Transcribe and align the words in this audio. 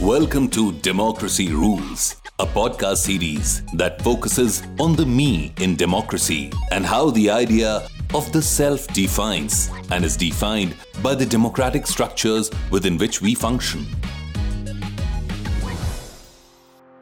Welcome 0.00 0.48
to 0.52 0.72
Democracy 0.80 1.52
Rules, 1.52 2.16
a 2.38 2.46
podcast 2.46 2.96
series 2.96 3.62
that 3.74 4.00
focuses 4.00 4.62
on 4.80 4.96
the 4.96 5.04
me 5.04 5.52
in 5.60 5.76
democracy 5.76 6.50
and 6.72 6.86
how 6.86 7.10
the 7.10 7.28
idea 7.28 7.86
of 8.14 8.32
the 8.32 8.40
self 8.40 8.86
defines 8.94 9.70
and 9.90 10.02
is 10.02 10.16
defined 10.16 10.74
by 11.02 11.14
the 11.14 11.26
democratic 11.26 11.86
structures 11.86 12.50
within 12.70 12.96
which 12.96 13.20
we 13.20 13.34
function. 13.34 13.84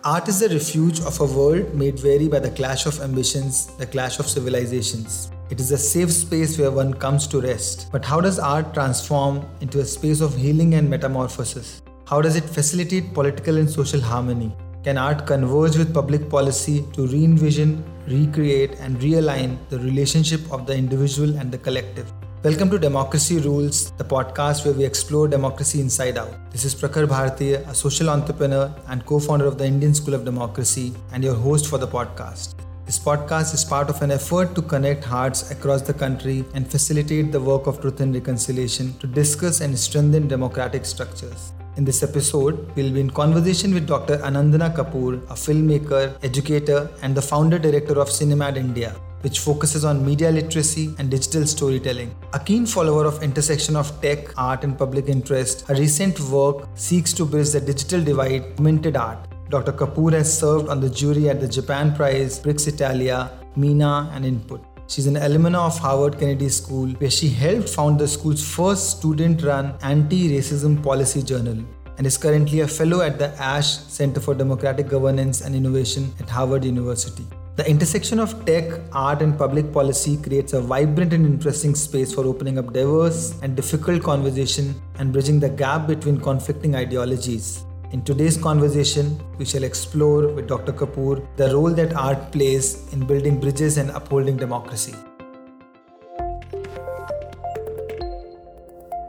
Art 0.03 0.27
is 0.27 0.41
the 0.41 0.49
refuge 0.49 0.99
of 0.99 1.21
a 1.21 1.27
world 1.27 1.73
made 1.77 2.03
weary 2.03 2.27
by 2.27 2.41
the 2.41 2.51
clash 2.51 2.87
of 2.87 3.01
ambitions, 3.01 3.69
the 3.77 3.87
clash 3.87 4.19
of 4.19 4.27
civilizations. 4.27 5.31
It 5.51 5.61
is 5.61 5.73
a 5.73 5.77
safe 5.77 6.11
space 6.11 6.59
where 6.59 6.71
one 6.71 6.95
comes 6.95 7.27
to 7.27 7.39
rest. 7.39 7.91
But 7.93 8.03
how 8.03 8.19
does 8.19 8.39
art 8.39 8.73
transform 8.73 9.47
into 9.61 9.79
a 9.81 9.85
space 9.85 10.23
of 10.23 10.35
healing 10.35 10.73
and 10.73 10.89
metamorphosis? 10.89 11.83
How 12.07 12.23
does 12.23 12.35
it 12.35 12.45
facilitate 12.45 13.13
political 13.13 13.59
and 13.59 13.69
social 13.69 14.01
harmony? 14.01 14.57
Can 14.85 14.97
art 14.97 15.27
converge 15.27 15.77
with 15.77 15.93
public 15.93 16.31
policy 16.31 16.83
to 16.95 17.07
re 17.07 17.23
envision, 17.25 17.85
recreate, 18.07 18.79
and 18.81 18.97
realign 19.01 19.59
the 19.69 19.79
relationship 19.81 20.41
of 20.51 20.67
the 20.67 20.75
individual 20.75 21.37
and 21.37 21.53
the 21.53 21.59
collective? 21.59 22.11
Welcome 22.43 22.71
to 22.71 22.79
Democracy 22.79 23.39
Rules, 23.39 23.91
the 23.93 24.05
podcast 24.05 24.65
where 24.65 24.75
we 24.75 24.87
explore 24.87 25.29
democracy 25.29 25.79
inside 25.79 26.17
out. 26.17 26.35
This 26.53 26.65
is 26.65 26.75
Prakhar 26.75 27.07
Bhartiya, 27.07 27.69
a 27.69 27.75
social 27.75 28.09
entrepreneur 28.09 28.75
and 28.89 29.05
co 29.05 29.21
founder 29.21 29.45
of 29.45 29.59
the 29.59 29.67
Indian 29.67 29.95
School 29.95 30.15
of 30.15 30.25
Democracy, 30.25 30.95
and 31.13 31.23
your 31.23 31.35
host 31.35 31.69
for 31.69 31.77
the 31.77 31.89
podcast. 31.89 32.55
This 32.87 32.99
podcast 32.99 33.55
is 33.55 33.65
part 33.65 33.89
of 33.89 34.03
an 34.03 34.11
effort 34.11 34.55
to 34.55 34.61
connect 34.61 35.05
hearts 35.05 35.51
across 35.51 35.81
the 35.81 35.95
country 35.95 36.45
and 36.53 36.71
facilitate 36.71 37.33
the 37.33 37.41
work 37.41 37.67
of 37.67 37.81
truth 37.81 38.01
and 38.01 38.15
reconciliation 38.15 38.93
to 38.99 39.07
discuss 39.07 39.63
and 39.63 39.79
strengthen 39.79 40.29
democratic 40.29 40.85
structures. 40.85 41.55
In 41.77 41.87
this 41.87 42.03
episode, 42.03 42.71
we'll 42.77 42.93
be 42.93 43.01
in 43.01 43.09
conversation 43.09 43.73
with 43.73 43.87
Dr. 43.87 44.19
Anandana 44.19 44.77
Kapur, 44.77 45.23
a 45.31 45.35
filmmaker, 45.35 46.15
educator, 46.23 46.91
and 47.01 47.15
the 47.15 47.23
founder 47.23 47.59
director 47.59 47.99
of 47.99 48.09
Cinemad 48.09 48.59
India, 48.59 48.95
which 49.23 49.39
focuses 49.39 49.87
on 49.87 50.05
media 50.05 50.31
literacy 50.31 50.95
and 50.99 51.11
digital 51.11 51.47
storytelling. 51.47 52.15
A 52.35 52.39
keen 52.39 52.67
follower 52.67 53.07
of 53.07 53.23
intersection 53.23 53.77
of 53.77 53.99
tech, 54.03 54.39
art, 54.39 54.63
and 54.63 54.77
public 54.77 55.09
interest, 55.09 55.67
her 55.69 55.75
recent 55.75 56.21
work 56.21 56.69
seeks 56.75 57.15
to 57.15 57.25
bridge 57.25 57.53
the 57.53 57.63
digital 57.63 58.05
divide, 58.05 58.61
minted 58.61 58.99
art. 58.99 59.27
Dr. 59.51 59.73
Kapur 59.73 60.13
has 60.13 60.39
served 60.39 60.69
on 60.69 60.81
the 60.81 60.89
jury 60.89 61.29
at 61.29 61.41
the 61.41 61.49
Japan 61.49 61.95
Prize, 61.95 62.39
Prix 62.39 62.67
Italia, 62.67 63.31
MENA, 63.57 64.11
and 64.15 64.25
Input. 64.25 64.65
She's 64.87 65.07
an 65.07 65.15
alumna 65.15 65.67
of 65.67 65.79
Harvard 65.79 66.19
Kennedy 66.19 66.49
School, 66.49 66.91
where 66.99 67.11
she 67.11 67.29
helped 67.29 67.69
found 67.69 67.99
the 67.99 68.09
school's 68.09 68.47
first 68.47 68.99
student 68.99 69.43
run 69.43 69.75
anti 69.83 70.29
racism 70.29 70.83
policy 70.83 71.23
journal 71.23 71.65
and 71.97 72.07
is 72.07 72.17
currently 72.19 72.61
a 72.61 72.69
fellow 72.69 73.01
at 73.03 73.19
the 73.19 73.29
Ash 73.41 73.79
Center 73.79 74.21
for 74.21 74.35
Democratic 74.35 74.89
Governance 74.89 75.43
and 75.43 75.55
Innovation 75.55 76.13
at 76.21 76.29
Harvard 76.29 76.65
University. 76.65 77.27
The 77.57 77.69
intersection 77.71 78.19
of 78.19 78.45
tech, 78.47 78.65
art, 78.93 79.23
and 79.23 79.39
public 79.39 79.73
policy 79.73 80.17
creates 80.17 80.55
a 80.55 80.61
vibrant 80.61 81.13
and 81.13 81.25
interesting 81.25 81.75
space 81.75 82.13
for 82.13 82.25
opening 82.25 82.59
up 82.59 82.73
diverse 82.73 83.41
and 83.43 83.55
difficult 83.55 84.03
conversation 84.03 84.75
and 84.99 85.13
bridging 85.13 85.39
the 85.39 85.51
gap 85.51 85.87
between 85.87 86.19
conflicting 86.19 86.75
ideologies. 86.75 87.65
In 87.95 88.03
today's 88.03 88.37
conversation, 88.37 89.21
we 89.39 89.45
shall 89.45 89.63
explore 89.63 90.27
with 90.27 90.49
Dr. 90.49 90.73
Kapur 90.73 91.25
the 91.37 91.55
role 91.55 91.71
that 91.75 91.93
art 91.95 92.33
plays 92.33 92.93
in 92.93 93.07
building 93.07 93.39
bridges 93.39 93.77
and 93.79 93.89
upholding 93.91 94.37
democracy. 94.37 94.95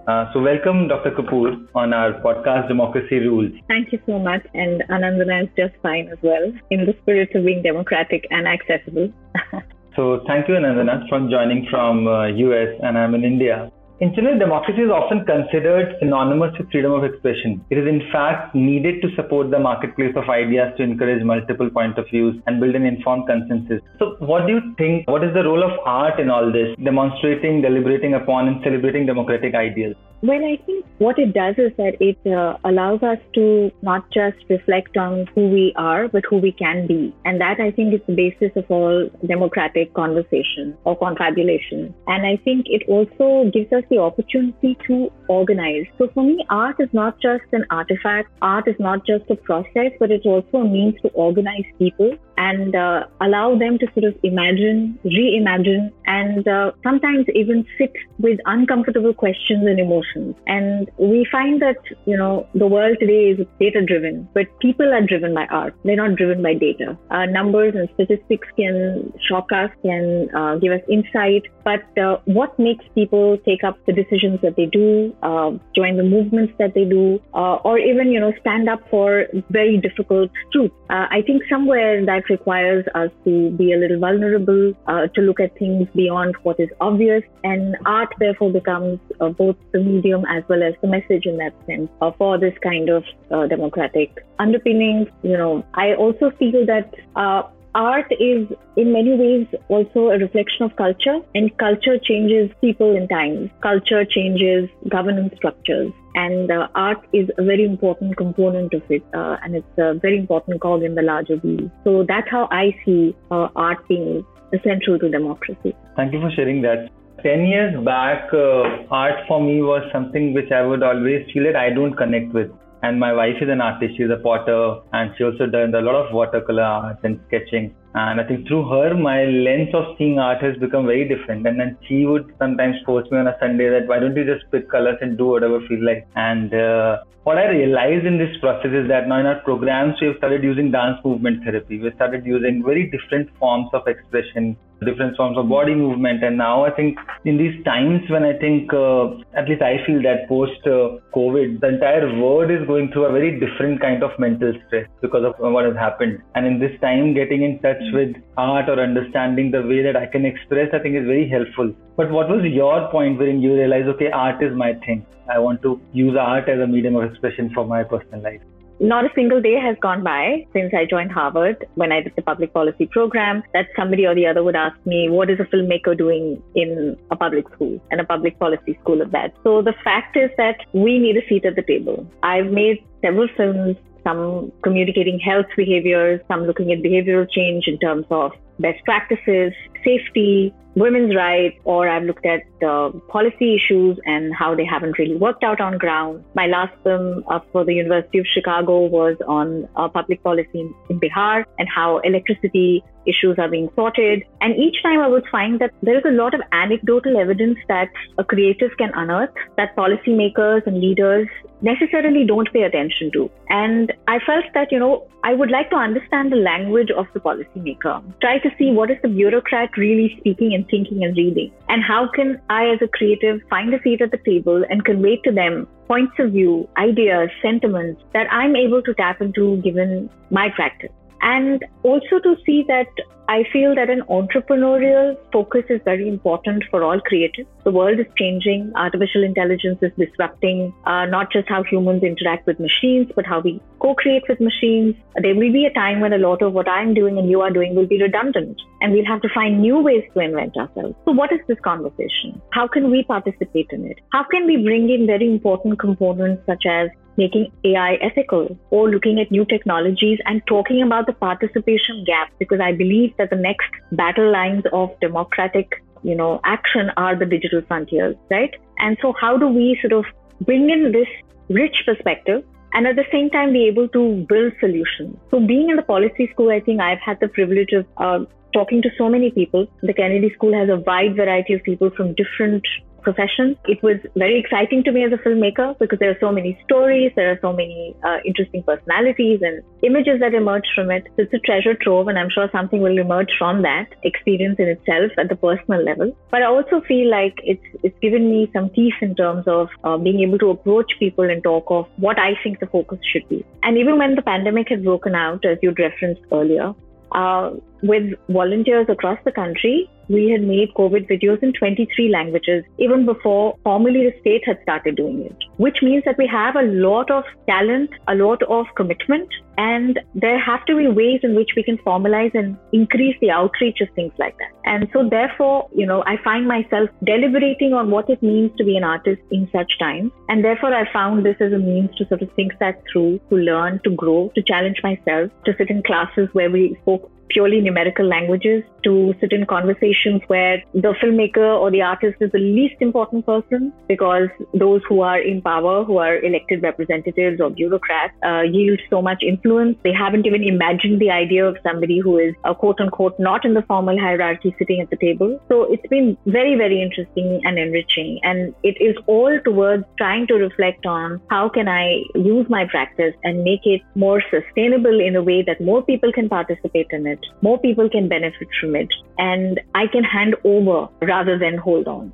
Uh, 0.08 0.32
so, 0.32 0.40
welcome, 0.40 0.88
Dr. 0.88 1.10
Kapur, 1.18 1.68
on 1.74 1.94
our 1.94 2.14
podcast 2.22 2.68
Democracy 2.68 3.18
Rules. 3.18 3.54
Thank 3.68 3.92
you 3.92 4.00
so 4.06 4.20
much. 4.20 4.46
And 4.54 4.84
Anandana 4.92 5.46
is 5.46 5.50
just 5.58 5.74
fine 5.82 6.08
as 6.10 6.20
well, 6.22 6.54
in 6.70 6.86
the 6.86 6.96
spirit 7.02 7.34
of 7.34 7.44
being 7.44 7.64
democratic 7.64 8.28
and 8.30 8.48
accessible. 8.48 9.12
so, 9.96 10.24
thank 10.28 10.48
you, 10.48 10.54
Anandana, 10.54 11.10
for 11.10 11.28
joining 11.28 11.66
from 11.72 12.08
uh, 12.08 12.28
US, 12.28 12.80
and 12.84 13.00
I'm 13.00 13.16
in 13.16 13.24
India. 13.24 13.72
In 14.02 14.14
general, 14.14 14.38
democracy 14.38 14.82
is 14.82 14.90
often 14.92 15.24
considered 15.24 15.96
synonymous 16.00 16.52
with 16.58 16.70
freedom 16.70 16.92
of 16.92 17.06
expression. 17.06 17.64
It 17.70 17.78
is 17.78 17.88
in 17.88 18.02
fact 18.12 18.54
needed 18.54 19.02
to 19.02 19.08
support 19.16 19.52
the 19.52 19.60
marketplace 19.60 20.12
of 20.18 20.28
ideas 20.30 20.74
to 20.76 20.84
encourage 20.84 21.24
multiple 21.24 21.70
point 21.70 21.98
of 21.98 22.06
views 22.10 22.36
and 22.46 22.60
build 22.60 22.76
an 22.76 22.86
informed 22.86 23.26
consensus. 23.26 23.80
So 24.00 24.18
what 24.20 24.48
do 24.48 24.54
you 24.54 24.76
think, 24.78 25.08
what 25.08 25.24
is 25.24 25.34
the 25.34 25.46
role 25.46 25.64
of 25.64 25.80
art 25.86 26.20
in 26.20 26.30
all 26.30 26.52
this, 26.52 26.76
demonstrating, 26.84 27.62
deliberating 27.62 28.16
upon 28.16 28.50
and 28.50 28.62
celebrating 28.66 29.06
democratic 29.06 29.56
ideals? 29.56 29.96
Well, 30.28 30.44
I 30.44 30.58
think 30.66 30.86
what 30.98 31.20
it 31.20 31.36
does 31.36 31.54
is 31.60 31.72
that 31.78 31.98
it 32.00 32.18
uh, 32.26 32.58
allows 32.64 33.04
us 33.04 33.20
to 33.36 33.72
not 33.84 34.10
just 34.12 34.38
reflect 34.50 34.98
on 34.98 35.28
who 35.36 35.50
we 35.50 35.72
are, 35.76 36.08
but 36.08 36.24
who 36.28 36.38
we 36.38 36.52
can 36.52 36.88
be. 36.88 37.14
And 37.26 37.40
that 37.40 37.60
I 37.60 37.70
think 37.70 37.94
is 37.94 38.00
the 38.08 38.16
basis 38.16 38.50
of 38.56 38.66
all 38.70 39.08
democratic 39.28 39.94
conversation 39.94 40.76
or 40.84 40.98
confabulation. 40.98 41.94
And 42.08 42.26
I 42.26 42.38
think 42.44 42.66
it 42.70 42.90
also 42.90 43.52
gives 43.52 43.72
us 43.72 43.84
the 43.92 44.00
opportunity 44.00 44.76
to 44.88 45.12
organize. 45.28 45.86
So 46.00 46.10
for 46.16 46.24
me, 46.24 46.44
art 46.50 46.78
is 46.80 46.90
not 46.92 47.22
just 47.22 47.44
an 47.52 47.66
artifact. 47.70 48.32
Art 48.42 48.68
is 48.68 48.80
not 48.80 49.06
just 49.06 49.30
a 49.30 49.36
process, 49.36 49.92
but 50.00 50.10
it's 50.10 50.26
also 50.26 50.58
a 50.58 50.68
means 50.68 50.96
to 51.04 51.10
organize 51.10 51.66
people 51.78 52.18
and 52.38 52.76
uh, 52.76 53.06
allow 53.22 53.58
them 53.58 53.78
to 53.80 53.88
sort 53.94 54.06
of 54.06 54.16
imagine, 54.24 55.00
reimagine, 55.06 55.92
and 56.06 56.48
uh, 56.48 56.72
sometimes 56.84 57.26
even 57.34 57.66
sit 57.78 57.94
with 58.20 58.40
uncomfortable 58.46 59.14
questions 59.14 59.66
and 59.66 59.80
emotions. 59.80 60.36
And 60.48 60.90
we 60.98 61.28
find 61.32 61.62
that, 61.62 61.78
you 62.06 62.18
know, 62.18 62.48
the 62.54 62.68
world 62.68 62.98
today 63.00 63.32
is 63.32 63.48
data 63.60 63.82
driven, 63.86 64.28
but 64.34 64.48
people 64.60 64.94
are 64.94 65.02
driven 65.02 65.34
by 65.34 65.46
art. 65.48 65.76
They're 65.84 65.96
not 65.96 66.16
driven 66.16 66.44
by 66.44 66.54
data. 66.56 66.98
Uh, 67.10 67.26
numbers 67.26 67.74
and 67.76 67.90
statistics 67.94 68.48
can 68.58 69.14
shock 69.28 69.52
us, 69.52 69.70
can 69.84 70.30
uh, 70.36 70.58
give 70.58 70.72
us 70.72 70.82
insight, 70.90 71.44
but 71.64 71.86
uh, 71.98 72.18
what 72.26 72.58
makes 72.60 72.86
people 72.94 73.38
take 73.46 73.64
up 73.64 73.78
the 73.86 73.94
decisions 73.94 74.40
that 74.42 74.56
they 74.56 74.66
do, 74.66 75.16
uh, 75.24 75.52
join 75.76 75.98
the 75.98 76.04
movements 76.04 76.54
that 76.60 76.74
they 76.74 76.86
do, 76.86 77.20
or 77.34 77.78
even, 77.80 78.12
you 78.12 78.20
know, 78.20 78.34
stand 78.42 78.70
up 78.70 78.82
for 78.90 79.26
very 79.50 79.78
difficult 79.78 80.30
truths? 80.52 80.76
I 80.90 81.24
think 81.26 81.44
somewhere 81.50 82.06
that 82.06 82.25
requires 82.30 82.86
us 82.96 83.10
to 83.24 83.52
be 83.52 83.74
a 83.74 83.78
little 83.78 84.00
vulnerable, 84.00 84.74
uh, 84.88 85.08
to 85.08 85.22
look 85.22 85.40
at 85.40 85.58
things 85.58 85.88
beyond 85.96 86.36
what 86.44 86.60
is 86.60 86.70
obvious. 86.82 87.24
And 87.44 87.78
art, 87.86 88.14
therefore, 88.20 88.52
becomes 88.52 89.00
uh, 89.20 89.30
both 89.30 89.56
the 89.72 89.80
medium 89.80 90.26
as 90.30 90.44
well 90.48 90.64
as 90.64 90.74
the 90.82 90.88
message 90.88 91.26
in 91.26 91.38
that 91.38 91.54
sense 91.66 91.90
uh, 92.02 92.12
for 92.18 92.38
this 92.38 92.54
kind 92.64 92.90
of 92.90 93.04
uh, 93.32 93.48
democratic 93.48 94.26
underpinning. 94.40 95.08
You 95.24 95.38
know, 95.38 95.66
I 95.74 95.94
also 95.96 96.32
feel 96.32 96.66
that 96.66 96.94
uh, 97.16 97.44
art 97.76 98.12
is 98.20 98.48
in 98.78 98.94
many 98.94 99.14
ways 99.16 99.48
also 99.68 100.10
a 100.10 100.18
reflection 100.18 100.64
of 100.64 100.76
culture 100.78 101.20
and 101.36 101.56
culture 101.58 102.00
changes 102.00 102.50
people 102.62 102.96
in 102.96 103.06
times 103.10 103.50
culture 103.62 104.06
changes 104.06 104.70
governance 104.90 105.34
structures 105.36 105.92
and 106.24 106.52
uh, 106.52 106.68
art 106.76 107.06
is 107.14 107.30
a 107.38 107.44
very 107.44 107.66
important 107.66 108.18
component 108.18 108.74
of 108.74 108.84
it 108.90 109.04
uh, 109.14 109.38
and 109.44 109.56
it's 109.56 109.78
a 109.78 109.94
very 110.06 110.18
important 110.18 110.62
cog 110.62 110.84
in 110.84 110.96
the 110.96 111.02
larger 111.02 111.38
wheel 111.38 111.70
so 111.84 112.04
that's 112.08 112.30
how 112.30 112.48
i 112.52 112.66
see 112.84 113.16
uh, 113.32 113.48
art 113.56 113.88
being 113.88 114.26
essential 114.54 115.00
to 115.00 115.10
democracy 115.10 115.76
thank 115.96 116.14
you 116.14 116.22
for 116.22 116.32
sharing 116.36 116.62
that 116.62 116.90
10 117.24 117.46
years 117.46 117.74
back 117.86 118.34
uh, 118.34 118.64
art 119.04 119.26
for 119.28 119.42
me 119.42 119.62
was 119.62 119.90
something 119.94 120.34
which 120.34 120.52
i 120.52 120.62
would 120.62 120.84
always 120.92 121.26
feel 121.32 121.44
that 121.44 121.56
i 121.56 121.70
don't 121.70 121.96
connect 122.04 122.34
with 122.34 122.52
and 122.86 123.00
my 123.00 123.12
wife 123.14 123.38
is 123.42 123.50
an 123.50 123.62
artist. 123.62 123.98
She's 123.98 124.12
a 124.16 124.22
potter, 124.22 124.82
and 124.94 125.12
she 125.18 125.24
also 125.24 125.46
does 125.48 125.74
a 125.74 125.82
lot 125.82 125.96
of 125.96 126.14
watercolor 126.14 126.64
art 126.64 127.00
and 127.04 127.20
sketching. 127.28 127.76
And 127.96 128.20
I 128.20 128.26
think 128.26 128.46
through 128.46 128.68
her, 128.68 128.94
my 128.94 129.24
lens 129.24 129.74
of 129.74 129.96
seeing 129.98 130.20
art 130.20 130.44
has 130.44 130.58
become 130.58 130.86
very 130.86 131.08
different. 131.08 131.48
And 131.48 131.58
then 131.58 131.78
she 131.88 132.06
would 132.06 132.34
sometimes 132.38 132.76
force 132.86 133.10
me 133.10 133.20
on 133.20 133.28
a 133.28 133.38
Sunday 133.40 133.70
that 133.70 133.88
why 133.88 134.00
don't 134.00 134.18
you 134.18 134.26
just 134.26 134.52
pick 134.52 134.70
colors 134.70 134.98
and 135.00 135.18
do 135.18 135.28
whatever 135.28 135.60
you 135.60 135.68
feel 135.70 135.86
like. 135.86 136.06
And 136.18 136.54
uh, 136.54 137.04
what 137.24 137.38
I 137.38 137.48
realized 137.48 138.06
in 138.06 138.18
this 138.18 138.36
process 138.42 138.72
is 138.72 138.90
that 138.90 139.08
now 139.08 139.22
in 139.22 139.26
our 139.26 139.40
programs, 139.40 139.96
we 140.02 140.08
have 140.08 140.18
started 140.18 140.44
using 140.44 140.72
dance 140.72 140.98
movement 141.06 141.46
therapy. 141.46 141.80
We 141.80 141.90
started 141.96 142.26
using 142.26 142.64
very 142.66 142.92
different 142.92 143.30
forms 143.40 143.70
of 143.72 143.88
expression, 143.88 144.58
different 144.84 145.16
forms 145.16 145.38
of 145.38 145.48
body 145.48 145.74
movement. 145.74 146.24
And 146.24 146.38
now 146.38 146.66
I 146.66 146.72
think 146.72 146.98
in 147.24 147.38
these 147.38 147.64
times 147.64 148.02
when 148.10 148.24
I 148.24 148.34
think, 148.38 148.74
uh, 148.74 149.16
at 149.38 149.48
least 149.48 149.62
I 149.62 149.86
feel 149.86 150.02
that 150.04 150.28
post 150.28 150.60
uh, 150.66 151.00
COVID, 151.16 151.62
the 151.62 151.70
entire 151.70 152.20
world 152.20 152.52
is 152.52 152.66
going 152.68 152.92
through 152.92 153.06
a 153.06 153.12
very 153.12 153.40
different 153.40 153.82
kind 153.82 154.04
of 154.04 154.12
mental 154.20 154.54
stress 154.68 154.88
because 155.02 155.24
of 155.24 155.36
what 155.40 155.66
has 155.66 155.76
happened. 155.76 156.22
And 156.36 156.46
in 156.46 156.60
this 156.60 156.80
time, 156.82 157.14
getting 157.14 157.44
in 157.44 157.60
touch 157.60 157.82
with 157.94 158.16
art 158.38 158.70
or 158.70 158.80
understanding 158.80 159.52
the 159.52 159.62
way 159.62 159.82
that 159.84 159.96
I 159.96 160.06
can 160.06 160.26
express, 160.26 160.70
I 160.74 160.80
think 160.80 160.96
is 160.96 161.06
very 161.06 161.30
helpful. 161.30 161.74
But 161.96 162.12
what 162.12 162.30
was 162.30 162.44
your 162.44 162.90
point 162.92 163.20
wherein 163.20 163.42
you 163.42 163.56
realized, 163.56 163.88
okay, 163.96 164.12
art 164.12 164.44
is 164.44 164.56
my 164.56 164.74
thing? 164.86 165.06
I 165.32 165.40
want 165.40 165.62
to 165.64 165.80
use 165.94 166.16
art 166.20 166.50
as 166.50 166.60
a 166.60 166.68
medium 166.68 166.96
of 166.96 167.10
expression 167.10 167.52
for 167.54 167.66
my 167.66 167.84
personal 167.84 168.22
life. 168.22 168.42
Not 168.80 169.06
a 169.06 169.10
single 169.16 169.42
day 169.42 169.56
has 169.60 169.78
gone 169.82 170.04
by 170.04 170.46
since 170.54 170.74
I 170.74 170.86
joined 170.86 171.12
Harvard 171.12 171.66
when 171.76 171.92
I 171.92 172.02
did 172.02 172.14
the 172.16 172.22
public 172.22 172.54
policy 172.54 172.88
program 172.88 173.44
that 173.54 173.68
somebody 173.76 174.06
or 174.06 174.16
the 174.16 174.28
other 174.28 174.44
would 174.44 174.56
ask 174.56 174.76
me, 174.86 175.10
what 175.10 175.30
is 175.30 175.40
a 175.40 175.44
filmmaker 175.44 175.98
doing 175.98 176.42
in 176.56 176.98
a 177.12 177.16
public 177.16 177.46
school 177.54 177.80
and 177.92 178.02
a 178.02 178.04
public 178.04 178.38
policy 178.40 178.78
school 178.82 179.02
of 179.02 179.12
that? 179.12 179.34
So 179.44 179.62
the 179.62 179.74
fact 179.84 180.18
is 180.18 180.30
that 180.38 180.58
we 180.74 181.00
need 181.00 181.18
a 181.18 181.28
seat 181.28 181.46
at 181.46 181.56
the 181.56 181.64
table. 181.64 182.06
I've 182.24 182.52
made 182.52 182.84
several 183.02 183.28
films 183.38 183.78
some 184.06 184.52
communicating 184.62 185.20
health 185.20 185.48
behaviors, 185.58 186.22
some 186.28 186.46
looking 186.46 186.72
at 186.72 186.80
behavioral 186.80 187.28
change 187.30 187.68
in 187.68 187.80
terms 187.80 188.06
of 188.12 188.32
best 188.60 188.84
practices, 188.86 189.52
safety, 189.86 190.54
women's 190.76 191.16
rights, 191.16 191.58
or 191.64 191.88
I've 191.88 192.04
looked 192.04 192.26
at 192.26 192.42
uh, 192.62 192.90
policy 193.08 193.56
issues 193.56 193.98
and 194.06 194.36
how 194.36 194.56
they 194.56 194.66
haven't 194.66 194.98
really 195.00 195.16
worked 195.16 195.44
out 195.44 195.62
on 195.62 195.78
ground. 195.78 196.24
My 196.34 196.48
last 196.48 196.74
film 196.84 197.24
uh, 197.30 197.40
for 197.52 197.64
the 197.64 197.74
University 197.74 198.20
of 198.20 198.26
Chicago 198.28 198.86
was 198.86 199.16
on 199.28 199.70
uh, 199.78 199.88
public 199.88 200.22
policy 200.24 200.60
in, 200.60 200.74
in 200.90 201.00
Bihar 201.00 201.46
and 201.58 201.70
how 201.70 202.00
electricity 202.00 202.84
issues 203.06 203.38
are 203.38 203.48
being 203.48 203.70
sorted. 203.76 204.24
And 204.42 204.56
each 204.58 204.82
time 204.84 205.00
I 205.00 205.08
would 205.08 205.26
find 205.32 205.60
that 205.60 205.72
there 205.82 205.98
is 205.98 206.04
a 206.06 206.12
lot 206.12 206.34
of 206.34 206.42
anecdotal 206.52 207.18
evidence 207.18 207.58
that 207.68 207.90
a 208.18 208.24
creative 208.24 208.72
can 208.78 208.92
unearth 208.96 209.30
that 209.58 209.76
policymakers 209.76 210.66
and 210.66 210.80
leaders 210.80 211.28
necessarily 211.62 212.26
don't 212.26 212.52
pay 212.52 212.64
attention 212.64 213.12
to. 213.14 213.30
And 213.50 213.94
I 214.08 214.20
felt 214.26 214.46
that, 214.54 214.72
you 214.72 214.80
know, 214.80 215.08
I 215.24 215.34
would 215.34 215.50
like 215.50 215.70
to 215.72 215.76
understand 215.76 216.32
the 216.32 216.36
language 216.36 216.92
of 216.92 217.08
the 217.14 217.20
policymaker, 217.20 218.04
try 218.22 218.40
to 218.40 218.50
see 218.58 218.72
what 218.72 218.92
is 218.92 218.98
the 219.02 219.08
bureaucrat 219.08 219.75
really 219.78 220.16
speaking 220.20 220.54
and 220.54 220.68
thinking 220.68 221.04
and 221.04 221.16
reading, 221.18 221.52
and 221.70 221.84
how 221.84 222.08
can 222.08 222.42
I, 222.50 222.68
as 222.68 222.80
a 222.82 222.88
creative, 222.88 223.42
find 223.50 223.74
a 223.74 223.82
seat 223.82 224.02
at 224.02 224.12
the 224.12 224.20
table 224.26 224.64
and 224.70 224.84
convey 224.84 225.18
to 225.18 225.32
them 225.32 225.68
points 225.88 226.14
of 226.20 226.32
view, 226.32 226.68
ideas, 226.78 227.30
sentiments 227.42 228.02
that 228.14 228.32
I'm 228.32 228.56
able 228.56 228.82
to 228.82 228.94
tap 228.96 229.22
into 229.22 229.58
given 229.58 230.10
my 230.32 230.50
practice 230.50 230.92
and 231.26 231.66
also 231.84 232.20
to 232.24 232.36
see 232.46 232.64
that 232.68 232.88
I 233.28 233.44
feel 233.52 233.74
that 233.74 233.90
an 233.90 234.04
entrepreneurial 234.08 235.18
focus 235.34 235.64
is 235.70 235.82
very 235.84 236.08
important 236.08 236.64
for 236.70 236.84
all 236.84 237.00
creatives. 237.00 237.48
The 237.64 237.72
world 237.72 238.00
is 238.00 238.06
changing. 238.20 238.72
Artificial 238.76 239.24
intelligence 239.24 239.80
is 239.82 239.92
disrupting 239.98 240.72
uh, 240.86 241.08
not 241.08 241.32
just 241.32 241.50
how 241.50 241.64
humans 241.64 242.04
interact 242.04 242.46
with 242.46 242.60
machines, 242.60 243.12
but 243.16 243.26
how 243.26 243.40
we 243.40 243.60
co 243.80 243.96
create 243.96 244.24
with 244.30 244.40
machines. 244.40 244.94
There 245.20 245.34
will 245.34 245.52
be 245.52 245.66
a 245.66 245.74
time 245.74 246.02
when 246.02 246.14
a 246.14 246.20
lot 246.20 246.44
of 246.44 246.54
what 246.54 246.70
I'm 246.70 246.94
doing 246.94 247.18
and 247.18 247.28
you 247.28 247.42
are 247.42 247.50
doing 247.50 247.74
will 247.74 247.88
be 247.88 248.00
redundant, 248.00 248.62
and 248.82 248.94
we'll 248.94 249.06
have 249.06 249.24
to 249.24 249.30
find 249.34 249.60
new 249.60 249.80
ways 249.80 250.04
to 250.14 250.20
invent 250.20 250.56
ourselves. 250.56 250.96
So, 251.06 251.12
what 251.12 251.34
is 251.34 251.40
this 251.48 251.60
conversation? 251.64 252.40
How 252.52 252.68
can 252.68 252.92
we 252.92 253.04
participate 253.04 253.70
in 253.72 253.86
it? 253.86 253.98
How 254.12 254.24
can 254.24 254.46
we 254.46 254.58
bring 254.58 254.92
in 254.92 255.08
very 255.08 255.28
important 255.28 255.80
components 255.80 256.44
such 256.46 256.66
as 256.70 256.90
making 257.18 257.52
AI 257.64 257.96
ethical 257.96 258.58
or 258.70 258.90
looking 258.90 259.20
at 259.20 259.32
new 259.32 259.46
technologies 259.46 260.20
and 260.26 260.42
talking 260.48 260.82
about 260.82 261.06
the 261.08 261.14
participation 261.14 262.04
gap 262.06 262.32
because 262.40 262.60
I 262.60 262.72
believe 262.72 263.16
that 263.18 263.30
the 263.30 263.36
next 263.36 263.70
battle 263.92 264.32
lines 264.32 264.64
of 264.74 264.90
democratic, 265.00 265.84
you 266.04 266.16
know, 266.16 266.40
action 266.44 266.92
are 266.98 267.16
the 267.16 267.26
digital 267.26 267.62
frontiers, 267.68 268.16
right? 268.30 268.54
And 268.80 268.98
so 269.02 269.14
how 269.20 269.38
do 269.38 269.48
we 269.48 269.78
sort 269.82 269.94
of 269.94 270.06
bring 270.42 270.70
in 270.70 270.92
this 270.92 271.08
rich 271.50 271.84
perspective 271.86 272.44
and 272.74 272.86
at 272.88 272.96
the 272.96 273.06
same 273.12 273.30
time 273.30 273.54
be 273.54 273.68
able 273.68 273.88
to 273.90 274.26
build 274.28 274.52
solutions. 274.60 275.18
So 275.32 275.40
being 275.40 275.70
in 275.70 275.78
the 275.78 275.82
policy 275.82 276.30
school, 276.34 276.50
I 276.50 276.60
think 276.60 276.82
I've 276.82 277.00
had 277.00 277.20
the 277.22 277.30
privilege 277.30 277.72
of 277.72 277.86
uh, 277.98 278.26
talking 278.54 278.82
to 278.82 278.90
so 278.98 279.08
many 279.10 279.32
people. 279.32 279.68
The 279.82 279.94
Kennedy 279.94 280.32
School 280.34 280.54
has 280.54 280.70
a 280.70 280.78
wide 280.78 281.16
variety 281.16 281.54
of 281.54 281.64
people 281.64 281.90
from 281.96 282.16
different 282.16 282.64
profession. 283.06 283.58
It 283.74 283.82
was 283.82 283.98
very 284.16 284.38
exciting 284.40 284.84
to 284.84 284.92
me 284.92 285.06
as 285.06 285.14
a 285.14 285.22
filmmaker 285.26 285.68
because 285.80 286.00
there 286.00 286.12
are 286.12 286.20
so 286.20 286.32
many 286.32 286.58
stories, 286.66 287.12
there 287.16 287.32
are 287.32 287.40
so 287.42 287.54
many 287.54 287.96
uh, 288.04 288.18
interesting 288.26 288.64
personalities 288.64 289.40
and 289.42 289.64
images 289.84 290.20
that 290.20 290.34
emerge 290.34 290.68
from 290.76 290.92
it. 290.92 291.08
So 291.16 291.24
it's 291.24 291.34
a 291.34 291.40
treasure 291.40 291.76
trove, 291.76 292.10
and 292.10 292.20
I'm 292.20 292.30
sure 292.30 292.50
something 292.52 292.82
will 292.82 292.98
emerge 292.98 293.32
from 293.38 293.62
that 293.62 293.88
experience 294.04 294.58
in 294.60 294.68
itself 294.76 295.12
at 295.18 295.30
the 295.30 295.38
personal 295.48 295.84
level. 295.84 296.16
But 296.32 296.42
I 296.42 296.48
also 296.48 296.82
feel 296.88 297.10
like 297.10 297.40
it's 297.44 297.64
it's 297.84 298.00
given 298.00 298.30
me 298.30 298.50
some 298.54 298.70
teeth 298.72 299.00
in 299.02 299.16
terms 299.16 299.48
of 299.48 299.70
uh, 299.84 299.98
being 299.98 300.22
able 300.28 300.40
to 300.40 300.50
approach 300.50 300.92
people 301.00 301.30
and 301.30 301.44
talk 301.44 301.66
of 301.70 301.88
what 302.08 302.20
I 302.20 302.32
think 302.44 302.60
the 302.60 302.68
focus 302.68 303.00
should 303.14 303.30
be. 303.30 303.46
And 303.64 303.78
even 303.78 303.98
when 303.98 304.16
the 304.16 304.22
pandemic 304.22 304.70
had 304.70 304.84
broken 304.84 305.16
out, 305.16 305.46
as 305.46 305.58
you'd 305.62 305.80
referenced 305.80 306.22
earlier, 306.32 306.74
uh, 307.12 307.52
with 307.84 308.14
volunteers 308.30 308.88
across 308.90 309.20
the 309.26 309.32
country, 309.32 309.90
we 310.08 310.30
had 310.30 310.42
made 310.42 310.74
COVID 310.76 311.08
videos 311.10 311.42
in 311.42 311.54
23 311.54 312.10
languages 312.10 312.64
even 312.78 313.06
before 313.06 313.58
formally 313.64 314.10
the 314.10 314.20
state 314.20 314.44
had 314.46 314.60
started 314.64 314.96
doing 314.96 315.22
it, 315.26 315.38
which 315.58 315.78
means 315.82 316.04
that 316.06 316.18
we 316.18 316.28
have 316.28 316.56
a 316.56 316.64
lot 316.64 317.10
of 317.12 317.24
talent, 317.48 317.90
a 318.08 318.16
lot 318.16 318.42
of 318.44 318.66
commitment, 318.76 319.30
and 319.58 320.00
there 320.14 320.40
have 320.40 320.66
to 320.66 320.76
be 320.76 320.88
ways 320.88 321.22
in 321.24 321.36
which 321.36 321.52
we 321.56 321.64
can 321.64 321.78
formalize 321.80 322.34
and 322.34 322.58
increase 322.74 323.16
the 323.22 323.32
outreach 323.32 323.80
of 323.82 323.88
things 323.96 324.12
like 324.18 324.38
that. 324.38 324.52
And 324.66 324.90
so, 324.92 325.08
therefore, 325.08 325.70
you 325.74 325.86
know, 325.86 326.04
I 326.06 326.18
find 326.24 326.48
myself 326.48 326.90
deliberating 327.04 327.74
on 327.74 327.92
what 327.92 328.10
it 328.10 328.22
means 328.22 328.52
to 328.58 328.66
be 328.66 328.76
an 328.76 328.84
artist 328.84 329.22
in 329.32 329.48
such 329.52 329.78
times. 329.80 330.12
And 330.28 330.44
therefore, 330.44 330.74
I 330.74 330.92
found 330.92 331.26
this 331.26 331.38
as 331.40 331.54
a 331.54 331.58
means 331.58 331.96
to 331.98 332.08
sort 332.08 332.22
of 332.22 332.32
think 332.34 332.58
that 332.60 332.82
through, 332.92 333.20
to 333.30 333.36
learn, 333.36 333.80
to 333.84 333.92
grow, 333.92 334.32
to 334.36 334.42
challenge 334.42 334.82
myself, 334.84 335.32
to 335.46 335.56
sit 335.58 335.70
in 335.70 335.84
classes 335.84 336.28
where 336.34 336.50
we 336.50 336.78
spoke 336.82 337.10
purely 337.30 337.62
numerical 337.62 338.06
languages 338.06 338.64
to 338.84 339.14
sit 339.20 339.34
in 339.34 339.46
conversations 339.46 340.22
where 340.28 340.64
the 340.74 340.94
filmmaker 341.02 341.60
or 341.60 341.72
the 341.72 341.82
artist 341.82 342.16
is 342.22 342.32
the 342.32 342.40
least 342.40 342.76
important 342.80 343.26
person 343.26 343.74
because 343.88 344.30
those 344.54 344.82
who 344.88 345.02
are 345.02 345.20
in 345.20 345.42
power, 345.42 345.84
who 345.84 345.98
are 345.98 346.18
elected 346.20 346.62
representatives 346.62 347.42
or 347.42 347.50
bureaucrats, 347.50 348.14
uh, 348.24 348.42
yield 348.42 348.80
so 348.90 349.02
much 349.02 349.24
influence. 349.24 349.78
They 349.84 349.94
haven't 349.94 350.26
even 350.26 350.44
imagined 350.44 351.02
the 351.02 351.10
idea 351.10 351.46
of 351.46 351.58
somebody 351.64 352.00
who 352.00 352.18
is 352.20 352.36
a 352.44 352.54
quote 352.54 352.80
unquote 352.80 353.20
not 353.20 353.44
in 353.44 353.54
the 353.54 353.64
formal 353.64 354.00
hierarchy 354.00 354.56
sitting 354.60 354.80
at 354.82 354.90
the 354.90 354.98
table. 354.98 355.40
So 355.50 355.64
it's 355.74 355.88
been 355.88 356.18
very, 356.26 356.56
very 356.56 356.82
interesting 356.82 357.42
and 357.44 357.58
enriching. 357.58 358.20
And 358.24 358.54
it 358.64 358.78
is 358.80 358.96
all 359.08 359.40
towards 359.44 359.84
trying 359.98 360.28
to 360.28 360.36
reflect 360.36 360.86
on 360.86 361.22
how 361.30 361.50
can 361.50 361.68
I 361.68 362.04
use 362.14 362.46
my 362.50 362.66
practice 362.66 363.16
and 363.24 363.44
make 363.44 363.66
it 363.66 363.82
more 363.96 364.22
sustainable 364.30 365.00
in 365.00 365.16
a 365.16 365.24
way 365.24 365.42
that 365.44 365.60
more 365.60 365.82
people 365.84 366.12
can 366.12 366.30
participate 366.30 366.88
in 366.92 367.08
it 367.08 367.15
it, 367.16 367.26
more 367.42 367.58
people 367.60 367.90
can 367.90 368.08
benefit 368.08 368.48
from 368.60 368.76
it, 368.76 368.94
and 369.18 369.60
I 369.74 369.88
can 369.88 370.04
hand 370.04 370.36
over 370.44 370.88
rather 371.02 371.38
than 371.40 371.58
hold 371.58 371.88
on. 371.88 372.14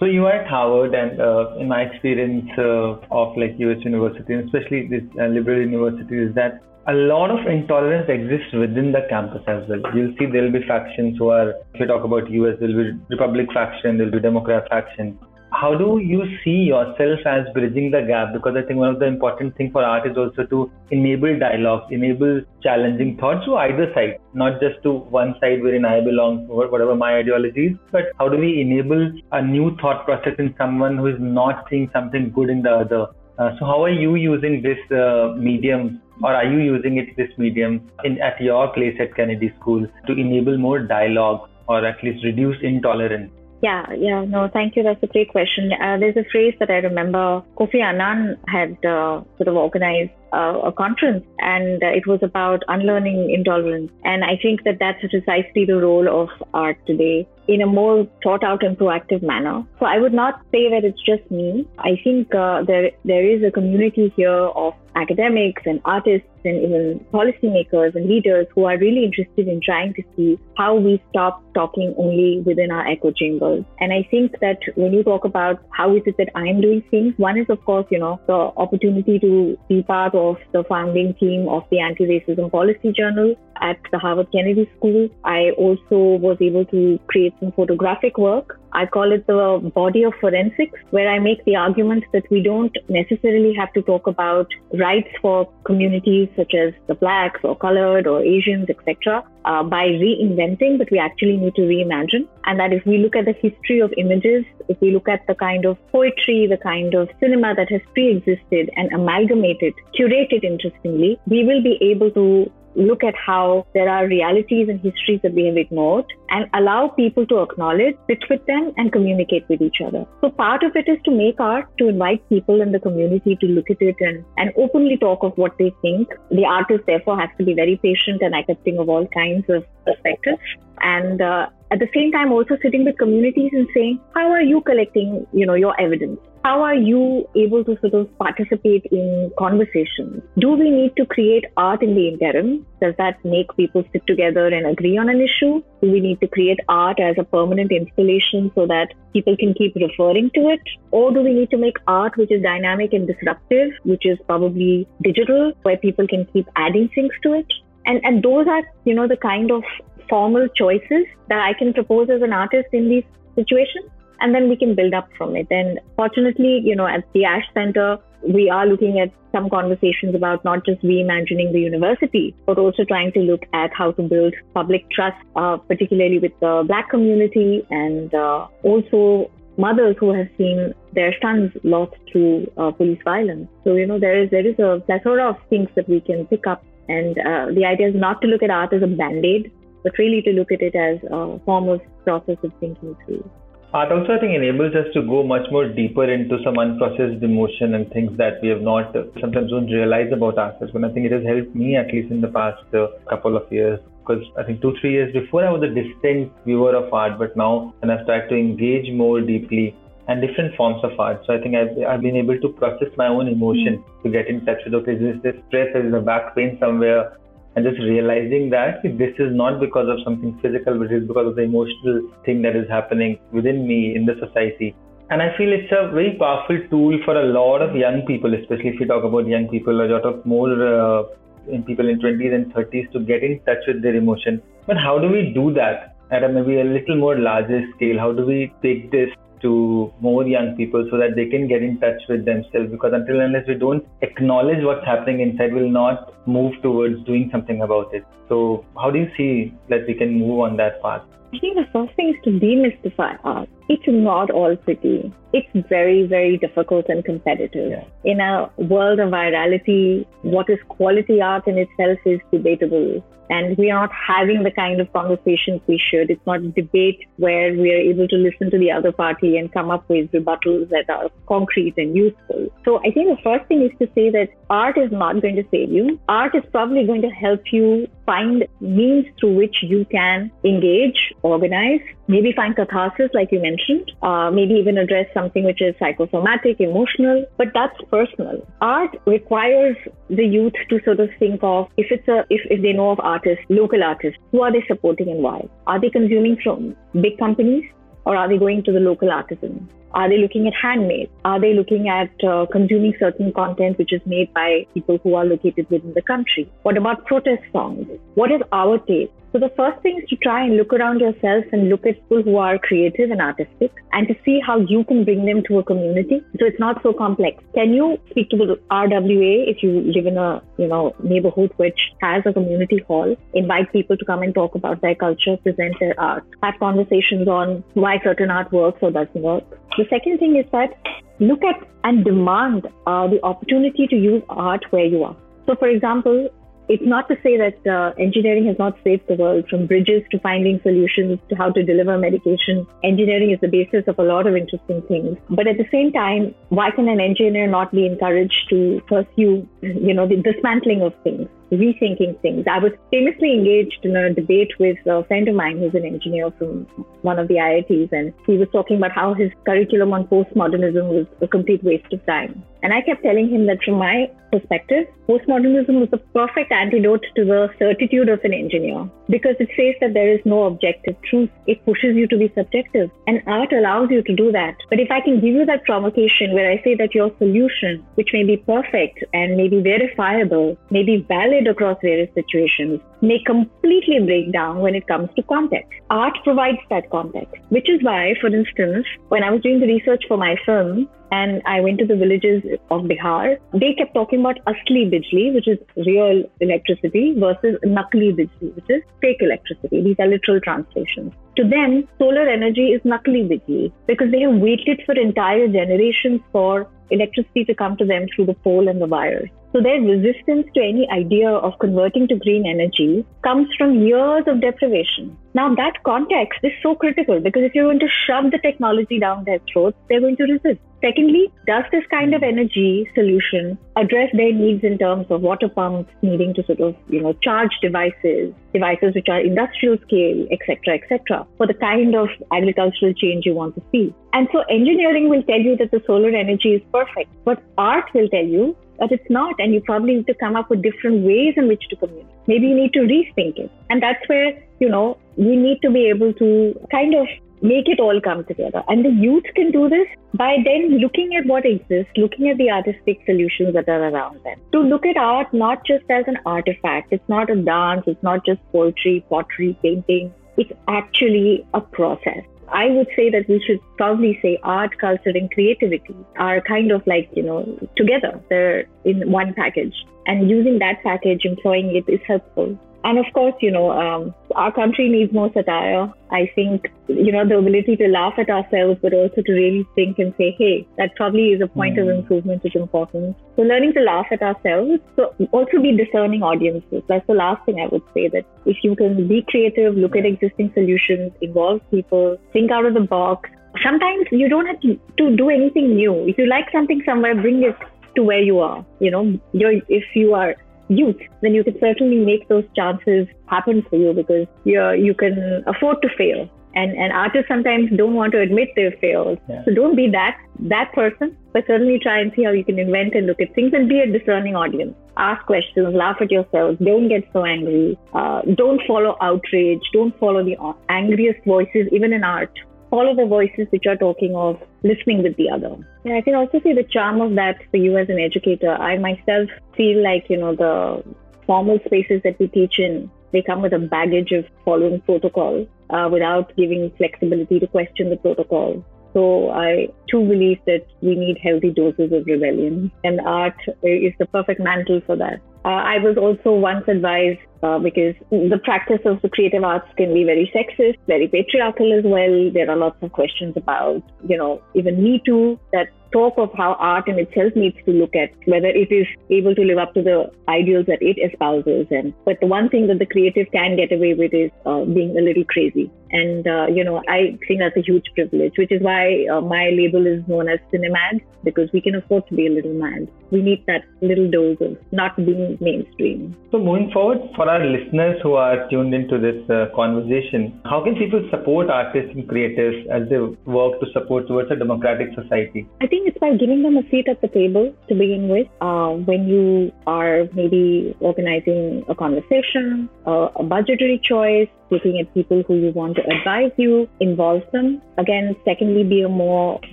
So 0.00 0.06
you 0.06 0.26
are 0.26 0.32
at 0.32 0.46
Harvard, 0.46 0.94
and 0.94 1.20
uh, 1.20 1.56
in 1.58 1.68
my 1.68 1.82
experience 1.82 2.48
uh, 2.56 3.02
of 3.10 3.36
like 3.36 3.58
U.S. 3.58 3.78
university, 3.84 4.34
and 4.34 4.44
especially 4.44 4.86
this 4.86 5.02
uh, 5.18 5.26
liberal 5.26 5.60
university, 5.60 6.22
is 6.26 6.34
that 6.36 6.62
a 6.86 6.94
lot 6.94 7.30
of 7.30 7.46
intolerance 7.46 8.08
exists 8.08 8.54
within 8.54 8.92
the 8.92 9.02
campus 9.10 9.42
as 9.46 9.62
well. 9.68 9.82
You'll 9.94 10.14
see 10.18 10.26
there'll 10.26 10.52
be 10.52 10.64
factions 10.66 11.18
who 11.18 11.28
are, 11.28 11.50
if 11.74 11.80
you 11.80 11.86
talk 11.86 12.04
about 12.04 12.30
US, 12.30 12.56
there'll 12.60 12.82
be 12.82 12.98
Republic 13.10 13.48
faction, 13.52 13.98
there'll 13.98 14.12
be 14.12 14.20
Democrat 14.20 14.66
faction 14.70 15.18
how 15.60 15.74
do 15.74 15.98
you 15.98 16.22
see 16.42 16.58
yourself 16.70 17.20
as 17.26 17.46
bridging 17.52 17.90
the 17.90 18.02
gap? 18.02 18.32
Because 18.32 18.54
I 18.56 18.62
think 18.62 18.78
one 18.78 18.90
of 18.90 19.00
the 19.00 19.06
important 19.06 19.56
things 19.56 19.72
for 19.72 19.82
art 19.82 20.06
is 20.08 20.16
also 20.16 20.44
to 20.44 20.70
enable 20.92 21.36
dialogue, 21.38 21.92
enable 21.92 22.42
challenging 22.62 23.16
thoughts 23.16 23.44
to 23.46 23.56
either 23.56 23.90
side, 23.94 24.18
not 24.34 24.60
just 24.60 24.80
to 24.84 24.92
one 24.92 25.34
side 25.40 25.62
wherein 25.62 25.84
I 25.84 26.00
belong, 26.00 26.46
or 26.48 26.68
whatever 26.68 26.94
my 26.94 27.16
ideology 27.16 27.66
is, 27.68 27.76
but 27.90 28.12
how 28.18 28.28
do 28.28 28.36
we 28.36 28.60
enable 28.60 29.12
a 29.32 29.42
new 29.42 29.76
thought 29.78 30.04
process 30.04 30.34
in 30.38 30.54
someone 30.56 30.96
who 30.96 31.06
is 31.08 31.16
not 31.18 31.66
seeing 31.68 31.90
something 31.92 32.30
good 32.30 32.50
in 32.50 32.62
the 32.62 32.70
other? 32.70 33.06
Uh, 33.38 33.50
so 33.58 33.66
how 33.66 33.82
are 33.82 33.90
you 34.04 34.14
using 34.14 34.62
this 34.62 34.78
uh, 34.96 35.34
medium 35.36 36.00
or 36.22 36.34
are 36.34 36.44
you 36.44 36.58
using 36.58 36.98
it 36.98 37.16
this 37.16 37.30
medium 37.36 37.80
in 38.04 38.20
at 38.20 38.40
your 38.40 38.72
place 38.72 38.96
at 39.00 39.14
Kennedy 39.16 39.52
School 39.60 39.86
to 40.06 40.12
enable 40.12 40.56
more 40.56 40.78
dialogue 40.80 41.48
or 41.68 41.84
at 41.84 42.02
least 42.02 42.24
reduce 42.24 42.56
intolerance? 42.62 43.32
Yeah, 43.60 43.92
yeah, 43.92 44.24
no, 44.24 44.48
thank 44.52 44.76
you. 44.76 44.84
That's 44.84 45.02
a 45.02 45.08
great 45.08 45.30
question. 45.30 45.72
Uh, 45.72 45.98
there's 45.98 46.16
a 46.16 46.24
phrase 46.30 46.54
that 46.60 46.70
I 46.70 46.76
remember 46.76 47.42
Kofi 47.56 47.82
Annan 47.82 48.38
had 48.46 48.72
uh, 48.84 49.22
sort 49.36 49.48
of 49.48 49.56
organized 49.56 50.12
uh, 50.32 50.60
a 50.64 50.72
conference, 50.72 51.24
and 51.38 51.82
it 51.82 52.06
was 52.06 52.20
about 52.22 52.62
unlearning 52.68 53.30
intolerance. 53.30 53.90
And 54.04 54.24
I 54.24 54.38
think 54.40 54.64
that 54.64 54.78
that's 54.78 55.00
precisely 55.00 55.64
the 55.64 55.76
role 55.76 56.08
of 56.22 56.28
art 56.54 56.78
today 56.86 57.26
in 57.48 57.62
a 57.62 57.66
more 57.66 58.06
thought 58.22 58.44
out 58.44 58.62
and 58.62 58.78
proactive 58.78 59.22
manner. 59.22 59.64
So 59.80 59.86
I 59.86 59.98
would 59.98 60.12
not 60.12 60.40
say 60.52 60.68
that 60.70 60.84
it's 60.84 61.00
just 61.02 61.28
me. 61.30 61.66
I 61.78 61.98
think 62.04 62.34
uh, 62.34 62.62
there 62.64 62.90
there 63.04 63.26
is 63.26 63.42
a 63.42 63.50
community 63.50 64.12
here 64.16 64.30
of 64.64 64.74
academics 64.94 65.62
and 65.64 65.80
artists 65.84 66.28
and 66.44 66.56
even 66.62 67.06
policymakers 67.12 67.94
and 67.94 68.06
leaders 68.08 68.46
who 68.54 68.64
are 68.64 68.78
really 68.78 69.04
interested 69.04 69.48
in 69.48 69.60
trying 69.60 69.94
to 69.94 70.02
see 70.16 70.38
how 70.56 70.74
we 70.74 71.02
stop 71.10 71.42
talking 71.54 71.94
only 71.98 72.42
within 72.44 72.70
our 72.70 72.86
echo 72.86 73.10
chambers. 73.12 73.64
And 73.80 73.92
I 73.92 74.06
think 74.10 74.38
that 74.40 74.58
when 74.74 74.92
you 74.92 75.02
talk 75.02 75.24
about 75.24 75.62
how 75.70 75.94
is 75.96 76.02
it 76.06 76.16
that 76.18 76.30
I'm 76.34 76.60
doing 76.60 76.82
things, 76.90 77.14
one 77.16 77.38
is 77.38 77.46
of 77.48 77.64
course, 77.64 77.86
you 77.90 77.98
know, 77.98 78.20
the 78.26 78.34
opportunity 78.34 79.18
to 79.18 79.58
be 79.68 79.82
part 79.82 80.14
of 80.18 80.36
the 80.52 80.64
founding 80.68 81.14
team 81.14 81.48
of 81.48 81.62
the 81.70 81.80
Anti-Racism 81.80 82.50
Policy 82.50 82.92
Journal. 82.92 83.34
at 83.60 83.78
the 83.92 83.98
Harvard 83.98 84.30
Kennedy 84.32 84.70
School. 84.76 85.08
I 85.24 85.50
also 85.50 86.18
was 86.18 86.36
able 86.40 86.64
to 86.66 86.98
create 87.06 87.34
some 87.40 87.52
photographic 87.52 88.18
work. 88.18 88.60
I 88.72 88.86
call 88.86 89.12
it 89.12 89.26
the 89.26 89.70
body 89.74 90.02
of 90.04 90.14
forensics, 90.20 90.78
where 90.90 91.08
I 91.08 91.18
make 91.18 91.44
the 91.44 91.56
argument 91.56 92.04
that 92.12 92.30
we 92.30 92.42
don't 92.42 92.76
necessarily 92.88 93.54
have 93.54 93.72
to 93.72 93.82
talk 93.82 94.06
about 94.06 94.48
rights 94.74 95.08
for 95.22 95.48
communities 95.64 96.28
such 96.36 96.54
as 96.54 96.74
the 96.86 96.94
blacks 96.94 97.40
or 97.42 97.56
colored 97.56 98.06
or 98.06 98.22
Asians, 98.22 98.68
etc., 98.68 99.24
uh, 99.44 99.62
by 99.62 99.86
reinventing, 99.86 100.76
but 100.78 100.90
we 100.90 100.98
actually 100.98 101.36
need 101.36 101.54
to 101.54 101.62
reimagine. 101.62 102.26
And 102.44 102.60
that 102.60 102.72
if 102.72 102.84
we 102.84 102.98
look 102.98 103.16
at 103.16 103.24
the 103.24 103.32
history 103.32 103.80
of 103.80 103.92
images, 103.96 104.44
if 104.68 104.80
we 104.80 104.90
look 104.90 105.08
at 105.08 105.26
the 105.26 105.34
kind 105.34 105.64
of 105.64 105.78
poetry, 105.90 106.46
the 106.46 106.58
kind 106.58 106.94
of 106.94 107.08
cinema 107.20 107.54
that 107.54 107.70
has 107.70 107.80
pre 107.94 108.16
existed 108.16 108.70
and 108.76 108.92
amalgamated, 108.92 109.74
curated 109.98 110.44
interestingly, 110.44 111.18
we 111.26 111.44
will 111.44 111.62
be 111.62 111.78
able 111.80 112.10
to 112.10 112.50
look 112.78 113.02
at 113.04 113.14
how 113.16 113.66
there 113.74 113.88
are 113.88 114.06
realities 114.06 114.68
and 114.68 114.80
histories 114.80 115.20
that 115.22 115.34
we 115.34 115.46
have 115.46 115.56
ignored 115.56 116.06
and 116.30 116.48
allow 116.54 116.88
people 116.88 117.26
to 117.26 117.40
acknowledge, 117.40 117.96
sit 118.06 118.22
with 118.30 118.44
them, 118.46 118.72
and 118.76 118.92
communicate 118.92 119.48
with 119.48 119.60
each 119.60 119.80
other. 119.84 120.06
So, 120.20 120.30
part 120.30 120.62
of 120.62 120.76
it 120.76 120.88
is 120.88 120.98
to 121.04 121.10
make 121.10 121.40
art, 121.40 121.66
to 121.78 121.88
invite 121.88 122.28
people 122.28 122.60
in 122.60 122.72
the 122.72 122.80
community 122.80 123.36
to 123.36 123.46
look 123.46 123.70
at 123.70 123.80
it 123.80 123.96
and, 124.00 124.24
and 124.36 124.52
openly 124.56 124.96
talk 124.96 125.22
of 125.22 125.36
what 125.36 125.58
they 125.58 125.72
think. 125.82 126.08
The 126.30 126.44
artist, 126.44 126.84
therefore, 126.86 127.18
has 127.18 127.30
to 127.38 127.44
be 127.44 127.54
very 127.54 127.76
patient 127.82 128.22
and 128.22 128.34
accepting 128.34 128.78
of 128.78 128.88
all 128.88 129.06
kinds 129.08 129.44
of 129.48 129.64
perspectives. 129.84 130.40
And 130.80 131.20
uh, 131.20 131.48
at 131.70 131.78
the 131.78 131.88
same 131.94 132.12
time, 132.12 132.32
also 132.32 132.56
sitting 132.62 132.84
with 132.84 132.98
communities 132.98 133.50
and 133.52 133.68
saying, 133.74 134.00
how 134.14 134.30
are 134.30 134.42
you 134.42 134.60
collecting, 134.62 135.26
you 135.32 135.46
know, 135.46 135.54
your 135.54 135.78
evidence? 135.80 136.18
how 136.44 136.62
are 136.62 136.74
you 136.74 137.28
able 137.36 137.64
to 137.64 137.76
sort 137.80 137.94
of 137.94 138.06
participate 138.18 138.84
in 138.90 139.30
conversations? 139.38 140.22
Do 140.38 140.52
we 140.52 140.70
need 140.70 140.94
to 140.96 141.04
create 141.04 141.44
art 141.56 141.82
in 141.82 141.94
the 141.94 142.08
interim? 142.08 142.66
Does 142.80 142.94
that 142.98 143.22
make 143.24 143.54
people 143.56 143.84
sit 143.92 144.06
together 144.06 144.46
and 144.46 144.66
agree 144.66 144.96
on 144.96 145.08
an 145.08 145.20
issue? 145.20 145.62
Do 145.82 145.90
we 145.90 146.00
need 146.00 146.20
to 146.20 146.28
create 146.28 146.60
art 146.68 147.00
as 147.00 147.16
a 147.18 147.24
permanent 147.24 147.72
installation 147.72 148.50
so 148.54 148.66
that 148.66 148.94
people 149.12 149.36
can 149.36 149.52
keep 149.54 149.74
referring 149.74 150.30
to 150.36 150.48
it? 150.48 150.62
Or 150.90 151.12
do 151.12 151.22
we 151.22 151.34
need 151.34 151.50
to 151.50 151.58
make 151.58 151.76
art 151.86 152.16
which 152.16 152.32
is 152.32 152.42
dynamic 152.42 152.92
and 152.92 153.06
disruptive, 153.06 153.72
which 153.84 154.06
is 154.06 154.18
probably 154.26 154.88
digital, 155.02 155.52
where 155.62 155.76
people 155.76 156.06
can 156.06 156.24
keep 156.32 156.48
adding 156.56 156.88
things 156.94 157.12
to 157.24 157.34
it? 157.34 157.52
And, 157.84 158.00
and 158.04 158.22
those 158.22 158.46
are, 158.46 158.62
you 158.84 158.94
know, 158.94 159.08
the 159.08 159.16
kind 159.16 159.50
of 159.50 159.64
formal 160.08 160.48
choices 160.48 161.06
that 161.28 161.40
I 161.40 161.52
can 161.58 161.72
propose 161.72 162.08
as 162.10 162.22
an 162.22 162.32
artist 162.32 162.68
in 162.72 162.88
these 162.88 163.04
situations 163.34 163.90
and 164.20 164.34
then 164.34 164.48
we 164.48 164.56
can 164.56 164.74
build 164.74 164.94
up 164.94 165.08
from 165.16 165.36
it. 165.36 165.46
And 165.50 165.80
fortunately, 165.96 166.60
you 166.64 166.74
know, 166.74 166.86
at 166.86 167.04
the 167.12 167.24
Ash 167.24 167.44
Center, 167.54 167.98
we 168.22 168.50
are 168.50 168.66
looking 168.66 168.98
at 168.98 169.12
some 169.32 169.48
conversations 169.48 170.14
about 170.14 170.44
not 170.44 170.64
just 170.64 170.82
reimagining 170.82 171.52
the 171.52 171.60
university, 171.60 172.34
but 172.46 172.58
also 172.58 172.84
trying 172.84 173.12
to 173.12 173.20
look 173.20 173.42
at 173.52 173.72
how 173.72 173.92
to 173.92 174.02
build 174.02 174.34
public 174.54 174.90
trust, 174.90 175.16
uh, 175.36 175.56
particularly 175.56 176.18
with 176.18 176.32
the 176.40 176.64
Black 176.66 176.90
community 176.90 177.64
and 177.70 178.12
uh, 178.14 178.48
also 178.62 179.30
mothers 179.56 179.96
who 179.98 180.12
have 180.12 180.28
seen 180.38 180.72
their 180.94 181.14
sons 181.20 181.52
lost 181.62 181.94
through 182.10 182.50
uh, 182.56 182.70
police 182.70 183.00
violence. 183.04 183.48
So, 183.64 183.74
you 183.74 183.86
know, 183.86 183.98
there 183.98 184.22
is 184.22 184.30
there 184.30 184.46
is 184.46 184.58
a 184.58 184.80
plethora 184.86 185.28
of 185.28 185.36
things 185.50 185.68
that 185.76 185.88
we 185.88 186.00
can 186.00 186.26
pick 186.26 186.46
up. 186.46 186.64
And 186.88 187.18
uh, 187.18 187.46
the 187.54 187.66
idea 187.66 187.88
is 187.88 187.94
not 187.94 188.22
to 188.22 188.28
look 188.28 188.42
at 188.42 188.50
art 188.50 188.72
as 188.72 188.82
a 188.82 188.86
band 188.86 189.24
aid, 189.24 189.52
but 189.82 189.92
really 189.98 190.22
to 190.22 190.30
look 190.30 190.52
at 190.52 190.60
it 190.60 190.74
as 190.74 190.98
a 191.10 191.38
form 191.44 191.68
of 191.68 191.80
process 192.04 192.36
of 192.42 192.52
thinking 192.60 192.96
through. 193.04 193.28
Art 193.74 193.92
also, 193.92 194.14
I 194.14 194.18
think, 194.18 194.34
enables 194.34 194.74
us 194.74 194.86
to 194.94 195.02
go 195.02 195.22
much 195.22 195.46
more 195.50 195.68
deeper 195.68 196.10
into 196.10 196.38
some 196.42 196.54
unprocessed 196.54 197.22
emotion 197.22 197.74
and 197.74 197.90
things 197.90 198.16
that 198.16 198.40
we 198.40 198.48
have 198.48 198.62
not 198.62 198.96
sometimes 199.20 199.50
don't 199.50 199.66
realize 199.66 200.10
about 200.10 200.38
ourselves. 200.38 200.72
But 200.72 200.84
I 200.84 200.92
think 200.92 201.04
it 201.04 201.12
has 201.12 201.22
helped 201.22 201.54
me, 201.54 201.76
at 201.76 201.92
least 201.92 202.10
in 202.10 202.22
the 202.22 202.28
past 202.28 202.64
uh, 202.72 202.86
couple 203.10 203.36
of 203.36 203.52
years, 203.52 203.78
because 204.00 204.24
I 204.38 204.42
think 204.44 204.62
two, 204.62 204.72
three 204.80 204.92
years 204.92 205.12
before 205.12 205.44
I 205.44 205.50
was 205.50 205.62
a 205.62 205.68
distant 205.68 206.32
viewer 206.46 206.74
of 206.74 206.90
art, 206.94 207.18
but 207.18 207.36
now 207.36 207.74
and 207.82 207.92
I've 207.92 208.04
started 208.04 208.30
to 208.30 208.36
engage 208.36 208.90
more 208.90 209.20
deeply 209.20 209.76
and 210.08 210.22
different 210.26 210.56
forms 210.56 210.82
of 210.82 210.98
art. 210.98 211.20
So 211.26 211.34
I 211.34 211.38
think 211.38 211.54
I've, 211.54 211.76
I've 211.86 212.00
been 212.00 212.16
able 212.16 212.40
to 212.40 212.48
process 212.48 212.88
my 212.96 213.08
own 213.08 213.28
emotion 213.28 213.84
mm. 213.84 214.02
to 214.02 214.08
get 214.08 214.28
in 214.28 214.46
touch 214.46 214.64
with 214.64 214.72
okay, 214.80 214.92
is 214.92 215.22
this 215.22 215.36
stress, 215.48 215.68
is 215.76 215.92
the 215.92 216.00
back 216.00 216.34
pain 216.34 216.56
somewhere 216.58 217.18
and 217.58 217.66
just 217.66 217.80
realizing 217.82 218.50
that 218.50 218.82
this 218.82 219.14
is 219.18 219.34
not 219.34 219.58
because 219.58 219.88
of 219.90 219.98
something 220.04 220.38
physical, 220.40 220.78
but 220.78 220.92
it 220.92 221.02
is 221.02 221.08
because 221.08 221.26
of 221.26 221.34
the 221.34 221.42
emotional 221.42 222.02
thing 222.24 222.40
that 222.42 222.54
is 222.54 222.68
happening 222.70 223.18
within 223.32 223.66
me 223.66 223.96
in 223.96 224.06
the 224.06 224.14
society. 224.24 224.76
And 225.10 225.20
I 225.20 225.36
feel 225.36 225.52
it's 225.52 225.72
a 225.72 225.90
very 225.90 226.16
powerful 226.20 226.58
tool 226.70 227.00
for 227.04 227.20
a 227.20 227.26
lot 227.26 227.62
of 227.62 227.74
young 227.74 228.02
people, 228.06 228.34
especially 228.34 228.68
if 228.68 228.78
you 228.78 228.86
talk 228.86 229.02
about 229.02 229.26
young 229.26 229.48
people, 229.48 229.80
a 229.80 229.88
lot 229.90 230.04
of 230.04 230.24
more 230.24 230.50
uh, 230.52 231.02
in 231.50 231.64
people 231.64 231.88
in 231.88 231.98
20s 231.98 232.32
and 232.32 232.54
30s 232.54 232.92
to 232.92 233.00
get 233.00 233.24
in 233.24 233.40
touch 233.40 233.64
with 233.66 233.82
their 233.82 233.96
emotion. 233.96 234.40
But 234.66 234.76
how 234.76 234.98
do 234.98 235.08
we 235.08 235.32
do 235.34 235.52
that 235.54 235.96
at 236.12 236.22
a 236.22 236.28
maybe 236.28 236.60
a 236.60 236.64
little 236.64 236.96
more 236.96 237.18
larger 237.18 237.62
scale? 237.74 237.98
How 237.98 238.12
do 238.12 238.24
we 238.24 238.52
take 238.62 238.92
this 238.92 239.08
to 239.42 239.92
more 240.00 240.26
young 240.26 240.56
people 240.56 240.86
so 240.90 240.96
that 240.98 241.16
they 241.16 241.26
can 241.26 241.48
get 241.48 241.62
in 241.62 241.78
touch 241.80 242.00
with 242.08 242.24
themselves 242.24 242.70
because 242.70 242.92
until 242.92 243.20
unless 243.20 243.46
we 243.46 243.54
don't 243.54 243.86
acknowledge 244.02 244.62
what's 244.62 244.84
happening 244.84 245.20
inside 245.20 245.52
we'll 245.52 245.70
not 245.70 246.14
move 246.26 246.54
towards 246.62 247.04
doing 247.04 247.28
something 247.32 247.62
about 247.62 247.94
it 247.94 248.04
so 248.28 248.64
how 248.76 248.90
do 248.90 248.98
you 248.98 249.10
see 249.16 249.54
that 249.68 249.86
we 249.86 249.94
can 249.94 250.18
move 250.18 250.40
on 250.40 250.56
that 250.56 250.82
path 250.82 251.02
I 251.32 251.38
think 251.40 251.56
the 251.56 251.66
first 251.72 251.94
thing 251.94 252.08
is 252.08 252.16
to 252.24 252.30
demystify 252.30 253.18
art. 253.22 253.50
It's 253.68 253.84
not 253.86 254.30
all 254.30 254.56
pretty. 254.56 255.12
It's 255.32 255.68
very, 255.68 256.06
very 256.06 256.38
difficult 256.38 256.86
and 256.88 257.04
competitive. 257.04 257.70
Yeah. 257.70 257.84
In 258.04 258.20
a 258.20 258.50
world 258.56 258.98
of 258.98 259.10
virality, 259.10 260.06
what 260.22 260.48
is 260.48 260.58
quality 260.68 261.20
art 261.20 261.46
in 261.46 261.58
itself 261.58 261.98
is 262.06 262.20
debatable 262.32 263.04
and 263.30 263.56
we 263.58 263.70
are 263.70 263.86
not 263.86 263.90
having 263.92 264.42
the 264.42 264.50
kind 264.50 264.80
of 264.80 264.92
conversations 264.92 265.60
we 265.66 265.80
should. 265.90 266.10
It's 266.10 266.26
not 266.26 266.40
a 266.40 266.48
debate 266.48 267.00
where 267.16 267.52
we 267.52 267.72
are 267.72 267.78
able 267.78 268.08
to 268.08 268.16
listen 268.16 268.50
to 268.50 268.58
the 268.58 268.70
other 268.70 268.92
party 268.92 269.36
and 269.36 269.52
come 269.52 269.70
up 269.70 269.88
with 269.88 270.10
rebuttals 270.12 270.68
that 270.70 270.88
are 270.88 271.10
concrete 271.26 271.74
and 271.76 271.94
useful. 271.94 272.48
So 272.64 272.78
I 272.78 272.90
think 272.90 273.16
the 273.16 273.22
first 273.22 273.46
thing 273.46 273.62
is 273.62 273.72
to 273.78 273.86
say 273.94 274.10
that 274.10 274.28
art 274.50 274.78
is 274.78 274.90
not 274.90 275.20
going 275.20 275.36
to 275.36 275.44
save 275.50 275.70
you. 275.70 276.00
Art 276.08 276.34
is 276.34 276.42
probably 276.50 276.86
going 276.86 277.02
to 277.02 277.10
help 277.10 277.40
you 277.52 277.86
find 278.06 278.46
means 278.60 279.06
through 279.20 279.34
which 279.34 279.56
you 279.62 279.84
can 279.90 280.30
engage, 280.44 281.12
organize, 281.22 281.80
maybe 282.06 282.32
find 282.32 282.56
catharsis, 282.56 283.10
like 283.12 283.30
you 283.30 283.40
mentioned, 283.40 283.57
uh, 284.02 284.30
maybe 284.30 284.54
even 284.54 284.78
address 284.78 285.06
something 285.14 285.44
which 285.44 285.62
is 285.62 285.74
psychosomatic, 285.78 286.60
emotional, 286.60 287.24
but 287.36 287.48
that's 287.54 287.76
personal. 287.90 288.46
Art 288.60 288.96
requires 289.06 289.76
the 290.08 290.24
youth 290.24 290.54
to 290.70 290.80
sort 290.84 291.00
of 291.00 291.10
think 291.18 291.40
of 291.42 291.68
if 291.76 291.86
it's 291.90 292.08
a 292.08 292.24
if, 292.30 292.40
if 292.50 292.62
they 292.62 292.72
know 292.72 292.90
of 292.90 293.00
artists, 293.00 293.44
local 293.48 293.82
artists, 293.82 294.18
who 294.32 294.42
are 294.42 294.52
they 294.52 294.64
supporting 294.66 295.08
and 295.08 295.22
why? 295.22 295.48
Are 295.66 295.80
they 295.80 295.90
consuming 295.90 296.38
from 296.42 296.76
big 297.00 297.18
companies 297.18 297.64
or 298.04 298.16
are 298.16 298.28
they 298.28 298.38
going 298.38 298.62
to 298.64 298.72
the 298.72 298.80
local 298.80 299.10
artisan? 299.10 299.68
Are 299.92 300.08
they 300.08 300.18
looking 300.18 300.46
at 300.46 300.54
handmade? 300.54 301.10
Are 301.24 301.40
they 301.40 301.54
looking 301.54 301.88
at 301.88 302.10
uh, 302.24 302.46
consuming 302.46 302.94
certain 302.98 303.32
content 303.32 303.78
which 303.78 303.92
is 303.92 304.00
made 304.06 304.32
by 304.34 304.66
people 304.74 304.98
who 305.02 305.14
are 305.14 305.24
located 305.24 305.68
within 305.70 305.94
the 305.94 306.02
country? 306.02 306.50
What 306.62 306.76
about 306.76 307.06
protest 307.06 307.42
songs? 307.52 307.86
What 308.14 308.30
is 308.30 308.40
our 308.52 308.78
taste? 308.78 309.12
So 309.32 309.38
the 309.38 309.50
first 309.56 309.82
thing 309.82 309.98
is 310.02 310.08
to 310.08 310.16
try 310.16 310.44
and 310.44 310.56
look 310.56 310.72
around 310.72 311.00
yourself 311.00 311.44
and 311.52 311.68
look 311.68 311.86
at 311.86 311.96
people 312.08 312.22
who 312.22 312.38
are 312.38 312.58
creative 312.58 313.10
and 313.10 313.20
artistic 313.20 313.70
and 313.92 314.08
to 314.08 314.16
see 314.24 314.40
how 314.40 314.58
you 314.58 314.84
can 314.84 315.04
bring 315.04 315.26
them 315.26 315.42
to 315.48 315.58
a 315.58 315.62
community. 315.62 316.22
So 316.38 316.46
it's 316.46 316.58
not 316.58 316.82
so 316.82 316.94
complex. 316.94 317.42
Can 317.54 317.74
you 317.74 317.98
speak 318.10 318.30
to 318.30 318.38
the 318.38 318.58
RWA 318.70 319.50
if 319.50 319.62
you 319.62 319.80
live 319.80 320.06
in 320.06 320.16
a, 320.16 320.42
you 320.56 320.66
know, 320.66 320.94
neighborhood 321.02 321.52
which 321.56 321.78
has 322.00 322.22
a 322.24 322.32
community 322.32 322.78
hall, 322.88 323.14
invite 323.34 323.70
people 323.70 323.98
to 323.98 324.04
come 324.06 324.22
and 324.22 324.34
talk 324.34 324.54
about 324.54 324.80
their 324.80 324.94
culture, 324.94 325.36
present 325.36 325.78
their 325.78 325.98
art, 326.00 326.24
have 326.42 326.54
conversations 326.58 327.28
on 327.28 327.62
why 327.74 328.00
certain 328.02 328.30
art 328.30 328.50
works 328.50 328.78
or 328.80 328.90
doesn't 328.90 329.22
work. 329.22 329.44
The 329.78 329.86
second 329.88 330.18
thing 330.18 330.34
is 330.36 330.44
that 330.50 330.74
look 331.20 331.44
at 331.44 331.62
and 331.84 332.04
demand 332.04 332.66
uh, 332.86 333.06
the 333.06 333.22
opportunity 333.22 333.86
to 333.86 333.96
use 333.96 334.22
art 334.28 334.64
where 334.70 334.84
you 334.84 335.04
are. 335.04 335.16
So, 335.46 335.54
for 335.54 335.68
example, 335.68 336.28
it's 336.68 336.82
not 336.84 337.08
to 337.08 337.16
say 337.22 337.36
that 337.36 337.64
uh, 337.66 337.94
engineering 337.96 338.46
has 338.46 338.58
not 338.58 338.76
saved 338.82 339.06
the 339.08 339.14
world 339.14 339.48
from 339.48 339.68
bridges 339.68 340.02
to 340.10 340.18
finding 340.18 340.60
solutions 340.64 341.20
to 341.28 341.36
how 341.36 341.50
to 341.52 341.62
deliver 341.62 341.96
medication. 341.96 342.66
Engineering 342.82 343.30
is 343.30 343.40
the 343.40 343.46
basis 343.48 343.84
of 343.86 344.00
a 344.00 344.02
lot 344.02 344.26
of 344.26 344.34
interesting 344.34 344.82
things. 344.82 345.16
But 345.30 345.46
at 345.46 345.56
the 345.56 345.68
same 345.70 345.92
time, 345.92 346.34
why 346.48 346.72
can 346.72 346.88
an 346.88 347.00
engineer 347.00 347.46
not 347.46 347.70
be 347.70 347.86
encouraged 347.86 348.50
to 348.50 348.82
pursue, 348.88 349.48
you 349.62 349.94
know, 349.94 350.08
the 350.08 350.16
dismantling 350.16 350.82
of 350.82 350.92
things? 351.04 351.28
Rethinking 351.50 352.20
things. 352.20 352.46
I 352.50 352.58
was 352.58 352.72
famously 352.90 353.32
engaged 353.32 353.80
in 353.82 353.96
a 353.96 354.12
debate 354.12 354.52
with 354.58 354.78
a 354.86 355.04
friend 355.04 355.28
of 355.28 355.34
mine 355.34 355.58
who's 355.58 355.74
an 355.74 355.84
engineer 355.84 356.30
from 356.38 356.66
one 357.02 357.18
of 357.18 357.28
the 357.28 357.34
IITs, 357.34 357.92
and 357.92 358.12
he 358.26 358.36
was 358.36 358.48
talking 358.52 358.76
about 358.76 358.92
how 358.92 359.14
his 359.14 359.30
curriculum 359.46 359.92
on 359.92 360.06
postmodernism 360.06 360.88
was 360.88 361.06
a 361.20 361.28
complete 361.28 361.62
waste 361.62 361.92
of 361.92 362.04
time. 362.06 362.42
And 362.62 362.72
I 362.72 362.82
kept 362.82 363.02
telling 363.02 363.28
him 363.28 363.46
that 363.46 363.62
from 363.62 363.74
my 363.74 364.10
perspective, 364.32 364.86
postmodernism 365.08 365.80
was 365.80 365.88
the 365.90 365.98
perfect 365.98 366.50
antidote 366.50 367.06
to 367.14 367.24
the 367.24 367.48
certitude 367.58 368.08
of 368.08 368.20
an 368.24 368.34
engineer 368.34 368.90
because 369.08 369.36
it 369.38 369.48
says 369.56 369.74
that 369.80 369.94
there 369.94 370.12
is 370.12 370.20
no 370.24 370.44
objective 370.44 370.96
truth. 371.02 371.30
It 371.46 371.64
pushes 371.64 371.94
you 371.96 372.08
to 372.08 372.18
be 372.18 372.32
subjective, 372.36 372.90
and 373.06 373.22
art 373.26 373.52
allows 373.52 373.90
you 373.90 374.02
to 374.02 374.14
do 374.14 374.32
that. 374.32 374.56
But 374.68 374.80
if 374.80 374.90
I 374.90 375.00
can 375.00 375.20
give 375.20 375.34
you 375.34 375.46
that 375.46 375.64
provocation 375.64 376.34
where 376.34 376.50
I 376.50 376.60
say 376.62 376.74
that 376.74 376.94
your 376.94 377.12
solution, 377.18 377.86
which 377.94 378.10
may 378.12 378.24
be 378.24 378.36
perfect 378.36 379.04
and 379.14 379.36
may 379.36 379.48
be 379.48 379.62
verifiable, 379.62 380.58
may 380.70 380.82
be 380.82 381.06
valid 381.08 381.37
across 381.46 381.78
various 381.82 382.12
situations 382.14 382.80
may 383.00 383.22
completely 383.24 384.00
break 384.00 384.32
down 384.32 384.58
when 384.58 384.74
it 384.74 384.86
comes 384.88 385.08
to 385.16 385.22
context. 385.22 385.72
Art 385.90 386.18
provides 386.24 386.58
that 386.70 386.90
context, 386.90 387.36
which 387.50 387.68
is 387.68 387.82
why, 387.82 388.14
for 388.20 388.26
instance, 388.26 388.86
when 389.08 389.22
I 389.22 389.30
was 389.30 389.42
doing 389.42 389.60
the 389.60 389.66
research 389.66 390.04
for 390.08 390.16
my 390.16 390.36
film, 390.44 390.88
and 391.10 391.42
I 391.46 391.60
went 391.60 391.78
to 391.78 391.86
the 391.86 391.96
villages 391.96 392.42
of 392.70 392.82
Bihar. 392.82 393.38
They 393.54 393.72
kept 393.74 393.94
talking 393.94 394.20
about 394.20 394.38
asli 394.46 394.90
bijli, 394.92 395.32
which 395.32 395.48
is 395.48 395.58
real 395.76 396.22
electricity, 396.40 397.14
versus 397.18 397.58
nakli 397.64 398.14
bijli, 398.14 398.54
which 398.54 398.68
is 398.68 398.82
fake 399.00 399.18
electricity. 399.20 399.82
These 399.82 399.96
are 399.98 400.06
literal 400.06 400.40
translations. 400.40 401.12
To 401.36 401.48
them, 401.48 401.88
solar 401.98 402.28
energy 402.28 402.72
is 402.72 402.82
nakli 402.82 403.28
bijli 403.28 403.72
because 403.86 404.10
they 404.10 404.20
have 404.20 404.34
waited 404.34 404.82
for 404.84 404.98
entire 404.98 405.48
generations 405.48 406.20
for 406.32 406.68
electricity 406.90 407.44
to 407.44 407.54
come 407.54 407.76
to 407.76 407.84
them 407.84 408.06
through 408.14 408.26
the 408.26 408.34
pole 408.34 408.68
and 408.68 408.80
the 408.80 408.86
wires. 408.86 409.30
So 409.52 409.62
their 409.62 409.80
resistance 409.80 410.46
to 410.54 410.60
any 410.60 410.88
idea 410.90 411.30
of 411.30 411.58
converting 411.58 412.06
to 412.08 412.16
green 412.16 412.46
energy 412.46 413.06
comes 413.22 413.48
from 413.56 413.86
years 413.86 414.24
of 414.26 414.42
deprivation. 414.42 415.16
Now 415.34 415.54
that 415.54 415.82
context 415.84 416.40
is 416.42 416.52
so 416.62 416.74
critical 416.74 417.20
because 417.20 417.44
if 417.44 417.54
you're 417.54 417.64
going 417.64 417.80
to 417.80 417.88
shove 418.06 418.30
the 418.30 418.38
technology 418.38 418.98
down 418.98 419.24
their 419.24 419.40
throats, 419.50 419.76
they're 419.88 420.00
going 420.00 420.16
to 420.16 420.24
resist. 420.24 420.60
Secondly, 420.80 421.32
does 421.46 421.64
this 421.72 421.84
kind 421.90 422.14
of 422.14 422.22
energy 422.22 422.88
solution 422.94 423.58
address 423.76 424.10
their 424.12 424.32
needs 424.32 424.62
in 424.62 424.78
terms 424.78 425.06
of 425.10 425.22
water 425.22 425.48
pumps 425.48 425.90
needing 426.02 426.34
to 426.34 426.44
sort 426.44 426.60
of, 426.60 426.76
you 426.88 427.00
know, 427.00 427.12
charge 427.14 427.50
devices, 427.60 428.32
devices 428.52 428.94
which 428.94 429.08
are 429.08 429.20
industrial 429.20 429.76
scale, 429.86 430.26
etc., 430.30 430.78
etc., 430.78 431.26
for 431.36 431.48
the 431.48 431.54
kind 431.54 431.96
of 431.96 432.08
agricultural 432.32 432.92
change 432.94 433.26
you 433.26 433.34
want 433.34 433.56
to 433.56 433.62
see? 433.72 433.92
And 434.12 434.28
so 434.30 434.42
engineering 434.50 435.08
will 435.08 435.22
tell 435.24 435.40
you 435.40 435.56
that 435.56 435.72
the 435.72 435.82
solar 435.84 436.10
energy 436.10 436.50
is 436.50 436.62
perfect, 436.72 437.10
but 437.24 437.42
art 437.56 437.92
will 437.92 438.08
tell 438.08 438.24
you 438.24 438.56
but 438.78 438.92
it's 438.92 439.10
not. 439.10 439.34
And 439.38 439.52
you 439.52 439.60
probably 439.60 439.96
need 439.96 440.06
to 440.06 440.14
come 440.14 440.36
up 440.36 440.50
with 440.50 440.62
different 440.62 441.04
ways 441.04 441.34
in 441.36 441.48
which 441.48 441.68
to 441.70 441.76
communicate. 441.76 442.14
Maybe 442.26 442.48
you 442.48 442.54
need 442.54 442.72
to 442.74 442.80
rethink 442.80 443.38
it. 443.38 443.50
And 443.70 443.82
that's 443.82 444.08
where, 444.08 444.42
you 444.60 444.68
know, 444.68 444.98
we 445.16 445.36
need 445.36 445.60
to 445.62 445.70
be 445.70 445.88
able 445.88 446.12
to 446.14 446.68
kind 446.70 446.94
of 446.94 447.06
make 447.42 447.68
it 447.68 447.80
all 447.80 448.00
come 448.00 448.24
together. 448.24 448.62
And 448.68 448.84
the 448.84 448.90
youth 448.90 449.24
can 449.34 449.50
do 449.50 449.68
this 449.68 449.86
by 450.14 450.38
then 450.44 450.78
looking 450.78 451.14
at 451.16 451.26
what 451.26 451.46
exists, 451.46 451.92
looking 451.96 452.28
at 452.28 452.38
the 452.38 452.50
artistic 452.50 453.00
solutions 453.06 453.54
that 453.54 453.68
are 453.68 453.88
around 453.88 454.20
them. 454.24 454.40
To 454.52 454.60
look 454.60 454.86
at 454.86 454.96
art 454.96 455.32
not 455.32 455.64
just 455.64 455.84
as 455.90 456.04
an 456.06 456.18
artifact, 456.26 456.92
it's 456.92 457.08
not 457.08 457.30
a 457.30 457.36
dance, 457.36 457.84
it's 457.86 458.02
not 458.02 458.24
just 458.24 458.40
poetry, 458.52 459.04
pottery, 459.08 459.58
painting. 459.62 460.12
It's 460.36 460.52
actually 460.68 461.46
a 461.54 461.60
process. 461.60 462.24
I 462.52 462.66
would 462.70 462.88
say 462.96 463.10
that 463.10 463.28
we 463.28 463.42
should 463.46 463.60
probably 463.76 464.18
say 464.22 464.38
art, 464.42 464.78
culture, 464.78 465.10
and 465.14 465.30
creativity 465.30 465.94
are 466.18 466.40
kind 466.40 466.72
of 466.72 466.86
like, 466.86 467.10
you 467.14 467.22
know, 467.22 467.58
together. 467.76 468.20
They're 468.28 468.64
in 468.84 469.10
one 469.10 469.34
package. 469.34 469.74
And 470.06 470.30
using 470.30 470.58
that 470.60 470.82
package, 470.82 471.24
employing 471.24 471.76
it 471.76 471.90
is 471.92 472.00
helpful. 472.06 472.58
And 472.88 472.98
of 472.98 473.04
course, 473.12 473.34
you 473.42 473.50
know, 473.50 473.70
um, 473.70 474.14
our 474.34 474.50
country 474.50 474.88
needs 474.88 475.12
more 475.12 475.30
satire. 475.34 475.92
I 476.10 476.32
think, 476.34 476.72
you 476.88 477.12
know, 477.12 477.28
the 477.28 477.36
ability 477.36 477.76
to 477.76 477.86
laugh 477.86 478.14
at 478.16 478.30
ourselves, 478.30 478.78
but 478.80 478.94
also 478.94 479.20
to 479.20 479.30
really 479.30 479.66
think 479.74 479.98
and 479.98 480.14
say, 480.16 480.34
hey, 480.38 480.66
that 480.78 480.96
probably 480.96 481.32
is 481.32 481.42
a 481.42 481.48
point 481.48 481.76
mm. 481.76 481.82
of 481.82 481.88
hmm. 481.88 482.00
improvement 482.00 482.40
is 482.46 482.52
important. 482.54 483.14
So 483.36 483.42
learning 483.42 483.74
to 483.74 483.80
laugh 483.80 484.06
at 484.10 484.22
ourselves, 484.22 484.80
so 484.96 485.14
also 485.32 485.60
be 485.60 485.76
discerning 485.76 486.22
audiences. 486.22 486.82
That's 486.88 487.06
the 487.06 487.12
last 487.12 487.44
thing 487.44 487.60
I 487.60 487.66
would 487.66 487.82
say 487.92 488.08
that 488.08 488.24
if 488.46 488.56
you 488.62 488.74
can 488.74 489.06
be 489.06 489.22
creative, 489.28 489.74
look 489.74 489.94
at 489.94 490.06
existing 490.06 490.52
solutions, 490.54 491.12
involve 491.20 491.60
people, 491.70 492.16
think 492.32 492.50
out 492.50 492.64
of 492.64 492.72
the 492.72 492.80
box. 492.80 493.28
Sometimes 493.62 494.06
you 494.12 494.30
don't 494.30 494.46
have 494.46 494.60
to, 494.60 494.80
to 494.96 495.14
do 495.14 495.28
anything 495.28 495.76
new. 495.76 496.08
If 496.08 496.16
you 496.16 496.26
like 496.26 496.46
something 496.52 496.80
somewhere, 496.86 497.14
bring 497.14 497.42
it 497.42 497.56
to 497.96 498.02
where 498.02 498.22
you 498.22 498.38
are. 498.38 498.64
You 498.80 498.90
know, 498.92 499.20
you're, 499.34 499.60
if 499.68 499.84
you 499.94 500.14
are 500.14 500.36
youth, 500.68 501.00
then 501.22 501.34
you 501.34 501.44
can 501.44 501.58
certainly 501.60 501.98
make 501.98 502.28
those 502.28 502.44
chances 502.54 503.06
happen 503.26 503.64
for 503.68 503.76
you 503.76 503.92
because 503.92 504.26
you 504.44 504.70
you 504.72 504.94
can 504.94 505.42
afford 505.46 505.82
to 505.82 505.88
fail. 505.96 506.28
And 506.54 506.76
and 506.76 506.92
artists 506.92 507.28
sometimes 507.28 507.70
don't 507.76 507.94
want 507.94 508.12
to 508.12 508.20
admit 508.20 508.48
they've 508.56 508.78
failed. 508.80 509.18
Yeah. 509.28 509.44
So 509.44 509.54
don't 509.54 509.76
be 509.76 509.88
that 509.90 510.16
that 510.40 510.72
person, 510.72 511.16
but 511.32 511.44
certainly 511.46 511.78
try 511.78 512.00
and 512.00 512.12
see 512.16 512.24
how 512.24 512.30
you 512.30 512.44
can 512.44 512.58
invent 512.58 512.94
and 512.94 513.06
look 513.06 513.20
at 513.20 513.34
things 513.34 513.52
and 513.52 513.68
be 513.68 513.80
a 513.80 513.86
discerning 513.86 514.34
audience. 514.34 514.74
Ask 514.96 515.24
questions, 515.26 515.74
laugh 515.74 515.98
at 516.00 516.10
yourself, 516.10 516.58
don't 516.58 516.88
get 516.88 517.04
so 517.12 517.24
angry, 517.24 517.78
uh, 517.92 518.22
don't 518.34 518.60
follow 518.66 518.96
outrage, 519.00 519.60
don't 519.72 519.96
follow 519.98 520.24
the 520.24 520.36
angriest 520.68 521.24
voices, 521.24 521.68
even 521.70 521.92
in 521.92 522.02
art 522.02 522.36
follow 522.70 522.94
the 522.94 523.06
voices 523.06 523.46
which 523.50 523.66
are 523.66 523.76
talking 523.76 524.14
of 524.14 524.40
listening 524.62 525.02
with 525.02 525.16
the 525.16 525.30
other. 525.30 525.56
And 525.84 525.94
I 525.94 526.00
can 526.00 526.14
also 526.14 526.40
see 526.42 526.52
the 526.52 526.64
charm 526.64 527.00
of 527.00 527.14
that 527.14 527.36
for 527.50 527.56
you 527.56 527.76
as 527.76 527.88
an 527.88 527.98
educator. 527.98 528.52
I 528.52 528.78
myself 528.78 529.28
feel 529.56 529.82
like, 529.82 530.06
you 530.08 530.18
know, 530.18 530.34
the 530.34 530.82
formal 531.26 531.58
spaces 531.66 532.00
that 532.04 532.18
we 532.18 532.28
teach 532.28 532.58
in, 532.58 532.90
they 533.12 533.22
come 533.22 533.42
with 533.42 533.52
a 533.52 533.58
baggage 533.58 534.12
of 534.12 534.24
following 534.44 534.80
protocol 534.82 535.46
uh, 535.70 535.88
without 535.90 536.34
giving 536.36 536.70
flexibility 536.76 537.40
to 537.40 537.46
question 537.46 537.90
the 537.90 537.96
protocol. 537.96 538.64
So 538.94 539.30
I 539.30 539.68
too 539.90 540.06
believe 540.06 540.38
that 540.46 540.66
we 540.80 540.94
need 540.94 541.18
healthy 541.22 541.50
doses 541.50 541.92
of 541.92 542.06
rebellion, 542.06 542.72
and 542.84 543.00
art 543.02 543.36
is 543.62 543.92
the 543.98 544.06
perfect 544.06 544.40
mantle 544.40 544.80
for 544.86 544.96
that. 544.96 545.20
Uh, 545.48 545.62
I 545.64 545.78
was 545.78 545.96
also 545.96 546.36
once 546.36 546.68
advised 546.68 547.20
uh, 547.42 547.58
because 547.58 547.94
the 548.10 548.38
practice 548.44 548.80
of 548.84 549.00
the 549.00 549.08
creative 549.08 549.42
arts 549.42 549.66
can 549.78 549.94
be 549.94 550.04
very 550.04 550.30
sexist, 550.36 550.76
very 550.86 551.08
patriarchal 551.08 551.72
as 551.72 551.84
well. 551.86 552.30
There 552.30 552.50
are 552.50 552.56
lots 552.56 552.76
of 552.82 552.92
questions 552.92 553.32
about, 553.34 553.82
you 554.06 554.18
know, 554.18 554.42
even 554.54 554.84
Me 554.84 555.00
Too 555.06 555.40
that 555.54 555.68
talk 555.92 556.14
of 556.16 556.30
how 556.36 556.54
art 556.58 556.88
in 556.88 556.98
itself 556.98 557.34
needs 557.36 557.56
to 557.64 557.72
look 557.72 557.94
at 557.94 558.10
whether 558.26 558.48
it 558.48 558.70
is 558.72 558.86
able 559.10 559.34
to 559.34 559.42
live 559.42 559.58
up 559.58 559.74
to 559.74 559.82
the 559.82 560.10
ideals 560.28 560.66
that 560.66 560.78
it 560.80 560.98
espouses. 560.98 561.66
And 561.70 561.94
but 562.04 562.18
the 562.20 562.26
one 562.26 562.48
thing 562.48 562.66
that 562.68 562.78
the 562.78 562.86
creative 562.86 563.26
can 563.32 563.56
get 563.56 563.72
away 563.72 563.94
with 563.94 564.12
is 564.12 564.30
uh, 564.46 564.64
being 564.64 564.96
a 564.96 565.02
little 565.02 565.24
crazy. 565.24 565.70
And 565.90 566.26
uh, 566.26 566.46
you 566.48 566.64
know, 566.64 566.82
I 566.88 567.18
think 567.26 567.40
that's 567.40 567.56
a 567.56 567.62
huge 567.62 567.86
privilege, 567.94 568.34
which 568.36 568.52
is 568.52 568.60
why 568.62 569.06
uh, 569.12 569.20
my 569.20 569.50
label 569.50 569.86
is 569.86 570.06
known 570.06 570.28
as 570.28 570.38
Cinemad 570.52 571.00
because 571.24 571.48
we 571.52 571.60
can 571.60 571.74
afford 571.74 572.06
to 572.08 572.14
be 572.14 572.26
a 572.26 572.30
little 572.30 572.54
mad. 572.54 572.88
We 573.10 573.22
need 573.22 573.44
that 573.46 573.64
little 573.80 574.10
dose 574.10 574.38
of 574.40 574.56
not 574.72 574.96
being 574.96 575.38
mainstream. 575.40 576.16
So 576.30 576.38
moving 576.38 576.70
forward, 576.72 576.98
for 577.16 577.28
our 577.28 577.44
listeners 577.44 577.98
who 578.02 578.14
are 578.14 578.48
tuned 578.50 578.74
into 578.74 578.98
this 578.98 579.28
uh, 579.30 579.46
conversation, 579.54 580.40
how 580.44 580.62
can 580.62 580.76
people 580.76 581.06
support 581.10 581.50
artists 581.50 581.90
and 581.94 582.08
creators 582.08 582.66
as 582.70 582.88
they 582.88 582.98
work 582.98 583.60
to 583.60 583.66
support 583.72 584.06
towards 584.08 584.30
a 584.30 584.36
democratic 584.36 584.88
society? 584.94 585.46
I 585.60 585.66
think 585.66 585.77
think 585.78 585.90
it's 585.90 585.98
by 585.98 586.16
giving 586.16 586.42
them 586.42 586.56
a 586.56 586.68
seat 586.70 586.88
at 586.88 587.00
the 587.00 587.08
table 587.08 587.54
to 587.68 587.74
begin 587.74 588.08
with. 588.08 588.26
Uh, 588.40 588.70
when 588.88 589.06
you 589.06 589.52
are 589.66 590.08
maybe 590.12 590.74
organizing 590.80 591.64
a 591.68 591.74
conversation, 591.74 592.68
uh, 592.86 593.08
a 593.16 593.22
budgetary 593.22 593.80
choice, 593.82 594.28
looking 594.50 594.80
at 594.80 594.92
people 594.94 595.22
who 595.26 595.36
you 595.36 595.52
want 595.52 595.76
to 595.76 595.82
advise 595.82 596.32
you, 596.36 596.68
involve 596.80 597.22
them. 597.32 597.62
Again, 597.76 598.16
secondly, 598.24 598.64
be 598.64 598.82
a 598.82 598.88
more 598.88 599.40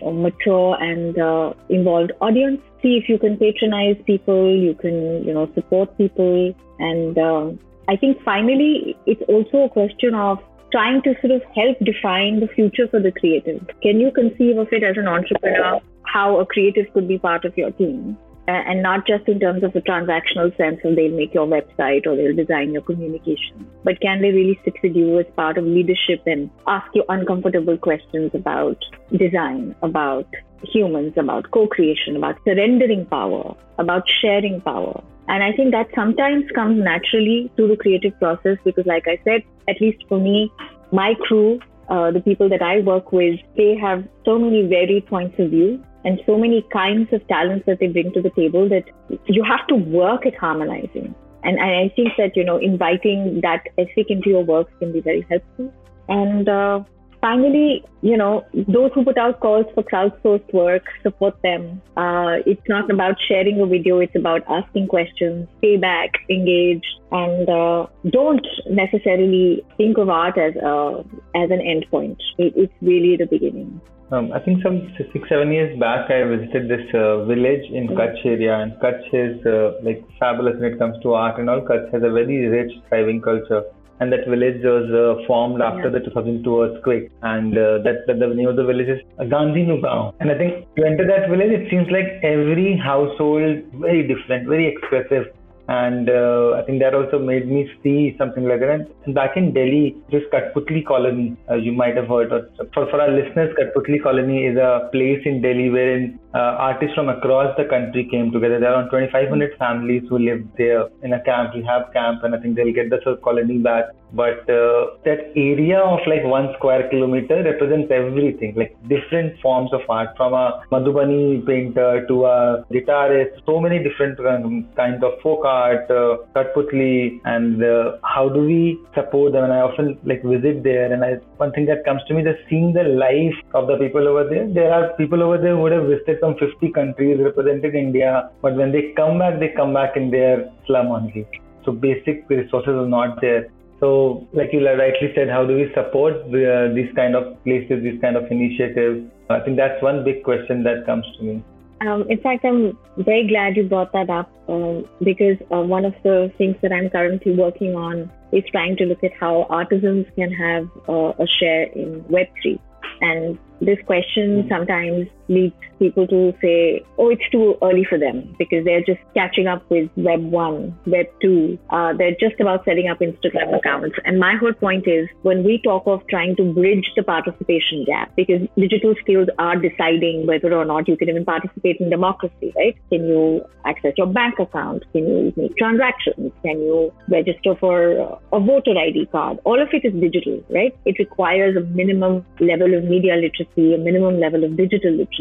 mature 0.01 0.77
and 0.81 1.17
uh, 1.19 1.53
involved 1.69 2.11
audience. 2.21 2.59
See 2.81 2.97
if 3.01 3.07
you 3.07 3.19
can 3.19 3.37
patronize 3.37 3.97
people, 4.05 4.55
you 4.55 4.73
can, 4.73 5.23
you 5.23 5.33
know, 5.33 5.51
support 5.53 5.95
people. 5.97 6.55
And 6.79 7.17
uh, 7.17 7.51
I 7.87 7.97
think 7.97 8.21
finally, 8.23 8.97
it's 9.05 9.21
also 9.27 9.65
a 9.65 9.69
question 9.69 10.15
of 10.15 10.39
trying 10.75 11.01
to 11.03 11.15
sort 11.21 11.31
of 11.31 11.41
help 11.55 11.77
define 11.79 12.41
the 12.41 12.49
future 12.53 12.85
for 12.89 12.99
the 12.99 13.09
creative. 13.09 13.65
Can 13.81 14.01
you 14.01 14.11
conceive 14.11 14.57
of 14.57 14.67
it 14.73 14.83
as 14.83 14.97
an 14.97 15.07
entrepreneur 15.07 15.79
how 16.03 16.39
a 16.39 16.45
creative 16.45 16.91
could 16.93 17.07
be 17.07 17.17
part 17.17 17.45
of 17.45 17.57
your 17.57 17.71
team 17.71 18.17
and 18.47 18.83
not 18.83 19.07
just 19.07 19.27
in 19.29 19.39
terms 19.39 19.63
of 19.63 19.71
the 19.71 19.79
transactional 19.79 20.55
sense 20.57 20.79
of 20.83 20.97
they'll 20.97 21.15
make 21.15 21.33
your 21.33 21.47
website 21.47 22.05
or 22.05 22.17
they'll 22.17 22.35
design 22.35 22.73
your 22.73 22.81
communication, 22.81 23.65
but 23.85 23.99
can 24.01 24.21
they 24.21 24.31
really 24.31 24.59
sit 24.65 24.75
with 24.83 24.95
you 24.95 25.17
as 25.17 25.25
part 25.37 25.57
of 25.57 25.63
leadership 25.63 26.21
and 26.25 26.49
ask 26.67 26.85
you 26.93 27.05
uncomfortable 27.07 27.77
questions 27.77 28.31
about 28.33 28.77
design, 29.17 29.73
about 29.81 30.27
humans, 30.73 31.13
about 31.15 31.49
co-creation, 31.51 32.17
about 32.17 32.35
surrendering 32.43 33.05
power, 33.05 33.55
about 33.79 34.03
sharing 34.21 34.59
power. 34.61 35.01
And 35.27 35.43
I 35.43 35.51
think 35.53 35.71
that 35.71 35.87
sometimes 35.95 36.45
comes 36.53 36.81
naturally 36.83 37.51
through 37.55 37.69
the 37.69 37.77
creative 37.77 38.17
process 38.19 38.57
because, 38.63 38.85
like 38.85 39.07
I 39.07 39.19
said, 39.23 39.41
at 39.67 39.81
least 39.81 40.03
for 40.07 40.19
me, 40.19 40.51
my 40.91 41.15
crew, 41.21 41.59
uh, 41.89 42.11
the 42.11 42.19
people 42.19 42.47
that 42.49 42.61
I 42.61 42.81
work 42.81 43.11
with, 43.11 43.39
they 43.57 43.75
have 43.75 44.07
so 44.23 44.37
many 44.37 44.67
varied 44.67 45.07
points 45.07 45.35
of 45.39 45.49
view 45.49 45.83
and 46.03 46.21
so 46.25 46.37
many 46.37 46.63
kinds 46.71 47.11
of 47.11 47.27
talents 47.27 47.65
that 47.65 47.79
they 47.79 47.87
bring 47.87 48.11
to 48.13 48.21
the 48.21 48.29
table 48.31 48.69
that 48.69 48.85
you 49.25 49.43
have 49.43 49.65
to 49.67 49.75
work 49.75 50.25
at 50.25 50.35
harmonizing. 50.35 51.15
And, 51.43 51.59
I 51.59 51.89
think 51.95 52.09
that, 52.17 52.35
you 52.35 52.43
know, 52.43 52.57
inviting 52.57 53.41
that 53.41 53.63
ethic 53.77 54.09
into 54.09 54.29
your 54.29 54.43
work 54.43 54.67
can 54.79 54.91
be 54.91 55.01
very 55.01 55.25
helpful. 55.29 55.73
And 56.07 56.49
uh, 56.49 56.83
finally, 57.25 57.83
you 58.01 58.17
know, 58.21 58.45
those 58.53 58.91
who 58.93 59.03
put 59.03 59.17
out 59.17 59.39
calls 59.39 59.65
for 59.73 59.83
crowdsourced 59.83 60.53
work, 60.53 60.83
support 61.01 61.35
them. 61.41 61.81
Uh, 61.97 62.35
it's 62.45 62.67
not 62.69 62.91
about 62.91 63.15
sharing 63.27 63.59
a 63.61 63.65
video, 63.65 63.99
it's 63.99 64.15
about 64.15 64.41
asking 64.47 64.87
questions, 64.87 65.47
pay 65.61 65.75
back, 65.77 66.11
engage, 66.29 66.85
and 67.11 67.49
uh, 67.49 67.87
don't 68.11 68.45
necessarily 68.69 69.63
think 69.77 69.97
of 69.97 70.09
art 70.09 70.37
as, 70.37 70.55
a, 70.55 71.03
as 71.43 71.49
an 71.55 71.61
endpoint. 71.73 72.17
It, 72.37 72.53
it's 72.55 72.73
really 72.81 73.17
the 73.17 73.25
beginning. 73.25 73.81
Um, 74.11 74.31
I 74.31 74.39
think 74.39 74.61
some 74.61 74.93
six, 74.97 75.27
seven 75.27 75.51
years 75.51 75.79
back, 75.79 76.11
I 76.11 76.23
visited 76.25 76.69
this 76.69 76.85
uh, 76.93 77.25
village 77.25 77.65
in 77.71 77.87
mm-hmm. 77.87 77.97
Kutch 77.97 78.23
area, 78.23 78.53
and 78.61 78.73
Kutch 78.73 79.05
is 79.13 79.43
uh, 79.47 79.81
like 79.81 80.05
fabulous 80.19 80.57
when 80.59 80.73
it 80.73 80.77
comes 80.77 81.01
to 81.01 81.13
art 81.13 81.39
and 81.39 81.49
all. 81.49 81.61
Kutch 81.61 81.91
has 81.91 82.03
a 82.03 82.11
very 82.11 82.45
rich, 82.45 82.71
thriving 82.87 83.19
culture 83.19 83.63
and 83.99 84.11
that 84.11 84.27
village 84.27 84.61
was 84.63 84.87
uh, 84.91 85.25
formed 85.27 85.61
after 85.61 85.89
yeah. 85.89 85.99
the 85.99 86.05
2002 86.05 86.61
earthquake. 86.61 87.11
And 87.21 87.57
uh, 87.57 87.79
that, 87.83 88.03
that, 88.07 88.19
the 88.19 88.27
name 88.27 88.47
of 88.47 88.55
the 88.55 88.65
village 88.65 88.89
is 88.89 88.99
Gandhi 89.29 89.63
Nugao. 89.65 90.13
And 90.19 90.31
I 90.31 90.37
think 90.37 90.67
to 90.75 90.85
enter 90.85 91.07
that 91.07 91.29
village, 91.29 91.51
it 91.51 91.69
seems 91.69 91.87
like 91.89 92.19
every 92.23 92.77
household 92.77 93.63
very 93.79 94.07
different, 94.07 94.47
very 94.47 94.67
expressive 94.67 95.27
and 95.67 96.09
uh, 96.09 96.53
I 96.57 96.61
think 96.65 96.79
that 96.81 96.93
also 96.93 97.17
made 97.17 97.47
me 97.47 97.69
see 97.81 98.15
something 98.17 98.47
like 98.47 98.59
that. 98.59 98.87
And 99.05 99.15
back 99.15 99.35
in 99.35 99.53
Delhi, 99.53 99.95
this 100.11 100.21
Katputli 100.31 100.85
colony, 100.85 101.35
uh, 101.49 101.55
you 101.55 101.71
might 101.71 101.95
have 101.95 102.07
heard. 102.07 102.29
For, 102.73 102.85
for 102.89 103.01
our 103.01 103.09
listeners, 103.09 103.55
Katputli 103.57 104.01
colony 104.03 104.45
is 104.45 104.57
a 104.57 104.89
place 104.91 105.21
in 105.25 105.41
Delhi 105.41 105.69
wherein 105.69 106.19
artists 106.39 106.95
from 106.95 107.09
across 107.09 107.55
the 107.57 107.65
country 107.65 108.07
came 108.09 108.31
together. 108.31 108.59
There 108.59 108.69
are 108.69 108.81
around 108.81 108.91
2,500 108.91 109.57
families 109.57 110.03
who 110.09 110.19
live 110.19 110.47
there 110.57 110.87
in 111.03 111.13
a 111.13 111.21
camp, 111.23 111.53
rehab 111.53 111.93
camp, 111.93 112.23
and 112.23 112.35
I 112.35 112.39
think 112.39 112.55
they'll 112.55 112.73
get 112.73 112.89
the 112.89 112.99
sort 113.03 113.17
of 113.17 113.21
colony 113.21 113.59
back. 113.59 113.85
But 114.13 114.47
uh, 114.49 114.95
that 115.03 115.31
area 115.35 115.79
of 115.79 115.99
like 116.07 116.23
one 116.23 116.53
square 116.57 116.87
kilometer 116.89 117.43
represents 117.43 117.91
everything, 117.91 118.53
like 118.55 118.77
different 118.87 119.39
forms 119.41 119.73
of 119.73 119.81
art, 119.89 120.15
from 120.15 120.33
a 120.33 120.63
Madhubani 120.71 121.45
painter 121.45 122.05
to 122.07 122.25
a 122.25 122.65
guitarist, 122.71 123.43
so 123.45 123.59
many 123.59 123.83
different 123.83 124.19
um, 124.21 124.69
kinds 124.75 125.03
of 125.03 125.19
folk 125.21 125.43
art 125.43 125.65
art, 125.65 125.91
uh, 125.91 126.17
Katputli, 126.35 127.19
and 127.25 127.63
uh, 127.63 127.97
how 128.03 128.29
do 128.29 128.41
we 128.41 128.79
support 128.93 129.33
them? 129.33 129.43
And 129.43 129.53
I 129.53 129.59
often 129.59 129.97
like 130.03 130.23
visit 130.23 130.63
there, 130.63 130.91
and 130.91 131.03
I, 131.03 131.13
one 131.37 131.51
thing 131.51 131.65
that 131.65 131.83
comes 131.85 132.01
to 132.07 132.13
me 132.13 132.21
is 132.21 132.37
seeing 132.49 132.73
the 132.73 132.83
life 132.83 133.37
of 133.53 133.67
the 133.67 133.77
people 133.77 134.07
over 134.07 134.23
there. 134.27 134.47
There 134.47 134.73
are 134.73 134.93
people 134.93 135.21
over 135.23 135.37
there 135.37 135.55
who 135.55 135.61
would 135.63 135.71
have 135.71 135.85
visited 135.85 136.19
some 136.21 136.35
50 136.37 136.71
countries, 136.71 137.19
represented 137.19 137.75
India, 137.75 138.29
but 138.41 138.55
when 138.55 138.71
they 138.71 138.93
come 138.95 139.19
back, 139.19 139.39
they 139.39 139.49
come 139.49 139.73
back 139.73 139.97
in 139.97 140.11
their 140.11 140.51
slum 140.65 140.87
only. 140.87 141.27
So 141.65 141.71
basic 141.71 142.29
resources 142.29 142.73
are 142.73 142.87
not 142.87 143.21
there. 143.21 143.47
So, 143.79 144.25
like 144.31 144.53
you 144.53 144.65
rightly 144.65 145.11
said, 145.15 145.29
how 145.29 145.45
do 145.45 145.55
we 145.55 145.69
support 145.73 146.15
uh, 146.15 146.73
these 146.73 146.91
kind 146.95 147.15
of 147.15 147.43
places, 147.43 147.83
these 147.83 147.99
kind 147.99 148.15
of 148.15 148.31
initiatives? 148.31 149.11
I 149.29 149.39
think 149.41 149.57
that's 149.57 149.81
one 149.83 150.03
big 150.05 150.23
question 150.23 150.63
that 150.63 150.85
comes 150.85 151.05
to 151.17 151.23
me. 151.23 151.43
Um, 151.81 152.05
in 152.09 152.19
fact, 152.21 152.45
I'm 152.45 152.77
very 152.97 153.27
glad 153.27 153.57
you 153.57 153.63
brought 153.67 153.91
that 153.93 154.09
up 154.09 154.31
um, 154.47 154.87
because 155.03 155.37
uh, 155.51 155.61
one 155.61 155.85
of 155.85 155.93
the 156.03 156.31
things 156.37 156.55
that 156.61 156.71
I'm 156.71 156.89
currently 156.89 157.33
working 157.33 157.75
on 157.75 158.09
is 158.31 158.43
trying 158.51 158.77
to 158.77 158.85
look 158.85 159.03
at 159.03 159.11
how 159.19 159.45
artisans 159.49 160.05
can 160.15 160.31
have 160.31 160.69
uh, 160.87 161.13
a 161.19 161.27
share 161.39 161.63
in 161.63 162.01
Web3. 162.03 162.59
And 163.01 163.37
this 163.59 163.77
question 163.85 164.47
sometimes 164.49 165.07
leads 165.27 165.55
people 165.79 166.07
to 166.07 166.33
say, 166.41 166.83
oh, 166.97 167.09
it's 167.09 167.27
too 167.31 167.55
early 167.61 167.85
for 167.87 167.97
them 167.97 168.35
because 168.37 168.65
they're 168.65 168.83
just 168.83 168.99
catching 169.13 169.47
up 169.47 169.69
with 169.69 169.89
Web 169.95 170.23
1, 170.23 170.79
Web 170.87 171.07
2. 171.21 171.59
Uh, 171.69 171.93
they're 171.93 172.15
just 172.19 172.39
about 172.39 172.63
setting 172.65 172.87
up 172.87 172.99
Instagram 172.99 173.55
accounts. 173.57 173.95
And 174.05 174.19
my 174.19 174.35
whole 174.35 174.53
point 174.53 174.87
is 174.87 175.07
when 175.23 175.43
we 175.43 175.59
talk 175.63 175.83
of 175.85 176.01
trying 176.09 176.35
to 176.37 176.53
bridge 176.53 176.91
the 176.95 177.03
participation 177.03 177.85
gap, 177.85 178.15
because 178.15 178.41
digital 178.57 178.95
skills 179.01 179.27
are 179.39 179.55
deciding 179.55 180.25
whether 180.27 180.53
or 180.53 180.65
not 180.65 180.87
you 180.87 180.97
can 180.97 181.09
even 181.09 181.25
participate 181.25 181.77
in 181.79 181.89
democracy, 181.89 182.53
right? 182.55 182.75
Can 182.89 183.07
you 183.07 183.45
access 183.65 183.93
your 183.97 184.07
bank 184.07 184.39
account? 184.39 184.83
Can 184.93 185.07
you 185.07 185.33
make 185.35 185.55
transactions? 185.57 186.31
Can 186.43 186.59
you 186.59 186.93
register 187.09 187.55
for 187.59 188.19
a 188.31 188.39
voter 188.39 188.77
ID 188.77 189.07
card? 189.11 189.39
All 189.43 189.61
of 189.61 189.69
it 189.73 189.85
is 189.85 189.93
digital, 189.99 190.43
right? 190.49 190.75
It 190.85 190.97
requires 190.99 191.55
a 191.57 191.61
minimum 191.61 192.25
level 192.39 192.73
of 192.73 192.83
media 192.83 193.15
literacy, 193.15 193.73
a 193.73 193.77
minimum 193.77 194.19
level 194.19 194.43
of 194.43 194.55
digital 194.57 194.91
literacy. 194.91 195.14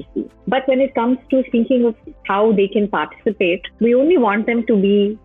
But 0.46 0.66
when 0.66 0.80
it 0.80 0.94
comes 0.94 1.18
to 1.30 1.42
thinking 1.50 1.84
of 1.84 1.94
how 2.26 2.52
they 2.52 2.68
can 2.68 2.88
participate, 2.88 3.62
we 3.80 3.94
only 3.94 4.18
want 4.18 4.46
them 4.46 4.66
to 4.66 4.76
be 4.76 5.18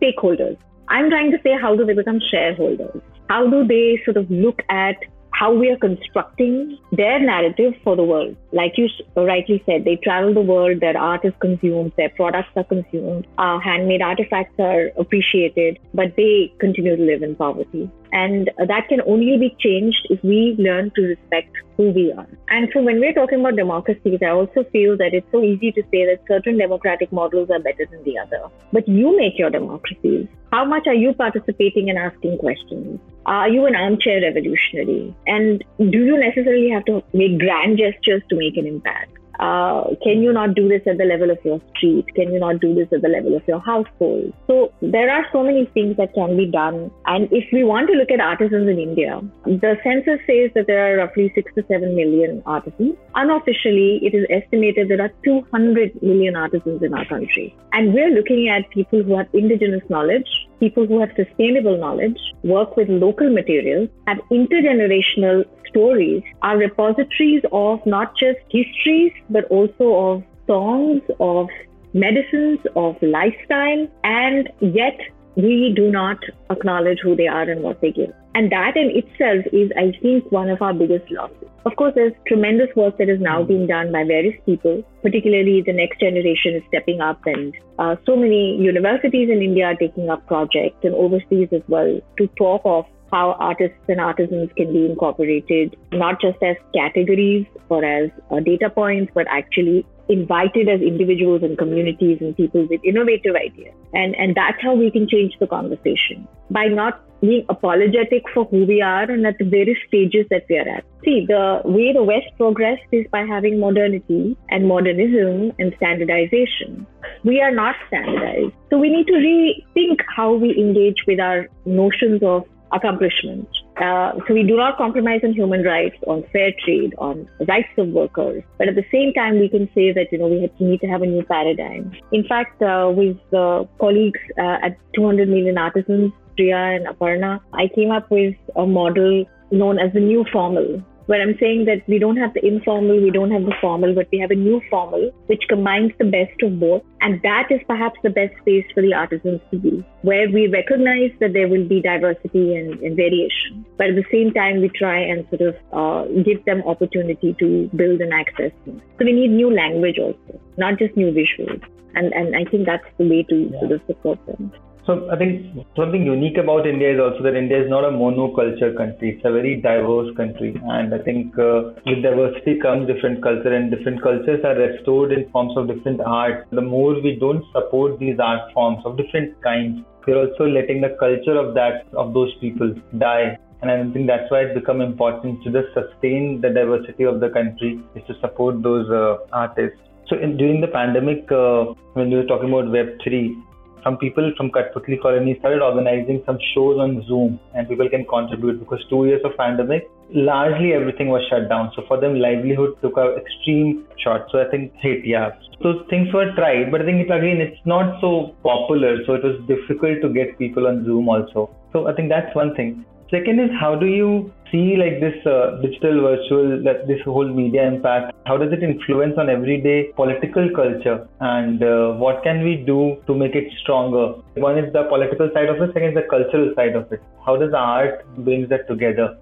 stakeholders. 0.00 0.56
I'm 0.88 1.10
trying 1.10 1.30
to 1.30 1.38
say, 1.42 1.56
how 1.60 1.74
do 1.76 1.84
they 1.84 1.94
become 1.94 2.20
shareholders? 2.30 3.00
How 3.28 3.48
do 3.48 3.66
they 3.66 4.00
sort 4.04 4.16
of 4.16 4.30
look 4.30 4.60
at 4.68 4.96
how 5.34 5.52
we 5.52 5.68
are 5.68 5.76
constructing 5.76 6.78
their 6.92 7.18
narrative 7.18 7.74
for 7.82 7.96
the 7.96 8.04
world. 8.04 8.36
Like 8.52 8.74
you 8.76 8.88
rightly 9.16 9.62
said, 9.66 9.84
they 9.84 9.96
travel 9.96 10.32
the 10.32 10.40
world, 10.40 10.80
their 10.80 10.96
art 10.96 11.24
is 11.24 11.32
consumed, 11.40 11.92
their 11.96 12.10
products 12.10 12.50
are 12.56 12.64
consumed, 12.64 13.26
our 13.38 13.60
handmade 13.60 14.00
artifacts 14.00 14.54
are 14.60 14.92
appreciated, 14.96 15.80
but 15.92 16.14
they 16.16 16.52
continue 16.60 16.96
to 16.96 17.02
live 17.02 17.22
in 17.22 17.34
poverty. 17.34 17.90
And 18.14 18.48
that 18.68 18.88
can 18.88 19.00
only 19.08 19.36
be 19.36 19.56
changed 19.58 20.06
if 20.08 20.22
we 20.22 20.54
learn 20.56 20.92
to 20.94 21.02
respect 21.02 21.52
who 21.76 21.90
we 21.90 22.12
are. 22.12 22.28
And 22.48 22.68
so 22.72 22.80
when 22.80 23.00
we're 23.00 23.12
talking 23.12 23.40
about 23.40 23.56
democracies, 23.56 24.20
I 24.22 24.30
also 24.30 24.62
feel 24.72 24.96
that 24.98 25.12
it's 25.12 25.26
so 25.32 25.42
easy 25.42 25.72
to 25.72 25.82
say 25.90 26.06
that 26.06 26.20
certain 26.28 26.56
democratic 26.56 27.10
models 27.10 27.50
are 27.50 27.58
better 27.58 27.86
than 27.90 28.04
the 28.04 28.16
other. 28.18 28.42
But 28.72 28.86
you 28.86 29.16
make 29.16 29.36
your 29.36 29.50
democracies. 29.50 30.28
How 30.52 30.64
much 30.64 30.86
are 30.86 30.94
you 30.94 31.12
participating 31.12 31.90
and 31.90 31.98
asking 31.98 32.38
questions? 32.38 33.00
Are 33.26 33.48
you 33.48 33.66
an 33.66 33.74
armchair 33.74 34.20
revolutionary? 34.20 35.12
And 35.26 35.64
do 35.78 36.04
you 36.04 36.16
necessarily 36.16 36.70
have 36.70 36.84
to 36.84 37.02
make 37.12 37.40
grand 37.40 37.78
gestures 37.78 38.22
to 38.28 38.36
make 38.36 38.56
an 38.56 38.68
impact? 38.68 39.18
Uh, 39.38 39.94
can 40.02 40.22
you 40.22 40.32
not 40.32 40.54
do 40.54 40.68
this 40.68 40.82
at 40.86 40.98
the 40.98 41.04
level 41.04 41.30
of 41.30 41.38
your 41.44 41.60
street? 41.76 42.06
Can 42.14 42.32
you 42.32 42.38
not 42.38 42.60
do 42.60 42.74
this 42.74 42.88
at 42.92 43.02
the 43.02 43.08
level 43.08 43.36
of 43.36 43.42
your 43.46 43.60
household? 43.60 44.32
So 44.46 44.72
there 44.80 45.10
are 45.10 45.26
so 45.32 45.42
many 45.42 45.66
things 45.74 45.96
that 45.96 46.14
can 46.14 46.36
be 46.36 46.46
done. 46.46 46.90
And 47.06 47.28
if 47.32 47.44
we 47.52 47.64
want 47.64 47.88
to 47.88 47.94
look 47.94 48.10
at 48.10 48.20
artisans 48.20 48.68
in 48.68 48.78
India, 48.78 49.20
the 49.44 49.76
census 49.82 50.20
says 50.26 50.50
that 50.54 50.66
there 50.66 50.92
are 50.92 50.98
roughly 50.98 51.32
six 51.34 51.52
to 51.54 51.64
seven 51.68 51.94
million 51.96 52.42
artisans. 52.46 52.94
Unofficially, 53.14 54.00
it 54.02 54.14
is 54.14 54.26
estimated 54.30 54.88
there 54.88 55.02
are 55.02 55.12
200 55.24 56.02
million 56.02 56.36
artisans 56.36 56.82
in 56.82 56.94
our 56.94 57.04
country. 57.06 57.56
And 57.72 57.92
we're 57.92 58.10
looking 58.10 58.48
at 58.48 58.70
people 58.70 59.02
who 59.02 59.16
have 59.16 59.26
indigenous 59.32 59.82
knowledge, 59.88 60.28
people 60.60 60.86
who 60.86 61.00
have 61.00 61.10
sustainable 61.16 61.78
knowledge, 61.78 62.18
work 62.42 62.76
with 62.76 62.88
local 62.88 63.30
materials, 63.30 63.88
have 64.06 64.18
intergenerational 64.30 65.44
stories, 65.74 66.22
are 66.42 66.56
repositories 66.56 67.42
of 67.52 67.84
not 67.84 68.16
just 68.16 68.38
histories, 68.48 69.12
but 69.30 69.44
also 69.44 69.94
of 69.94 70.24
songs, 70.46 71.02
of 71.20 71.48
medicines, 71.92 72.58
of 72.76 72.96
lifestyle, 73.02 73.86
and 74.02 74.48
yet 74.60 74.98
we 75.36 75.72
do 75.74 75.90
not 75.90 76.18
acknowledge 76.50 76.98
who 77.02 77.16
they 77.16 77.26
are 77.26 77.42
and 77.42 77.62
what 77.62 77.80
they 77.80 77.90
give. 77.90 78.12
And 78.36 78.50
that 78.50 78.76
in 78.76 78.90
itself 78.90 79.46
is, 79.52 79.70
I 79.76 79.96
think, 80.00 80.30
one 80.32 80.50
of 80.50 80.60
our 80.60 80.74
biggest 80.74 81.10
losses. 81.10 81.48
Of 81.64 81.76
course, 81.76 81.92
there's 81.94 82.12
tremendous 82.26 82.68
work 82.76 82.98
that 82.98 83.08
is 83.08 83.20
now 83.20 83.42
being 83.42 83.66
done 83.66 83.90
by 83.92 84.04
various 84.04 84.38
people, 84.44 84.82
particularly 85.02 85.62
the 85.62 85.72
next 85.72 86.00
generation 86.00 86.54
is 86.54 86.62
stepping 86.68 87.00
up, 87.00 87.20
and 87.26 87.54
uh, 87.78 87.96
so 88.04 88.16
many 88.16 88.56
universities 88.56 89.30
in 89.30 89.40
India 89.40 89.66
are 89.66 89.76
taking 89.76 90.10
up 90.10 90.26
projects 90.26 90.84
and 90.84 90.94
overseas 90.94 91.48
as 91.52 91.62
well 91.68 92.00
to 92.18 92.26
talk 92.36 92.60
of 92.64 92.84
how 93.14 93.26
artists 93.38 93.78
and 93.88 94.00
artisans 94.00 94.50
can 94.56 94.72
be 94.72 94.84
incorporated 94.86 95.76
not 95.92 96.20
just 96.20 96.42
as 96.42 96.56
categories 96.74 97.46
or 97.68 97.84
as 97.84 98.10
uh, 98.30 98.40
data 98.40 98.68
points, 98.68 99.12
but 99.14 99.26
actually 99.30 99.86
invited 100.08 100.68
as 100.68 100.80
individuals 100.80 101.42
and 101.42 101.56
communities 101.56 102.18
and 102.20 102.36
people 102.36 102.66
with 102.68 102.80
innovative 102.84 103.34
ideas. 103.36 103.74
And, 103.94 104.14
and 104.16 104.34
that's 104.34 104.60
how 104.60 104.74
we 104.74 104.90
can 104.90 105.08
change 105.08 105.32
the 105.40 105.46
conversation 105.46 106.28
by 106.50 106.66
not 106.66 107.00
being 107.20 107.46
apologetic 107.48 108.22
for 108.34 108.44
who 108.46 108.64
we 108.66 108.82
are 108.82 109.10
and 109.10 109.26
at 109.26 109.38
the 109.38 109.44
various 109.44 109.78
stages 109.88 110.26
that 110.30 110.44
we 110.48 110.58
are 110.58 110.68
at. 110.68 110.84
See, 111.04 111.24
the 111.26 111.62
way 111.64 111.92
the 111.92 112.02
West 112.02 112.26
progressed 112.36 112.82
is 112.92 113.06
by 113.10 113.24
having 113.24 113.60
modernity 113.60 114.36
and 114.50 114.66
modernism 114.66 115.52
and 115.58 115.72
standardization. 115.76 116.86
We 117.22 117.40
are 117.40 117.50
not 117.50 117.76
standardized. 117.88 118.52
So 118.70 118.78
we 118.78 118.90
need 118.90 119.06
to 119.06 119.14
rethink 119.14 120.00
how 120.14 120.34
we 120.34 120.50
engage 120.58 120.98
with 121.06 121.20
our 121.20 121.48
notions 121.64 122.22
of 122.22 122.44
accomplishment. 122.74 123.48
Uh, 123.76 124.12
so 124.26 124.34
we 124.34 124.42
do 124.42 124.56
not 124.56 124.76
compromise 124.76 125.20
on 125.24 125.32
human 125.32 125.62
rights, 125.62 125.96
on 126.06 126.24
fair 126.32 126.52
trade, 126.64 126.94
on 126.98 127.28
rights 127.48 127.68
of 127.78 127.88
workers. 127.88 128.42
But 128.58 128.68
at 128.68 128.74
the 128.74 128.84
same 128.92 129.12
time, 129.12 129.38
we 129.38 129.48
can 129.48 129.68
say 129.74 129.92
that 129.92 130.12
you 130.12 130.18
know 130.18 130.28
we 130.28 130.50
need 130.60 130.80
to 130.80 130.86
have 130.86 131.02
a 131.02 131.06
new 131.06 131.24
paradigm. 131.24 131.92
In 132.12 132.24
fact, 132.26 132.62
uh, 132.62 132.92
with 132.94 133.16
uh, 133.32 133.64
colleagues 133.80 134.20
at 134.38 134.76
200 134.94 135.28
million 135.28 135.58
artisans, 135.58 136.12
Priya 136.36 136.76
and 136.76 136.86
Aparna, 136.86 137.40
I 137.52 137.68
came 137.74 137.90
up 137.90 138.10
with 138.10 138.34
a 138.56 138.66
model 138.66 139.24
known 139.50 139.78
as 139.78 139.92
the 139.92 140.00
new 140.00 140.24
formal. 140.32 140.82
Where 141.06 141.20
I'm 141.20 141.36
saying 141.38 141.66
that 141.66 141.86
we 141.86 141.98
don't 141.98 142.16
have 142.16 142.34
the 142.34 142.44
informal, 142.44 143.00
we 143.00 143.10
don't 143.10 143.30
have 143.30 143.44
the 143.44 143.54
formal, 143.60 143.94
but 143.94 144.08
we 144.10 144.18
have 144.18 144.30
a 144.30 144.34
new 144.34 144.60
formal 144.70 145.10
which 145.26 145.42
combines 145.48 145.92
the 145.98 146.04
best 146.04 146.40
of 146.42 146.58
both. 146.58 146.82
And 147.00 147.20
that 147.22 147.48
is 147.50 147.60
perhaps 147.66 147.98
the 148.02 148.10
best 148.10 148.36
space 148.40 148.64
for 148.72 148.82
the 148.82 148.94
artisans 148.94 149.40
to 149.50 149.58
be, 149.58 149.84
where 150.02 150.30
we 150.30 150.48
recognize 150.48 151.10
that 151.20 151.32
there 151.32 151.48
will 151.48 151.66
be 151.68 151.82
diversity 151.82 152.56
and, 152.56 152.80
and 152.80 152.96
variation. 152.96 153.64
But 153.76 153.88
at 153.88 153.96
the 153.96 154.04
same 154.10 154.32
time, 154.32 154.60
we 154.60 154.70
try 154.70 154.98
and 154.98 155.26
sort 155.28 155.42
of 155.42 155.56
uh, 155.72 156.22
give 156.22 156.44
them 156.44 156.62
opportunity 156.62 157.34
to 157.38 157.70
build 157.74 158.00
and 158.00 158.12
access. 158.12 158.52
So 158.64 159.04
we 159.04 159.12
need 159.12 159.30
new 159.30 159.52
language 159.52 159.98
also, 159.98 160.40
not 160.56 160.78
just 160.78 160.96
new 160.96 161.12
visuals. 161.12 161.62
And, 161.94 162.12
and 162.12 162.34
I 162.34 162.44
think 162.50 162.66
that's 162.66 162.84
the 162.98 163.08
way 163.08 163.22
to 163.24 163.36
yeah. 163.36 163.60
sort 163.60 163.72
of 163.72 163.80
support 163.86 164.26
them. 164.26 164.52
So 164.86 165.08
I 165.10 165.16
think 165.16 165.64
something 165.76 166.04
unique 166.04 166.36
about 166.36 166.66
India 166.66 166.92
is 166.92 167.00
also 167.00 167.22
that 167.22 167.34
India 167.34 167.62
is 167.64 167.70
not 167.70 167.84
a 167.84 167.90
monoculture 167.90 168.76
country. 168.76 169.14
It's 169.16 169.24
a 169.24 169.32
very 169.32 169.56
diverse 169.56 170.14
country, 170.14 170.60
and 170.62 170.92
I 170.92 170.98
think 170.98 171.38
uh, 171.38 171.72
with 171.86 172.02
diversity 172.02 172.58
comes 172.60 172.86
different 172.86 173.22
culture, 173.22 173.54
and 173.54 173.70
different 173.70 174.02
cultures 174.02 174.44
are 174.44 174.54
restored 174.54 175.12
in 175.12 175.30
forms 175.30 175.56
of 175.56 175.68
different 175.68 176.02
art. 176.02 176.46
The 176.52 176.60
more 176.60 177.00
we 177.00 177.16
don't 177.18 177.42
support 177.52 177.98
these 177.98 178.18
art 178.18 178.52
forms 178.52 178.84
of 178.84 178.98
different 178.98 179.40
kinds, 179.42 179.80
we're 180.06 180.20
also 180.20 180.44
letting 180.44 180.82
the 180.82 180.94
culture 181.00 181.38
of 181.38 181.54
that 181.54 181.86
of 181.94 182.12
those 182.12 182.34
people 182.42 182.74
die. 182.98 183.38
And 183.62 183.70
I 183.70 183.90
think 183.94 184.06
that's 184.06 184.30
why 184.30 184.40
it's 184.40 184.54
become 184.58 184.82
important 184.82 185.42
to 185.44 185.50
just 185.50 185.72
sustain 185.72 186.42
the 186.42 186.50
diversity 186.50 187.04
of 187.04 187.20
the 187.20 187.30
country 187.30 187.80
is 187.94 188.02
to 188.08 188.20
support 188.20 188.62
those 188.62 188.90
uh, 188.90 189.16
artists. 189.32 189.78
So 190.08 190.18
in, 190.18 190.36
during 190.36 190.60
the 190.60 190.68
pandemic, 190.68 191.32
uh, 191.32 191.72
when 191.94 192.10
we 192.10 192.16
were 192.16 192.26
talking 192.26 192.50
about 192.50 192.66
Web3, 192.66 193.53
some 193.84 193.98
people 193.98 194.32
from 194.36 194.50
Kathputli 194.50 195.00
colony 195.00 195.36
started 195.38 195.62
organizing 195.62 196.22
some 196.26 196.38
shows 196.54 196.78
on 196.78 197.04
Zoom 197.06 197.38
and 197.54 197.68
people 197.68 197.88
can 197.88 198.06
contribute 198.06 198.58
because 198.58 198.82
two 198.88 199.04
years 199.06 199.20
of 199.24 199.36
pandemic, 199.36 199.90
largely 200.10 200.72
everything 200.72 201.08
was 201.08 201.22
shut 201.28 201.48
down. 201.48 201.70
So 201.76 201.84
for 201.86 202.00
them, 202.00 202.18
livelihood 202.18 202.76
took 202.80 202.96
a 202.96 203.16
extreme 203.16 203.86
shot. 203.98 204.26
So 204.32 204.40
I 204.40 204.50
think 204.50 204.72
hit, 204.80 205.04
yeah. 205.04 205.32
So 205.62 205.84
things 205.90 206.12
were 206.12 206.32
tried, 206.34 206.72
but 206.72 206.80
I 206.80 206.84
think 206.86 207.06
it, 207.06 207.12
again, 207.12 207.40
it's 207.40 207.60
not 207.66 208.00
so 208.00 208.34
popular. 208.42 209.04
So 209.04 209.14
it 209.14 209.22
was 209.22 209.36
difficult 209.46 210.00
to 210.02 210.08
get 210.08 210.38
people 210.38 210.66
on 210.66 210.84
Zoom 210.84 211.08
also. 211.08 211.50
So 211.72 211.86
I 211.86 211.94
think 211.94 212.08
that's 212.08 212.34
one 212.34 212.54
thing. 212.54 212.84
Second 213.14 213.38
is 213.38 213.50
how 213.60 213.76
do 213.76 213.86
you 213.86 214.32
see 214.50 214.74
like 214.76 214.98
this 214.98 215.14
uh, 215.24 215.60
digital 215.62 216.00
virtual 216.02 216.64
this 216.88 217.00
whole 217.04 217.28
media 217.32 217.64
impact? 217.64 218.12
How 218.26 218.36
does 218.36 218.52
it 218.52 218.60
influence 218.60 219.14
on 219.16 219.30
everyday 219.30 219.92
political 219.94 220.48
culture? 220.56 221.06
And 221.20 221.62
uh, 221.62 221.92
what 221.92 222.24
can 222.24 222.42
we 222.42 222.56
do 222.56 222.96
to 223.06 223.14
make 223.14 223.36
it 223.36 223.52
stronger? 223.60 224.14
One 224.34 224.58
is 224.58 224.72
the 224.72 224.82
political 224.94 225.30
side 225.32 225.48
of 225.48 225.62
it 225.62 225.70
second 225.74 225.90
is 225.90 225.94
the 225.94 226.08
cultural 226.10 226.52
side 226.56 226.74
of 226.74 226.90
it. 226.90 227.00
How 227.24 227.36
does 227.36 227.54
art 227.54 228.04
brings 228.16 228.48
that 228.48 228.66
together? 228.66 229.16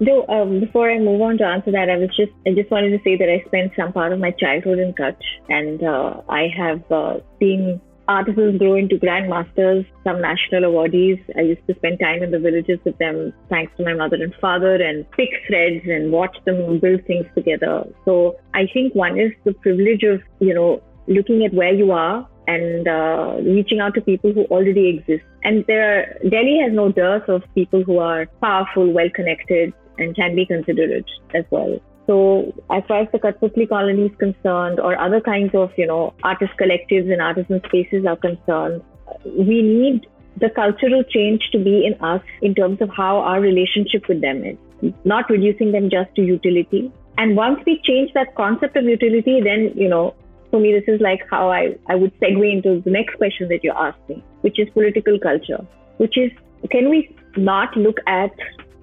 Though 0.00 0.26
um, 0.26 0.58
before 0.58 0.90
I 0.90 0.98
move 0.98 1.22
on 1.22 1.38
to 1.38 1.44
answer 1.44 1.70
that, 1.70 1.88
I 1.88 1.98
was 1.98 2.10
just 2.16 2.32
I 2.48 2.50
just 2.52 2.72
wanted 2.72 2.90
to 2.98 3.00
say 3.04 3.16
that 3.16 3.28
I 3.28 3.46
spent 3.46 3.78
some 3.78 3.92
part 3.92 4.12
of 4.12 4.18
my 4.18 4.32
childhood 4.32 4.80
in 4.80 4.92
Kutch, 4.94 5.22
and 5.48 5.84
uh, 5.84 6.22
I 6.28 6.48
have 6.58 6.82
uh, 6.90 7.20
seen 7.38 7.80
artisans 8.08 8.58
grow 8.58 8.74
into 8.74 8.96
grandmasters, 8.96 9.86
some 10.04 10.20
national 10.20 10.62
awardees. 10.62 11.22
I 11.36 11.42
used 11.42 11.66
to 11.68 11.74
spend 11.76 12.00
time 12.00 12.22
in 12.22 12.30
the 12.30 12.38
villages 12.38 12.78
with 12.84 12.98
them, 12.98 13.32
thanks 13.48 13.72
to 13.76 13.84
my 13.84 13.94
mother 13.94 14.16
and 14.16 14.34
father, 14.40 14.74
and 14.74 15.08
pick 15.12 15.30
threads 15.46 15.84
and 15.86 16.12
watch 16.12 16.36
them 16.44 16.78
build 16.78 17.04
things 17.06 17.26
together. 17.34 17.84
So 18.04 18.36
I 18.54 18.66
think 18.72 18.94
one 18.94 19.18
is 19.18 19.32
the 19.44 19.54
privilege 19.54 20.02
of, 20.02 20.20
you 20.40 20.54
know, 20.54 20.82
looking 21.06 21.44
at 21.44 21.54
where 21.54 21.72
you 21.72 21.92
are 21.92 22.28
and 22.46 22.88
uh, 22.88 23.36
reaching 23.42 23.80
out 23.80 23.94
to 23.94 24.00
people 24.00 24.32
who 24.32 24.44
already 24.46 24.88
exist. 24.88 25.24
And 25.44 25.64
there, 25.66 26.18
Delhi 26.28 26.58
has 26.62 26.72
no 26.72 26.90
dearth 26.90 27.28
of 27.28 27.42
people 27.54 27.82
who 27.84 27.98
are 27.98 28.26
powerful, 28.40 28.92
well 28.92 29.10
connected, 29.14 29.72
and 29.98 30.14
can 30.16 30.34
be 30.34 30.46
considerate 30.46 31.08
as 31.34 31.44
well. 31.50 31.80
So 32.06 32.52
as 32.70 32.82
far 32.88 33.02
as 33.02 33.08
the 33.12 33.18
Kathputli 33.18 33.68
colony 33.68 34.06
is 34.06 34.16
concerned, 34.18 34.80
or 34.80 34.98
other 34.98 35.20
kinds 35.20 35.54
of, 35.54 35.70
you 35.76 35.86
know, 35.86 36.14
artist 36.22 36.52
collectives 36.60 37.12
and 37.12 37.22
artisan 37.22 37.60
spaces 37.66 38.04
are 38.06 38.16
concerned, 38.16 38.82
we 39.24 39.62
need 39.62 40.06
the 40.38 40.50
cultural 40.50 41.04
change 41.04 41.42
to 41.52 41.58
be 41.58 41.86
in 41.86 41.94
us 42.02 42.22
in 42.40 42.54
terms 42.54 42.80
of 42.80 42.90
how 42.96 43.18
our 43.18 43.40
relationship 43.40 44.08
with 44.08 44.20
them 44.20 44.44
is, 44.44 44.92
not 45.04 45.30
reducing 45.30 45.70
them 45.72 45.90
just 45.90 46.14
to 46.16 46.22
utility. 46.22 46.90
And 47.18 47.36
once 47.36 47.60
we 47.66 47.80
change 47.84 48.12
that 48.14 48.34
concept 48.34 48.76
of 48.76 48.84
utility, 48.84 49.40
then, 49.40 49.72
you 49.76 49.88
know, 49.88 50.14
for 50.50 50.58
me, 50.60 50.72
this 50.72 50.84
is 50.92 51.00
like 51.00 51.20
how 51.30 51.50
I, 51.50 51.76
I 51.88 51.94
would 51.94 52.18
segue 52.20 52.52
into 52.52 52.80
the 52.82 52.90
next 52.90 53.16
question 53.16 53.48
that 53.48 53.62
you're 53.62 53.76
asking, 53.76 54.22
which 54.40 54.58
is 54.58 54.68
political 54.70 55.18
culture, 55.18 55.64
which 55.98 56.16
is 56.16 56.30
can 56.70 56.88
we 56.90 57.14
not 57.36 57.76
look 57.76 57.98
at 58.06 58.30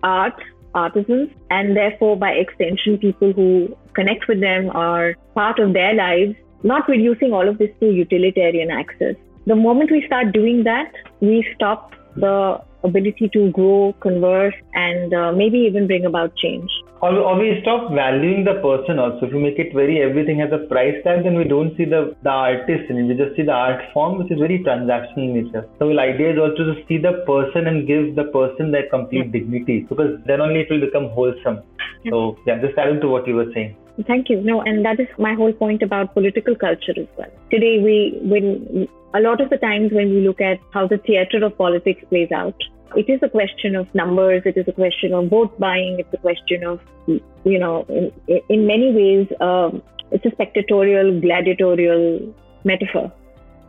art 0.04 0.34
artisans 0.74 1.30
and 1.50 1.76
therefore 1.76 2.18
by 2.18 2.32
extension 2.32 2.98
people 2.98 3.34
who 3.34 3.76
connect 3.94 4.28
with 4.28 4.40
them 4.40 4.70
are 4.72 5.16
part 5.36 5.60
of 5.60 5.74
their 5.74 5.94
lives 5.94 6.36
not 6.64 6.88
reducing 6.88 7.34
all 7.34 7.48
of 7.48 7.58
this 7.58 7.70
to 7.80 7.90
utilitarian 7.90 8.70
access. 8.70 9.16
The 9.46 9.56
moment 9.56 9.92
we 9.92 10.06
start 10.06 10.34
doing 10.34 10.64
that 10.64 10.92
we 11.22 11.46
stop 11.56 11.94
the 12.16 12.62
ability 12.84 13.30
to 13.34 13.52
grow, 13.52 13.94
converse, 14.02 14.54
and 14.74 15.14
uh, 15.14 15.32
maybe 15.32 15.60
even 15.60 15.88
bring 15.88 16.06
about 16.06 16.36
change. 16.36 16.70
We 17.02 17.60
stop 17.62 17.94
valuing 17.94 18.44
the 18.44 18.60
person 18.60 19.00
also. 19.00 19.28
If 19.28 19.32
you 19.32 19.40
make 19.40 19.58
it 19.58 19.74
very 19.74 20.02
everything 20.02 20.40
has 20.40 20.52
a 20.52 20.68
price 20.68 20.96
tag, 21.06 21.24
then 21.24 21.38
we 21.38 21.46
don't 21.46 21.76
see 21.78 21.86
the, 21.86 22.14
the 22.24 22.30
artist 22.30 22.92
it. 22.92 23.08
We 23.08 23.16
just 23.16 23.38
see 23.38 23.44
the 23.44 23.54
art 23.54 23.80
form, 23.94 24.18
which 24.20 24.32
is 24.32 24.38
very 24.38 24.60
transactional 24.60 25.32
in 25.32 25.44
nature. 25.44 25.66
So 25.80 25.88
the 25.88 26.00
idea 26.00 26.34
is 26.34 26.40
also 26.40 26.74
to 26.74 26.76
see 26.90 26.98
the 26.98 27.24
person 27.26 27.68
and 27.68 27.88
give 27.88 28.16
the 28.16 28.26
person 28.36 28.72
their 28.72 28.90
complete 28.90 29.32
dignity 29.32 29.86
because 29.88 30.20
then 30.26 30.42
only 30.42 30.62
it 30.62 30.68
will 30.70 30.82
become 30.82 31.10
wholesome. 31.16 31.64
So 32.10 32.38
yeah, 32.46 32.60
just 32.60 32.78
adding 32.78 33.00
to 33.02 33.08
what 33.08 33.28
you 33.28 33.36
were 33.36 33.52
saying. 33.54 33.78
Thank 34.08 34.30
you. 34.30 34.42
No, 34.42 34.62
and 34.62 34.86
that 34.86 35.00
is 35.00 35.08
my 35.18 35.34
whole 35.34 35.52
point 35.52 35.82
about 35.82 36.14
political 36.14 36.56
culture 36.56 36.94
as 36.98 37.08
well. 37.18 37.32
Today, 37.52 37.80
we 37.84 38.20
when 38.22 38.88
a 39.14 39.20
lot 39.20 39.42
of 39.42 39.50
the 39.50 39.58
times 39.58 39.92
when 39.92 40.10
we 40.10 40.22
look 40.22 40.40
at 40.40 40.60
how 40.74 40.88
the 40.88 40.98
theater 41.00 41.44
of 41.44 41.58
politics 41.58 42.04
plays 42.10 42.32
out, 42.32 42.56
it 42.96 43.10
is 43.10 43.20
a 43.22 43.30
question 43.30 43.76
of 43.76 43.94
numbers. 43.94 44.44
It 44.46 44.58
is 44.58 44.68
a 44.68 44.72
question 44.72 45.14
of 45.14 45.30
vote 45.30 45.60
buying. 45.60 45.98
It's 46.00 46.14
a 46.14 46.18
question 46.18 46.64
of, 46.64 46.80
you 47.08 47.60
know, 47.60 47.86
in, 47.90 48.42
in 48.50 48.66
many 48.66 48.94
ways, 48.94 49.28
um, 49.42 49.84
it's 50.12 50.26
a 50.26 50.30
spectatorial, 50.30 51.22
gladiatorial 51.22 52.34
metaphor. 52.64 53.12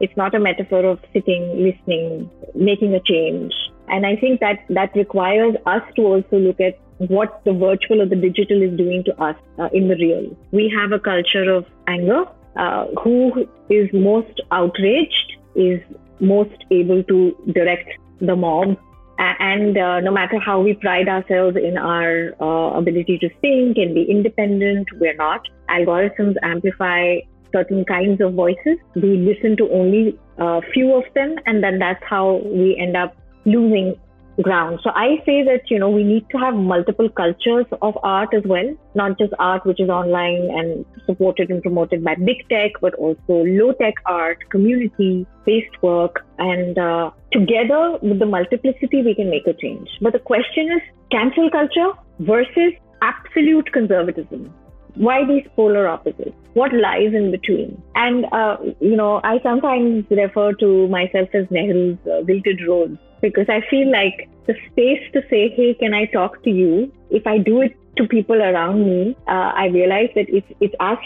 It's 0.01 0.17
not 0.17 0.35
a 0.35 0.41
metaphor 0.41 0.85
of 0.87 0.99
sitting, 1.13 1.63
listening, 1.63 2.31
making 2.55 2.95
a 2.95 3.01
change. 3.01 3.53
And 3.91 4.07
I 4.07 4.17
think 4.17 4.41
that 4.41 4.61
that 4.71 4.95
requires 4.95 5.55
us 5.67 5.83
to 5.97 6.03
also 6.03 6.39
look 6.39 6.61
at 6.61 6.79
what 6.99 7.43
the 7.45 7.53
virtual 7.53 8.03
or 8.03 8.07
the 8.07 8.17
digital 8.17 8.63
is 8.63 8.77
doing 8.77 9.03
to 9.05 9.23
us 9.23 9.37
uh, 9.59 9.69
in 9.73 9.89
the 9.89 9.97
real. 9.97 10.37
We 10.53 10.73
have 10.77 10.93
a 10.93 10.99
culture 10.99 11.51
of 11.51 11.67
anger. 11.87 12.25
Uh, 12.57 12.87
who 13.03 13.47
is 13.69 13.89
most 13.93 14.41
outraged 14.51 15.37
is 15.55 15.81
most 16.19 16.65
able 16.71 17.03
to 17.05 17.37
direct 17.53 17.89
the 18.21 18.35
mob. 18.35 18.77
And 19.19 19.79
uh, 19.79 20.01
no 20.01 20.11
matter 20.11 20.39
how 20.39 20.61
we 20.61 20.75
pride 20.75 21.09
ourselves 21.09 21.57
in 21.57 21.79
our 21.79 22.35
uh, 22.41 22.77
ability 22.77 23.19
to 23.19 23.29
think 23.41 23.77
and 23.77 23.95
be 23.95 24.03
independent, 24.03 24.89
we're 24.99 25.15
not. 25.15 25.47
Algorithms 25.69 26.35
amplify 26.43 27.19
certain 27.53 27.85
kinds 27.85 28.21
of 28.21 28.35
voices. 28.35 28.79
We 28.95 29.17
listen 29.19 29.57
to 29.59 29.71
only 29.71 30.19
a 30.39 30.63
few 30.73 30.95
of 30.95 31.05
them, 31.15 31.37
and 31.47 31.63
then 31.63 31.79
that's 31.79 32.03
how 32.05 32.41
we 32.45 32.77
end 32.81 32.97
up 32.97 33.15
losing 33.45 33.97
ground. 34.43 34.81
So 34.83 34.91
I 34.95 35.23
say 35.27 35.43
that, 35.45 35.71
you 35.71 35.79
know, 35.79 35.91
we 35.91 36.05
need 36.05 36.27
to 36.31 36.39
have 36.39 36.55
multiple 36.55 37.09
cultures 37.09 37.67
of 37.83 37.99
art 38.03 38.33
as 38.35 38.43
well, 38.45 38.75
not 38.95 39.19
just 39.19 39.33
art 39.39 39.67
which 39.67 39.81
is 39.81 39.89
online 39.89 40.49
and 40.51 40.85
supported 41.07 41.51
and 41.51 41.63
promoted 41.63 42.05
by 42.05 42.15
big 42.15 42.49
tech, 42.49 42.73
but 42.81 42.95
also 42.95 43.45
low 43.45 43.73
tech 43.73 43.95
art, 44.07 44.39
community 44.51 45.27
based 45.45 45.83
work. 45.83 46.25
And 46.39 46.79
uh, 46.79 47.11
together 47.33 47.99
with 48.03 48.19
the 48.19 48.27
multiplicity, 48.27 49.03
we 49.03 49.15
can 49.15 49.31
make 49.31 49.47
a 49.47 49.55
change. 49.55 49.89
But 50.01 50.13
the 50.13 50.21
question 50.21 50.71
is 50.73 50.83
cancel 51.11 51.51
culture 51.51 51.93
versus 52.21 52.73
absolute 53.03 53.71
conservatism 53.73 54.55
why 54.97 55.25
these 55.25 55.47
polar 55.55 55.87
opposites? 55.87 56.35
What 56.55 56.73
lies 56.75 57.15
in 57.15 57.31
between? 57.31 57.81
And, 57.95 58.27
uh, 58.33 58.57
you 58.81 58.97
know, 58.97 59.21
I 59.23 59.39
sometimes 59.41 60.05
refer 60.11 60.53
to 60.55 60.89
myself 60.89 61.29
as 61.33 61.47
Nehru's 61.47 61.97
uh, 62.07 62.23
wilted 62.27 62.59
rose 62.67 62.99
because 63.21 63.47
I 63.49 63.63
feel 63.71 63.91
like 63.91 64.29
the 64.47 64.55
space 64.71 65.03
to 65.13 65.23
say, 65.31 65.51
hey, 65.51 65.75
can 65.75 65.95
I 65.95 66.07
talk 66.07 66.43
to 66.45 66.51
you? 66.51 66.93
If 67.11 67.27
I 67.27 67.39
do 67.39 67.63
it 67.63 67.77
to 67.97 68.07
people 68.07 68.41
around 68.43 68.85
me, 68.85 69.17
uh, 69.29 69.53
I 69.55 69.67
realize 69.67 70.11
that 70.15 70.29
it's, 70.29 70.47
it's 70.61 70.75
as 70.81 70.99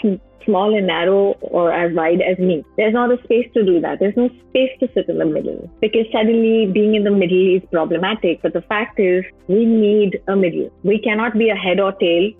small 0.45 0.75
and 0.77 0.87
narrow 0.87 1.35
or 1.41 1.73
as 1.73 1.93
wide 1.93 2.21
as 2.21 2.37
me. 2.37 2.63
There's 2.77 2.93
not 2.93 3.11
a 3.11 3.21
space 3.23 3.49
to 3.55 3.65
do 3.65 3.81
that. 3.81 3.99
There's 3.99 4.15
no 4.15 4.29
space 4.49 4.71
to 4.79 4.89
sit 4.93 5.09
in 5.09 5.17
the 5.17 5.25
middle 5.25 5.69
because 5.81 6.05
suddenly 6.11 6.67
being 6.71 6.95
in 6.95 7.03
the 7.03 7.11
middle 7.11 7.55
is 7.55 7.63
problematic. 7.71 8.41
But 8.41 8.53
the 8.53 8.61
fact 8.61 8.99
is, 8.99 9.23
we 9.47 9.65
need 9.65 10.21
a 10.27 10.35
middle. 10.35 10.71
We 10.83 10.99
cannot 10.99 11.33
be 11.33 11.49
a 11.49 11.55
head 11.55 11.79
or 11.79 11.91
tail 11.93 12.31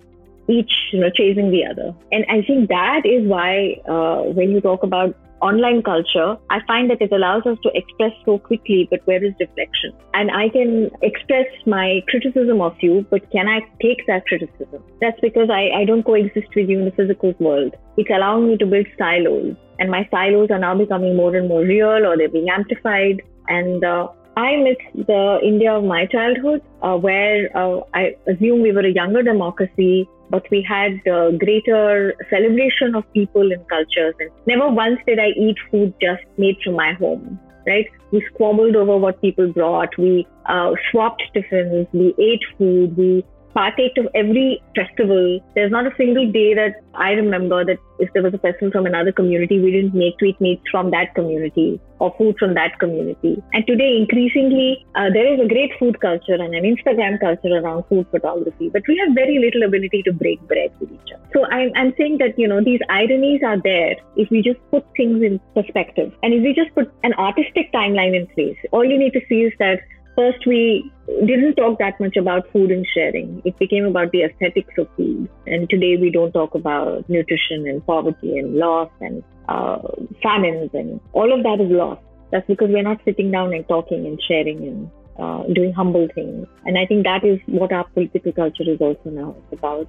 each 0.48 0.72
you 0.92 1.00
know 1.00 1.10
chasing 1.10 1.50
the 1.50 1.66
other 1.66 1.92
and 2.12 2.24
i 2.28 2.40
think 2.42 2.68
that 2.68 3.02
is 3.04 3.26
why 3.26 3.76
uh, 3.88 4.22
when 4.32 4.50
you 4.52 4.60
talk 4.60 4.82
about 4.82 5.16
online 5.48 5.82
culture, 5.82 6.36
I 6.50 6.58
find 6.66 6.90
that 6.90 7.00
it 7.06 7.12
allows 7.12 7.46
us 7.46 7.58
to 7.62 7.70
express 7.80 8.12
so 8.24 8.38
quickly, 8.38 8.88
but 8.90 9.06
where 9.06 9.22
is 9.24 9.34
reflection? 9.40 9.92
And 10.14 10.30
I 10.30 10.48
can 10.48 10.90
express 11.02 11.46
my 11.66 12.02
criticism 12.08 12.60
of 12.60 12.74
you, 12.80 13.06
but 13.10 13.30
can 13.30 13.48
I 13.48 13.60
take 13.82 14.06
that 14.06 14.26
criticism? 14.26 14.82
That's 15.00 15.20
because 15.20 15.48
I, 15.50 15.70
I 15.80 15.84
don't 15.84 16.02
coexist 16.02 16.48
with 16.56 16.68
you 16.68 16.78
in 16.80 16.84
the 16.86 16.96
physical 17.00 17.34
world. 17.38 17.74
It's 17.96 18.10
allowing 18.10 18.48
me 18.48 18.56
to 18.58 18.66
build 18.66 18.86
silos, 18.98 19.56
and 19.78 19.90
my 19.90 20.08
silos 20.10 20.50
are 20.50 20.58
now 20.58 20.76
becoming 20.76 21.16
more 21.16 21.34
and 21.36 21.48
more 21.48 21.62
real 21.62 22.06
or 22.06 22.16
they're 22.16 22.28
being 22.28 22.50
amplified. 22.50 23.22
And 23.48 23.84
uh, 23.84 24.08
I 24.36 24.56
miss 24.56 25.06
the 25.06 25.38
India 25.42 25.72
of 25.72 25.84
my 25.84 26.06
childhood, 26.06 26.62
uh, 26.82 26.96
where 26.96 27.56
uh, 27.56 27.80
I 27.94 28.16
assume 28.28 28.62
we 28.62 28.72
were 28.72 28.86
a 28.86 28.92
younger 28.92 29.22
democracy, 29.22 30.08
but 30.30 30.44
we 30.50 30.62
had 30.62 31.00
a 31.06 31.32
greater 31.36 32.14
celebration 32.30 32.94
of 32.94 33.10
people 33.12 33.52
and 33.52 33.68
cultures. 33.68 34.14
And 34.18 34.30
never 34.46 34.68
once 34.68 34.98
did 35.06 35.18
I 35.18 35.28
eat 35.28 35.56
food 35.70 35.94
just 36.00 36.22
made 36.36 36.56
from 36.64 36.74
my 36.74 36.92
home, 36.94 37.38
right? 37.66 37.86
We 38.12 38.24
squabbled 38.32 38.76
over 38.76 38.96
what 38.96 39.20
people 39.20 39.52
brought. 39.52 39.96
We 39.98 40.26
uh, 40.46 40.72
swapped 40.90 41.22
tiffins. 41.34 41.86
We 41.92 42.14
ate 42.18 42.42
food. 42.58 42.96
We 42.96 43.24
partake 43.56 43.96
of 43.96 44.06
every 44.14 44.62
festival. 44.76 45.40
There's 45.54 45.72
not 45.72 45.86
a 45.86 45.94
single 45.96 46.30
day 46.30 46.52
that 46.54 46.82
I 46.94 47.12
remember 47.12 47.64
that 47.64 47.78
if 47.98 48.12
there 48.12 48.22
was 48.22 48.34
a 48.34 48.38
festival 48.38 48.70
from 48.70 48.84
another 48.84 49.12
community, 49.12 49.58
we 49.58 49.70
didn't 49.72 49.94
make 49.94 50.18
sweet 50.18 50.38
meats 50.40 50.62
from 50.70 50.90
that 50.90 51.14
community 51.14 51.80
or 51.98 52.14
food 52.18 52.36
from 52.38 52.52
that 52.54 52.78
community. 52.78 53.42
And 53.54 53.66
today, 53.66 53.96
increasingly, 53.96 54.84
uh, 54.94 55.08
there 55.14 55.32
is 55.32 55.40
a 55.40 55.48
great 55.48 55.72
food 55.78 55.98
culture 56.00 56.34
and 56.34 56.54
an 56.54 56.64
Instagram 56.72 57.18
culture 57.18 57.54
around 57.56 57.84
food 57.88 58.06
photography, 58.10 58.68
but 58.68 58.82
we 58.86 58.98
have 58.98 59.14
very 59.14 59.38
little 59.38 59.62
ability 59.62 60.02
to 60.02 60.12
break 60.12 60.38
bread 60.42 60.70
with 60.78 60.92
each 60.92 61.12
other. 61.14 61.24
So 61.32 61.46
I'm, 61.46 61.72
I'm 61.76 61.94
saying 61.96 62.18
that, 62.18 62.38
you 62.38 62.48
know, 62.48 62.62
these 62.62 62.80
ironies 62.90 63.40
are 63.42 63.60
there 63.62 63.96
if 64.16 64.28
we 64.30 64.42
just 64.42 64.60
put 64.70 64.84
things 64.96 65.22
in 65.22 65.40
perspective. 65.54 66.12
And 66.22 66.34
if 66.34 66.42
we 66.42 66.52
just 66.52 66.74
put 66.74 66.92
an 67.04 67.14
artistic 67.14 67.72
timeline 67.72 68.14
in 68.14 68.26
place, 68.28 68.58
all 68.72 68.84
you 68.84 68.98
need 68.98 69.14
to 69.14 69.20
see 69.30 69.42
is 69.48 69.52
that 69.58 69.80
first 70.16 70.46
we 70.46 70.90
didn't 71.06 71.54
talk 71.54 71.78
that 71.78 72.00
much 72.00 72.16
about 72.16 72.50
food 72.52 72.70
and 72.70 72.86
sharing. 72.94 73.42
It 73.44 73.58
became 73.58 73.84
about 73.84 74.10
the 74.10 74.24
aesthetics 74.24 74.72
of 74.78 74.88
food. 74.96 75.28
And 75.46 75.68
today 75.70 75.96
we 76.00 76.10
don't 76.10 76.32
talk 76.32 76.54
about 76.54 77.08
nutrition 77.08 77.68
and 77.68 77.86
poverty 77.86 78.38
and 78.38 78.54
loss 78.54 78.90
and 79.00 79.22
uh, 79.48 79.78
famines 80.22 80.70
and 80.72 81.00
all 81.12 81.32
of 81.32 81.42
that 81.44 81.60
is 81.60 81.70
lost. 81.70 82.02
That's 82.32 82.46
because 82.48 82.68
we're 82.70 82.82
not 82.82 83.00
sitting 83.04 83.30
down 83.30 83.54
and 83.54 83.66
talking 83.68 84.06
and 84.06 84.20
sharing 84.26 84.66
and 84.66 84.90
uh, 85.18 85.44
doing 85.54 85.72
humble 85.72 86.08
things. 86.14 86.46
And 86.64 86.76
I 86.76 86.86
think 86.86 87.04
that 87.04 87.24
is 87.24 87.38
what 87.46 87.72
our 87.72 87.84
political 87.90 88.32
culture 88.32 88.68
is 88.68 88.80
also 88.80 89.10
now 89.10 89.36
about. 89.52 89.88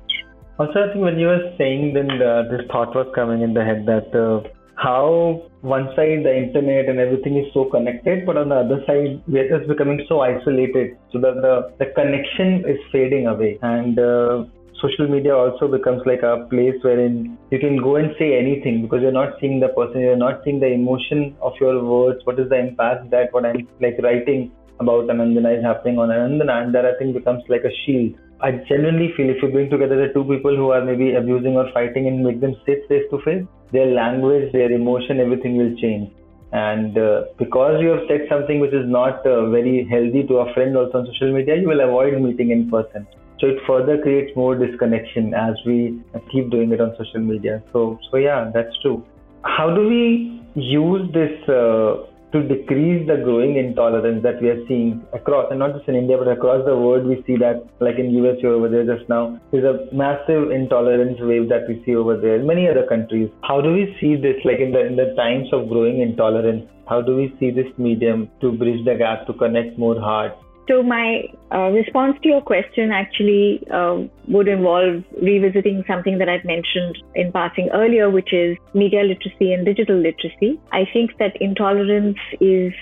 Also, 0.60 0.80
I 0.80 0.92
think 0.92 1.04
when 1.04 1.20
you 1.20 1.28
were 1.28 1.54
saying, 1.58 1.94
then 1.94 2.10
uh, 2.22 2.44
this 2.50 2.62
thought 2.72 2.96
was 2.96 3.08
coming 3.14 3.42
in 3.42 3.54
the 3.54 3.64
head 3.64 3.86
that 3.86 4.14
uh, 4.16 4.48
how 4.78 5.50
one 5.62 5.88
side 5.96 6.24
the 6.24 6.36
internet 6.36 6.88
and 6.88 7.00
everything 7.00 7.38
is 7.38 7.52
so 7.54 7.66
connected, 7.66 8.26
but 8.26 8.38
on 8.38 8.50
the 8.50 8.56
other 8.56 8.84
side 8.86 9.22
we're 9.28 9.50
just 9.50 9.68
becoming 9.68 10.06
so 10.08 10.22
isolated, 10.22 10.98
so 11.12 11.20
that 11.20 11.42
the 11.42 11.56
the 11.80 11.88
connection 11.94 12.64
is 12.68 12.80
fading 12.92 13.28
away 13.28 13.58
and. 13.62 14.00
Uh, 14.00 14.46
social 14.82 15.08
media 15.08 15.36
also 15.36 15.68
becomes 15.68 16.02
like 16.06 16.22
a 16.22 16.46
place 16.50 16.76
wherein 16.84 17.38
you 17.50 17.60
can 17.60 17.78
go 17.78 17.96
and 17.96 18.12
say 18.20 18.38
anything 18.38 18.82
because 18.84 19.02
you're 19.02 19.12
not 19.12 19.34
seeing 19.40 19.60
the 19.60 19.70
person, 19.70 20.02
you're 20.02 20.16
not 20.16 20.44
seeing 20.44 20.60
the 20.60 20.68
emotion 20.68 21.36
of 21.42 21.54
your 21.60 21.84
words. 21.84 22.20
What 22.26 22.40
is 22.40 22.50
the 22.50 22.60
impact 22.60 23.10
that 23.10 23.34
what 23.34 23.46
I'm 23.46 23.68
like 23.82 23.98
writing 24.04 24.52
about 24.80 25.08
Anandana 25.08 25.58
is 25.58 25.64
happening 25.64 25.98
on 25.98 26.10
Anandana, 26.10 26.64
and 26.64 26.76
that 26.76 26.86
I 26.86 26.96
think 27.00 27.16
becomes 27.16 27.44
like 27.50 27.64
a 27.64 27.74
shield 27.86 28.14
I 28.40 28.52
genuinely 28.70 29.14
feel 29.18 29.30
if 29.30 29.42
you 29.42 29.50
bring 29.50 29.70
together 29.70 30.08
the 30.08 30.14
two 30.14 30.24
people 30.24 30.56
who 30.56 30.70
are 30.70 30.86
maybe 30.86 31.16
abusing 31.16 31.56
or 31.56 31.72
fighting 31.74 32.08
and 32.08 32.24
make 32.24 32.40
them 32.40 32.56
sit 32.66 32.88
face 32.88 33.04
to 33.10 33.20
face, 33.26 33.44
their 33.72 33.88
language, 33.88 34.52
their 34.54 34.72
emotion, 34.72 35.20
everything 35.20 35.58
will 35.58 35.76
change. 35.78 36.12
And 36.52 36.98
uh, 36.98 37.24
because 37.38 37.82
you 37.82 37.90
have 37.90 38.08
said 38.08 38.22
something 38.30 38.60
which 38.60 38.74
is 38.74 38.88
not 38.88 39.26
uh, 39.26 39.50
very 39.50 39.88
healthy 39.90 40.24
to 40.28 40.38
a 40.38 40.54
friend 40.54 40.78
also 40.78 41.00
on 41.00 41.08
social 41.08 41.34
media, 41.34 41.58
you 41.58 41.68
will 41.68 41.82
avoid 41.82 42.22
meeting 42.22 42.52
in 42.52 42.70
person. 42.70 43.08
So 43.40 43.48
it 43.48 43.58
further 43.68 44.02
creates 44.02 44.36
more 44.36 44.56
disconnection 44.56 45.34
as 45.34 45.56
we 45.66 46.02
keep 46.32 46.50
doing 46.50 46.72
it 46.72 46.80
on 46.80 46.96
social 46.98 47.20
media. 47.20 47.64
So, 47.74 48.00
so 48.10 48.18
yeah, 48.18 48.52
that's 48.54 48.76
true. 48.82 49.06
How 49.44 49.74
do 49.76 49.88
we 49.88 50.42
use 50.56 51.12
this 51.14 51.50
uh, 51.50 52.06
to 52.38 52.48
decrease 52.48 53.08
the 53.08 53.18
growing 53.18 53.58
intolerance 53.58 54.22
that 54.24 54.42
we 54.42 54.50
are 54.50 54.62
seeing 54.68 55.04
across, 55.14 55.48
and 55.50 55.60
not 55.60 55.74
just 55.76 55.88
in 55.88 55.96
India, 55.96 56.18
but 56.18 56.28
across 56.28 56.66
the 56.66 56.78
world, 56.78 57.06
we 57.06 57.24
see 57.28 57.38
that, 57.38 57.66
like 57.80 57.98
in 57.98 58.12
US, 58.12 58.38
you're 58.42 58.54
over 58.54 58.70
there 58.70 58.86
just 58.86 59.10
now, 59.10 59.40
there's 59.52 59.66
a 59.66 59.94
massive 59.94 60.52
intolerance 60.52 61.18
wave 61.20 61.50
that 61.50 61.68
we 61.68 61.82
see 61.86 61.96
over 61.96 62.18
there 62.18 62.36
in 62.36 62.48
many 62.48 62.70
other 62.70 62.86
countries. 62.88 63.30
How 63.44 63.62
do 63.62 63.74
we 63.74 63.96
see 64.00 64.16
this, 64.16 64.38
like 64.46 64.60
in 64.60 64.72
the 64.72 64.86
in 64.86 64.96
the 64.96 65.14
times 65.16 65.48
of 65.52 65.70
growing 65.70 66.02
intolerance? 66.02 66.66
How 66.88 67.02
do 67.02 67.16
we 67.16 67.36
see 67.40 67.52
this 67.52 67.68
medium 67.78 68.30
to 68.42 68.52
bridge 68.52 68.86
the 68.86 68.96
gap, 68.96 69.28
to 69.28 69.34
connect 69.34 69.78
more 69.78 70.00
hearts, 70.00 70.38
so 70.68 70.84
my 70.84 71.24
uh, 71.54 71.70
response 71.70 72.18
to 72.24 72.30
your 72.30 72.42
question 72.42 72.92
actually 72.92 73.66
uh, 73.72 74.02
would 74.28 74.48
involve 74.48 75.04
revisiting 75.22 75.84
something 75.88 76.18
that 76.18 76.28
I've 76.28 76.46
mentioned 76.46 76.98
in 77.16 77.32
passing 77.32 77.70
earlier, 77.74 78.10
which 78.10 78.34
is 78.34 78.58
media 78.74 79.04
literacy 79.04 79.54
and 79.54 79.66
digital 79.66 79.96
literacy. 79.96 80.60
I 80.72 80.86
think 80.92 81.18
that 81.20 81.42
intolerance 81.42 82.18
is 82.42 82.74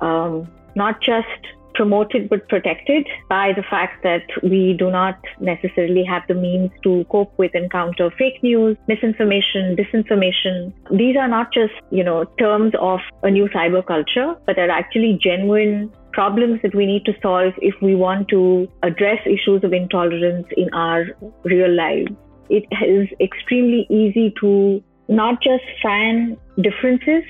um, 0.00 0.48
not 0.74 1.00
just 1.02 1.28
promoted 1.74 2.28
but 2.28 2.48
protected 2.48 3.06
by 3.28 3.52
the 3.52 3.62
fact 3.62 4.02
that 4.04 4.22
we 4.42 4.74
do 4.78 4.90
not 4.90 5.18
necessarily 5.40 6.04
have 6.04 6.22
the 6.28 6.34
means 6.34 6.70
to 6.82 7.04
cope 7.10 7.36
with 7.36 7.50
and 7.54 7.70
counter 7.70 8.10
fake 8.16 8.42
news, 8.42 8.76
misinformation, 8.86 9.76
disinformation. 9.76 10.72
These 10.90 11.16
are 11.16 11.28
not 11.28 11.52
just, 11.52 11.74
you 11.90 12.04
know, 12.04 12.24
terms 12.38 12.74
of 12.80 13.00
a 13.22 13.30
new 13.30 13.48
cyber 13.48 13.84
culture, 13.84 14.36
but 14.46 14.56
they're 14.56 14.70
actually 14.70 15.18
genuine 15.20 15.92
problems 16.14 16.60
that 16.62 16.74
we 16.74 16.86
need 16.86 17.04
to 17.04 17.12
solve 17.20 17.52
if 17.58 17.74
we 17.82 17.94
want 17.94 18.28
to 18.28 18.68
address 18.82 19.18
issues 19.26 19.64
of 19.64 19.72
intolerance 19.72 20.46
in 20.56 20.72
our 20.72 21.04
real 21.42 21.70
lives. 21.70 22.12
It 22.48 22.64
is 22.86 23.08
extremely 23.20 23.86
easy 23.90 24.32
to 24.40 24.82
not 25.08 25.42
just 25.42 25.64
fan 25.82 26.36
differences, 26.60 27.24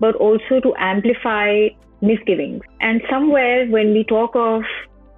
but 0.00 0.14
also 0.16 0.60
to 0.60 0.74
amplify 0.78 1.68
misgivings. 2.00 2.62
And 2.80 3.02
somewhere 3.10 3.66
when 3.66 3.92
we 3.92 4.04
talk 4.04 4.30
of 4.34 4.62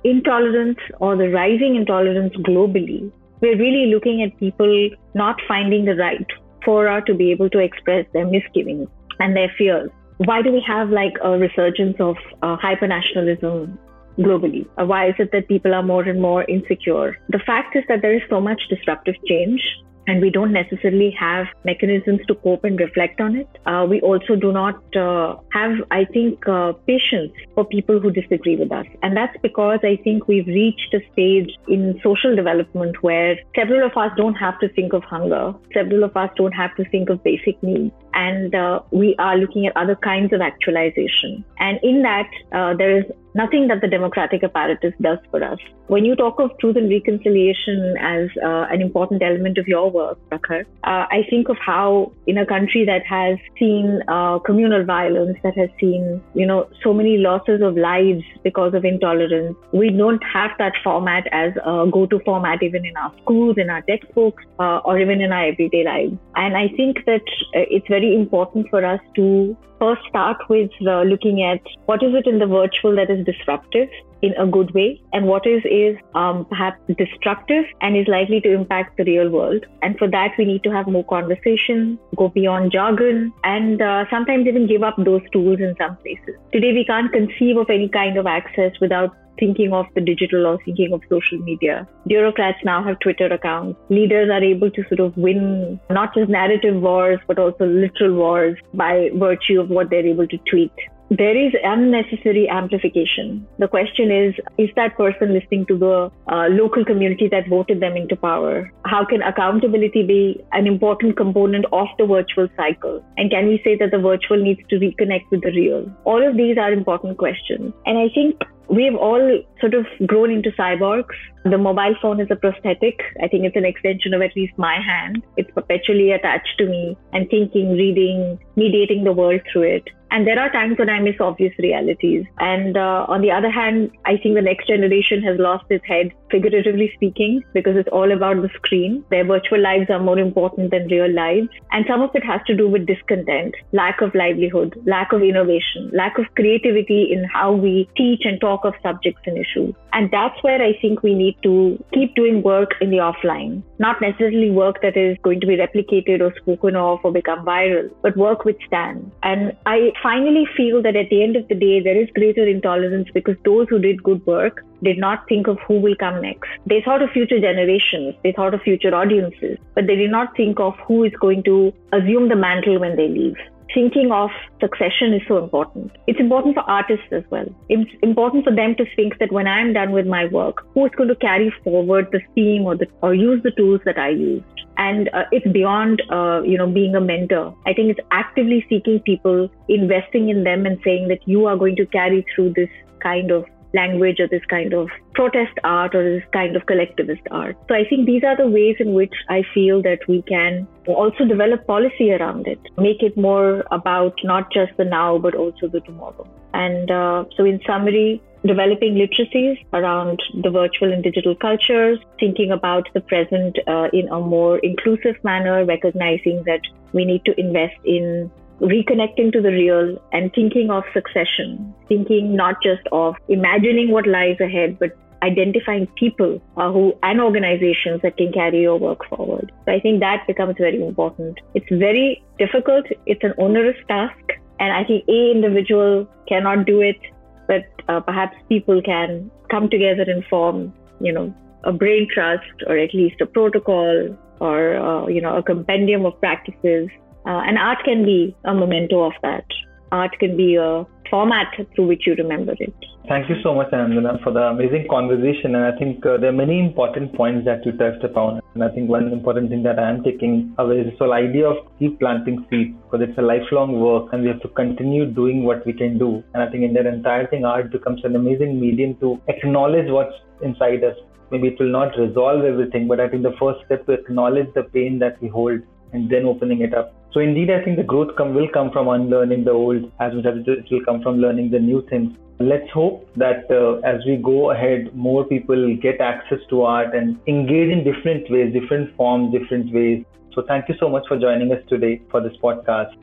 intolerance 0.03 0.79
or 0.99 1.17
the 1.17 1.31
rising 1.31 1.77
intolerance 1.77 2.35
globally, 2.49 3.11
we're 3.41 3.59
really 3.59 3.93
looking 3.95 4.23
at 4.23 4.39
people 4.39 4.91
not 5.15 5.37
finding 5.47 5.85
the 5.85 5.95
right 5.95 6.27
fora 6.65 7.03
to 7.07 7.15
be 7.15 7.31
able 7.31 7.49
to 7.51 7.59
express 7.59 8.07
their 8.13 8.27
misgivings 8.27 8.89
and 9.21 9.37
their 9.37 9.53
fears 9.57 9.91
why 10.19 10.43
do 10.43 10.53
we 10.53 10.63
have 10.67 10.91
like 10.91 11.15
a 11.23 11.39
resurgence 11.39 11.97
of 12.01 12.17
uh, 12.43 12.57
hypernationalism 12.57 13.77
globally? 14.19 14.67
Why 14.77 15.09
is 15.09 15.15
it 15.19 15.31
that 15.33 15.49
people 15.49 15.75
are 15.75 15.83
more 15.83 16.03
and 16.03 16.21
more 16.21 16.45
insecure? 16.45 17.19
The 17.31 17.41
fact 17.41 17.77
is 17.77 17.85
that 17.89 18.03
there 18.03 18.15
is 18.15 18.23
so 18.31 18.41
much 18.41 18.61
disruptive 18.69 19.17
change 19.27 19.61
and 20.07 20.21
we 20.21 20.31
don't 20.31 20.53
necessarily 20.53 21.11
have 21.19 21.47
mechanisms 21.65 22.21
to 22.29 22.35
cope 22.37 22.65
and 22.65 22.79
reflect 22.79 23.21
on 23.21 23.37
it. 23.37 23.49
Uh, 23.67 23.87
we 23.89 24.01
also 24.01 24.37
do 24.37 24.53
not 24.53 24.97
uh, 24.97 25.37
have, 25.53 25.73
I 25.91 26.05
think, 26.05 26.47
uh, 26.47 26.73
patience 26.87 27.33
for 27.55 27.65
people 27.65 28.01
who 28.01 28.11
disagree 28.11 28.57
with 28.57 28.73
us. 28.73 28.87
And 29.03 29.17
that's 29.17 29.37
because 29.43 29.81
I 29.83 29.97
think 30.03 30.29
we've 30.29 30.47
reached 30.47 30.95
a 30.95 31.01
stage 31.13 31.51
in 31.69 32.01
social 32.03 32.37
development 32.37 33.03
where 33.03 33.39
several 33.57 33.87
of 33.87 33.97
us 33.97 34.11
don't 34.17 34.35
have 34.35 34.59
to 34.61 34.69
think 34.71 34.93
of 34.93 35.03
hunger, 35.05 35.55
several 35.73 36.05
of 36.05 36.17
us 36.17 36.31
don't 36.37 36.53
have 36.53 36.75
to 36.77 36.85
think 36.91 37.09
of 37.09 37.23
basic 37.25 37.63
needs. 37.63 37.95
And 38.15 38.55
uh, 38.55 38.81
we 38.91 39.17
are 39.19 39.37
looking 39.37 39.67
at 39.67 39.77
other 39.77 39.97
kinds 39.97 40.33
of 40.33 40.41
actualization. 40.41 41.45
And 41.59 41.79
in 41.83 42.03
that, 42.03 42.29
uh, 42.53 42.75
there 42.77 42.99
is 42.99 43.05
nothing 43.35 43.69
that 43.69 43.81
the 43.81 43.89
democratic 43.89 44.45
apparatus 44.45 44.95
does 45.01 45.19
for 45.31 45.43
us. 45.43 45.59
When 45.89 46.05
you 46.05 46.17
talk 46.17 46.41
of 46.41 46.51
truth 46.61 46.77
and 46.77 46.89
reconciliation 46.89 47.97
as 48.01 48.31
uh, 48.43 48.67
an 48.71 48.81
important 48.81 49.23
element 49.23 49.59
of 49.59 49.69
your 49.69 49.91
work, 49.91 50.19
Prakhar, 50.31 50.65
uh, 50.85 51.07
I 51.11 51.27
think 51.29 51.49
of 51.49 51.57
how 51.59 52.13
in 52.27 52.39
a 52.39 52.47
country 52.47 52.87
that 52.87 53.05
has 53.07 53.39
seen 53.59 54.01
uh, 54.09 54.39
communal 54.39 54.85
violence, 54.85 55.37
that 55.43 55.57
has 55.59 55.69
seen, 55.79 56.23
you 56.35 56.47
know, 56.47 56.71
so 56.83 56.95
many 56.95 57.19
losses 57.19 57.61
of 57.61 57.77
lives 57.77 58.25
because 58.43 58.73
of 58.73 58.85
intolerance, 58.85 59.57
we 59.73 59.91
don't 59.91 60.23
have 60.25 60.53
that 60.59 60.73
format 60.83 61.27
as 61.33 61.53
a 61.57 61.87
go-to 61.93 62.21
format 62.25 62.63
even 62.63 62.87
in 62.87 62.97
our 62.97 63.13
schools, 63.23 63.57
in 63.59 63.69
our 63.69 63.83
textbooks, 63.83 64.43
uh, 64.59 64.79
or 64.85 64.99
even 64.99 65.21
in 65.21 65.33
our 65.33 65.49
everyday 65.49 65.85
lives. 65.85 66.17
And 66.37 66.57
I 66.57 66.69
think 66.77 67.05
that 67.05 67.27
uh, 67.55 67.69
it's 67.69 67.89
very 67.89 68.15
important 68.15 68.69
for 68.71 68.85
us 68.85 69.01
to 69.17 69.57
first 69.79 70.03
start 70.09 70.39
with 70.49 70.71
uh, 70.87 71.03
looking 71.03 71.43
at 71.43 71.61
what 71.87 72.03
is 72.03 72.15
it 72.15 72.27
in 72.27 72.39
the 72.39 72.47
virtual 72.47 72.95
that 72.97 73.11
is 73.11 73.25
is 73.25 73.25
disruptive 73.25 73.89
in 74.25 74.35
a 74.45 74.47
good 74.57 74.73
way 74.75 74.89
and 75.13 75.27
what 75.27 75.47
is 75.47 75.63
is 75.79 75.97
um, 76.15 76.45
perhaps 76.51 76.81
destructive 76.99 77.65
and 77.81 77.97
is 77.97 78.09
likely 78.09 78.41
to 78.41 78.53
impact 78.53 78.97
the 78.97 79.05
real 79.05 79.31
world 79.31 79.67
and 79.83 79.99
for 79.99 80.09
that 80.17 80.39
we 80.39 80.45
need 80.45 80.63
to 80.63 80.71
have 80.77 80.87
more 80.87 81.05
conversation 81.05 81.99
go 82.17 82.29
beyond 82.29 82.73
jargon 82.73 83.33
and 83.45 83.83
uh, 83.83 84.05
sometimes 84.11 84.47
even 84.47 84.67
give 84.67 84.83
up 84.83 84.97
those 85.11 85.29
tools 85.33 85.59
in 85.61 85.75
some 85.83 85.97
places 85.99 86.41
today 86.53 86.73
we 86.73 86.87
can't 86.93 87.13
conceive 87.13 87.57
of 87.65 87.69
any 87.79 87.89
kind 87.89 88.17
of 88.17 88.27
access 88.27 88.73
without 88.81 89.21
thinking 89.39 89.73
of 89.73 89.87
the 89.95 90.01
digital 90.01 90.47
or 90.47 90.59
thinking 90.65 90.93
of 90.93 91.01
social 91.09 91.39
media. 91.39 91.87
Bureaucrats 92.07 92.59
now 92.65 92.83
have 92.85 92.99
Twitter 93.01 93.27
accounts. 93.27 93.79
Leaders 93.91 94.31
are 94.31 94.43
able 94.43 94.71
to 94.71 94.83
sort 94.89 95.01
of 95.01 95.17
win 95.17 95.81
not 95.91 96.15
just 96.15 96.31
narrative 96.31 96.81
wars, 96.81 97.19
but 97.27 97.39
also 97.39 97.67
literal 97.67 98.15
wars 98.15 98.57
by 98.75 99.11
virtue 99.15 99.61
of 99.61 99.71
what 99.71 99.91
they're 99.91 100.07
able 100.07 100.29
to 100.29 100.39
tweet 100.51 100.73
there 101.11 101.37
is 101.37 101.53
unnecessary 101.63 102.49
amplification. 102.49 103.47
The 103.59 103.69
question 103.69 104.11
is 104.11 104.35
is 104.59 104.71
that 104.77 104.97
person 104.97 105.33
listening 105.33 105.67
to 105.67 105.79
the 105.79 106.11
uh, 106.33 106.47
local 106.49 106.85
community 106.85 107.29
that 107.29 107.49
voted 107.49 107.81
them 107.81 107.97
into 107.97 108.17
power? 108.17 108.73
How 108.85 109.05
can 109.05 109.23
accountability 109.23 110.03
be 110.03 110.45
an 110.53 110.67
important 110.67 111.17
component 111.17 111.67
of 111.73 111.89
the 111.99 112.07
virtual 112.07 112.49
cycle? 112.57 113.05
And 113.17 113.31
can 113.31 113.47
we 113.47 113.61
say 113.65 113.77
that 113.77 113.91
the 113.91 113.99
virtual 113.99 114.43
needs 114.43 114.61
to 114.71 114.77
reconnect 114.77 115.31
with 115.31 115.43
the 115.43 115.53
real? 115.53 115.91
All 116.05 116.27
of 116.27 116.37
these 116.37 116.57
are 116.59 116.73
important 116.73 117.19
questions. 117.19 117.73
And 117.87 117.99
I 117.99 118.09
think 118.15 118.41
we've 118.69 118.97
all 118.97 119.41
sort 119.61 119.75
of 119.75 119.87
grown 120.07 120.31
into 120.31 120.51
cyborgs. 120.53 121.15
The 121.45 121.59
mobile 121.59 121.95
phone 122.01 122.21
is 122.21 122.29
a 122.31 122.37
prosthetic. 122.37 123.01
I 123.23 123.29
think 123.29 123.45
it's 123.45 123.57
an 123.57 123.65
extension 123.65 124.15
of 124.15 124.23
at 124.23 124.35
least 124.35 124.57
my 124.57 124.81
hand. 124.81 125.23
It's 125.37 125.51
perpetually 125.51 126.13
attached 126.13 126.57
to 126.59 126.67
me 126.67 126.97
and 127.13 127.29
thinking, 127.29 127.73
reading, 127.73 128.39
mediating 128.57 129.05
the 129.05 129.13
world 129.13 129.43
through 129.53 129.63
it. 129.63 129.89
And 130.15 130.29
there 130.29 130.39
are 130.39 130.49
times 130.49 130.79
when 130.79 130.89
I 130.89 131.01
miss 131.01 131.17
obvious 131.19 131.53
realities. 131.59 132.25
And 132.39 132.77
uh, 132.77 133.05
on 133.09 133.21
the 133.21 133.33
other 133.33 133.51
hand, 133.51 133.91
I 134.05 134.17
think 134.17 134.37
the 134.37 134.43
next 134.43 134.69
generation 134.69 135.21
has 135.25 135.41
lost 135.41 135.65
its 135.71 135.85
head, 135.87 136.13
figuratively 136.31 136.93
speaking, 136.95 137.43
because 137.53 137.77
it's 137.77 137.89
all 137.91 138.13
about 138.13 138.41
the 138.41 138.49
screen. 138.55 139.05
Their 139.11 139.25
virtual 139.25 139.61
lives 139.61 139.91
are 139.91 139.99
more 139.99 140.21
important 140.21 140.71
than 140.71 140.87
real 140.87 141.13
lives. 141.13 141.49
And 141.73 141.85
some 141.89 142.01
of 142.01 142.11
it 142.15 142.25
has 142.25 142.41
to 142.47 142.55
do 142.55 142.69
with 142.69 142.87
discontent, 142.87 143.57
lack 143.73 144.03
of 144.03 144.15
livelihood, 144.15 144.81
lack 144.87 145.13
of 145.13 145.23
innovation, 145.23 145.91
lack 145.93 146.17
of 146.17 146.27
creativity 146.37 147.11
in 147.11 147.25
how 147.25 147.53
we 147.53 147.89
teach 147.97 148.23
and 148.25 148.41
talk 148.41 148.54
of 148.63 148.75
subjects 148.83 149.23
and 149.27 149.37
issues. 149.39 149.75
And 149.93 150.11
that's 150.11 150.41
where 150.43 150.63
I 150.63 150.79
think 150.81 151.03
we 151.03 151.15
need 151.15 151.37
to 151.43 151.83
keep 151.93 152.15
doing 152.15 152.43
work 152.43 152.73
in 152.81 152.91
the 152.91 152.99
offline, 152.99 153.63
not 153.79 154.01
necessarily 154.01 154.51
work 154.51 154.83
that 154.83 154.97
is 154.97 155.17
going 155.23 155.41
to 155.41 155.47
be 155.47 155.57
replicated 155.57 156.21
or 156.21 156.35
spoken 156.37 156.77
of 156.77 157.01
or 157.03 157.13
become 157.13 157.45
viral, 157.45 157.91
but 158.03 158.17
work 158.17 158.45
which 158.45 158.61
stands. 158.67 159.11
And 159.23 159.57
I 159.67 159.93
finally 160.03 160.47
feel 160.57 160.83
that 160.83 160.97
at 160.97 161.11
the 161.11 161.23
end 161.23 161.37
of 161.37 161.49
the 161.49 161.55
day, 161.55 161.81
there 161.81 162.01
is 162.01 162.09
greater 162.15 162.47
intolerance 162.47 163.09
because 163.13 163.37
those 163.45 163.67
who 163.69 163.79
did 163.79 164.03
good 164.03 164.25
work 164.27 164.65
did 164.83 164.99
not 164.99 165.27
think 165.29 165.47
of 165.47 165.59
who 165.67 165.81
will 165.81 165.97
come 165.97 166.21
next. 166.21 166.49
They 166.67 166.83
thought 166.83 167.03
of 167.03 167.11
future 167.11 167.41
generations, 167.41 168.15
they 168.23 168.33
thought 168.33 168.55
of 168.55 168.63
future 168.63 168.95
audiences, 168.95 169.59
but 169.75 169.87
they 169.87 169.97
did 169.97 170.11
not 170.11 170.37
think 170.37 170.61
of 170.61 170.75
who 170.87 171.05
is 171.05 171.13
going 171.21 171.43
to 171.45 171.73
assume 171.93 172.29
the 172.29 172.37
mantle 172.37 172.79
when 172.79 172.97
they 172.97 173.09
leave 173.09 173.37
thinking 173.75 174.13
of 174.13 174.31
succession 174.61 175.13
is 175.13 175.23
so 175.29 175.43
important. 175.43 175.91
It's 176.07 176.21
important 176.21 176.55
for 176.55 176.61
artists 176.61 177.07
as 177.11 177.25
well. 177.31 177.47
It's 177.69 177.91
important 178.03 178.45
for 178.45 178.55
them 178.55 178.75
to 178.77 178.85
think 178.97 179.19
that 179.19 179.33
when 179.33 179.47
I'm 179.47 179.73
done 179.73 179.93
with 179.93 180.07
my 180.07 180.27
work, 180.27 180.65
who 180.73 180.87
is 180.87 180.93
going 180.97 181.09
to 181.09 181.17
carry 181.17 181.53
forward 181.65 182.09
the 182.13 182.21
theme 182.35 182.63
or 182.63 182.77
the 182.77 182.87
or 183.03 183.15
use 183.15 183.43
the 183.43 183.51
tools 183.51 183.81
that 183.85 183.99
I 183.99 184.11
used? 184.11 184.45
And 184.77 185.09
uh, 185.13 185.25
it's 185.31 185.47
beyond, 185.53 186.03
uh, 186.11 186.43
you 186.43 186.59
know, 186.59 186.67
being 186.67 186.95
a 186.95 187.01
mentor. 187.01 187.55
I 187.67 187.75
think 187.75 187.91
it's 187.91 188.07
actively 188.11 188.65
seeking 188.69 189.01
people, 189.01 189.49
investing 189.69 190.31
in 190.31 190.45
them, 190.45 190.67
and 190.67 190.79
saying 190.85 191.09
that 191.09 191.27
you 191.27 191.47
are 191.47 191.57
going 191.57 191.77
to 191.77 191.87
carry 191.87 192.25
through 192.35 192.55
this 192.55 192.71
kind 193.01 193.31
of 193.31 193.45
language 193.75 194.21
or 194.21 194.29
this 194.29 194.45
kind 194.49 194.73
of 194.73 194.89
protest 195.15 195.59
art 195.65 195.95
or 195.95 196.03
this 196.03 196.29
kind 196.33 196.57
of 196.57 196.65
collectivist 196.67 197.23
art. 197.31 197.57
So 197.69 197.75
I 197.75 197.85
think 197.89 198.07
these 198.07 198.23
are 198.25 198.37
the 198.37 198.49
ways 198.49 198.77
in 198.79 198.95
which 198.95 199.15
I 199.29 199.43
feel 199.53 199.83
that 199.83 200.01
we 200.09 200.23
can 200.23 200.67
also 200.87 201.25
develop 201.25 201.67
policy 201.67 202.13
around 202.13 202.47
it, 202.47 202.61
make 202.79 203.03
it 203.03 203.17
more 203.17 203.65
about 203.71 204.15
not 204.25 204.53
just 204.53 204.77
the 204.77 204.85
now, 204.85 205.19
but 205.19 205.35
also 205.35 205.69
the 205.69 205.81
tomorrow. 205.81 206.27
And 206.53 206.91
uh, 206.91 207.25
so, 207.37 207.45
in 207.45 207.61
summary, 207.67 208.23
developing 208.47 208.95
literacies 208.95 209.65
around 209.73 210.23
the 210.43 210.51
virtual 210.51 210.93
and 210.93 211.03
digital 211.03 211.35
cultures, 211.35 211.99
thinking 212.21 212.53
about 212.53 212.89
the 212.95 213.01
present 213.01 213.59
uh, 213.67 213.89
in 213.93 214.09
a 214.09 214.21
more 214.21 214.59
inclusive 214.59 215.17
manner, 215.25 215.65
recognizing 215.65 216.45
that 216.45 216.61
we 216.93 217.05
need 217.05 217.25
to 217.25 217.39
invest 217.41 217.75
in 217.85 218.31
reconnecting 218.61 219.33
to 219.33 219.41
the 219.41 219.51
real 219.51 219.97
and 220.13 220.33
thinking 220.35 220.71
of 220.71 220.85
succession, 220.93 221.75
thinking 221.89 222.37
not 222.37 222.57
just 222.63 222.83
of 222.93 223.15
imagining 223.29 223.91
what 223.91 224.07
lies 224.07 224.39
ahead, 224.41 224.79
but 224.79 224.97
identifying 225.23 225.87
people 225.97 226.41
uh, 226.57 226.71
who 226.71 226.93
and 227.03 227.21
organizations 227.21 228.01
that 228.03 228.17
can 228.17 228.33
carry 228.33 228.63
your 228.63 228.79
work 228.79 229.01
forward. 229.09 229.51
So 229.65 229.73
I 229.73 229.81
think 229.81 230.01
that 230.01 230.27
becomes 230.27 230.57
very 230.59 230.81
important. 230.85 231.39
It's 231.55 231.69
very 231.71 232.23
difficult. 232.39 232.87
It's 233.07 233.25
an 233.25 233.35
onerous 233.39 233.77
task, 233.89 234.25
and 234.61 234.73
I 234.73 234.85
think 234.85 235.09
a 235.09 235.31
individual 235.31 236.07
cannot 236.29 236.67
do 236.67 236.81
it, 236.81 237.01
but 237.49 237.65
uh, 237.89 238.01
perhaps 238.01 238.37
people 238.49 238.83
can 238.83 239.31
come 239.51 239.69
together 239.71 240.03
and 240.03 240.25
form, 240.27 240.75
you 241.01 241.13
know, 241.13 241.35
a 241.65 241.73
brain 241.73 242.07
trust 242.13 242.63
or 242.67 242.77
at 242.77 242.95
least 242.95 243.21
a 243.21 243.27
protocol 243.27 244.17
or 244.41 244.77
uh, 244.77 245.07
you 245.07 245.21
know 245.21 245.37
a 245.37 245.43
compendium 245.43 246.05
of 246.05 246.19
practices 246.21 246.89
uh, 247.27 247.43
and 247.47 247.59
art 247.59 247.79
can 247.85 248.05
be 248.05 248.37
a 248.45 248.55
memento 248.55 249.03
of 249.03 249.13
that. 249.23 249.45
Art 249.93 250.13
can 250.19 250.37
be 250.37 250.57
a 250.57 250.87
format 251.11 251.55
through 251.75 251.87
which 251.87 252.07
you 252.07 252.15
remember 252.15 252.55
it. 252.59 252.75
Thank 253.07 253.29
you 253.29 253.37
so 253.43 253.55
much, 253.55 253.71
Anandana, 253.71 254.23
for 254.23 254.33
the 254.33 254.41
amazing 254.41 254.87
conversation. 254.89 255.55
And 255.55 255.65
I 255.65 255.79
think 255.79 256.05
uh, 256.07 256.17
there 256.17 256.31
are 256.31 256.33
many 256.33 256.59
important 256.59 257.15
points 257.15 257.45
that 257.45 257.65
you 257.67 257.73
touched 257.73 258.03
upon. 258.03 258.41
And 258.55 258.65
I 258.65 258.71
think 258.71 258.89
one 258.89 259.13
important 259.13 259.51
thing 259.51 259.63
that 259.65 259.79
I 259.79 259.91
am 259.91 260.03
taking 260.03 260.55
away 260.59 260.81
is 260.81 260.87
this 260.87 260.99
whole 260.99 261.13
idea 261.13 261.47
of 261.47 261.67
keep 261.79 262.01
planting 262.01 262.47
seeds 262.49 262.75
because 262.83 263.07
it's 263.07 263.19
a 263.19 263.23
lifelong 263.23 263.79
work 263.79 264.13
and 264.13 264.23
we 264.23 264.29
have 264.29 264.41
to 264.41 264.49
continue 264.49 265.05
doing 265.05 265.45
what 265.45 265.67
we 265.67 265.75
can 265.75 265.99
do. 265.99 266.25
And 266.33 266.43
I 266.43 266.51
think 266.51 266.65
in 266.65 266.73
that 266.75 266.87
entire 266.87 267.27
thing, 267.27 267.45
art 267.45 267.71
becomes 267.71 268.03
an 268.05 268.17
amazing 268.17 268.59
medium 268.59 268.97
to 269.01 269.21
acknowledge 269.29 269.91
what's 269.91 270.17
inside 270.43 270.83
us. 270.83 270.97
Maybe 271.31 271.49
it 271.49 271.61
will 271.61 271.73
not 271.73 271.99
resolve 271.99 272.45
everything, 272.45 272.89
but 272.89 273.01
I 273.01 273.09
think 273.09 273.23
the 273.23 273.37
first 273.39 273.65
step 273.67 273.85
to 273.87 273.93
acknowledge 273.93 274.49
the 274.55 274.63
pain 274.63 274.99
that 275.01 275.21
we 275.21 275.29
hold 275.29 275.61
and 275.95 276.11
then 276.11 276.27
opening 276.27 276.61
it 276.61 276.75
up. 276.75 276.93
So 277.13 277.21
indeed, 277.21 277.51
I 277.51 277.65
think 277.65 277.77
the 277.77 277.85
growth 277.85 278.17
come, 278.17 278.35
will 278.35 278.49
come 278.53 278.71
from 278.73 278.89
unlearning 278.89 279.45
the 279.45 279.53
old 279.53 279.91
as 280.01 280.13
much 280.13 280.27
as 280.27 280.45
it 280.47 280.67
will 280.71 280.85
come 280.85 281.01
from 281.01 281.19
learning 281.19 281.51
the 281.53 281.61
new 281.61 281.87
things. 281.89 282.17
Let's 282.41 282.69
hope 282.73 283.09
that 283.17 283.49
uh, 283.49 283.77
as 283.89 284.05
we 284.05 284.17
go 284.17 284.51
ahead, 284.51 284.95
more 284.95 285.25
people 285.25 285.77
get 285.81 286.01
access 286.01 286.41
to 286.51 286.63
art 286.63 286.95
and 286.95 287.17
engage 287.29 287.71
in 287.71 287.85
different 287.85 288.29
ways, 288.29 288.53
different 288.53 288.95
forms, 288.97 289.33
different 289.33 289.73
ways. 289.73 290.05
So 290.35 290.43
thank 290.49 290.69
you 290.69 290.75
so 290.81 290.89
much 290.89 291.05
for 291.07 291.17
joining 291.17 291.53
us 291.53 291.63
today 291.69 292.03
for 292.11 292.21
this 292.21 292.37
podcast. 292.43 292.97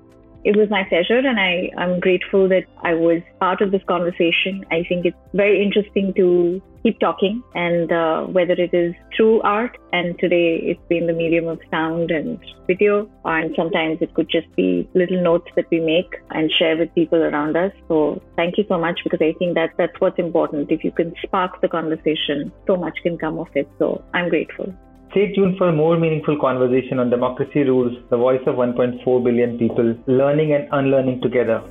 It 0.43 0.57
was 0.57 0.69
my 0.69 0.83
pleasure, 0.83 1.19
and 1.19 1.39
I, 1.39 1.69
I'm 1.77 1.99
grateful 1.99 2.49
that 2.49 2.65
I 2.83 2.93
was 2.95 3.21
part 3.39 3.61
of 3.61 3.71
this 3.71 3.83
conversation. 3.87 4.65
I 4.71 4.83
think 4.89 5.05
it's 5.05 5.15
very 5.33 5.63
interesting 5.63 6.13
to 6.15 6.61
keep 6.83 6.99
talking, 6.99 7.43
and 7.55 7.91
uh, 7.91 8.23
whether 8.23 8.53
it 8.53 8.73
is 8.73 8.93
through 9.15 9.41
art, 9.41 9.77
and 9.93 10.17
today 10.19 10.59
it's 10.63 10.81
been 10.89 11.07
the 11.07 11.13
medium 11.13 11.47
of 11.47 11.59
sound 11.69 12.11
and 12.11 12.39
video, 12.67 13.09
and 13.25 13.53
sometimes 13.55 13.97
it 14.01 14.13
could 14.13 14.29
just 14.29 14.53
be 14.55 14.87
little 14.93 15.21
notes 15.21 15.49
that 15.55 15.65
we 15.71 15.79
make 15.79 16.15
and 16.31 16.51
share 16.57 16.77
with 16.77 16.93
people 16.95 17.21
around 17.21 17.55
us. 17.57 17.71
So 17.87 18.21
thank 18.35 18.57
you 18.57 18.65
so 18.67 18.79
much 18.79 18.99
because 19.03 19.19
I 19.21 19.33
think 19.39 19.55
that 19.55 19.71
that's 19.77 19.99
what's 19.99 20.19
important. 20.19 20.71
If 20.71 20.83
you 20.83 20.91
can 20.91 21.13
spark 21.23 21.61
the 21.61 21.67
conversation, 21.67 22.51
so 22.67 22.77
much 22.77 22.97
can 23.03 23.17
come 23.17 23.39
of 23.39 23.47
it. 23.55 23.69
So 23.79 24.03
I'm 24.13 24.29
grateful. 24.29 24.73
Stay 25.11 25.33
tuned 25.33 25.57
for 25.57 25.67
a 25.67 25.73
more 25.73 25.97
meaningful 25.99 26.39
conversation 26.39 26.97
on 26.97 27.09
democracy 27.09 27.63
rules, 27.63 27.97
the 28.09 28.15
voice 28.15 28.41
of 28.47 28.55
1.4 28.55 29.23
billion 29.23 29.57
people, 29.57 29.93
learning 30.07 30.53
and 30.53 30.69
unlearning 30.71 31.19
together. 31.21 31.61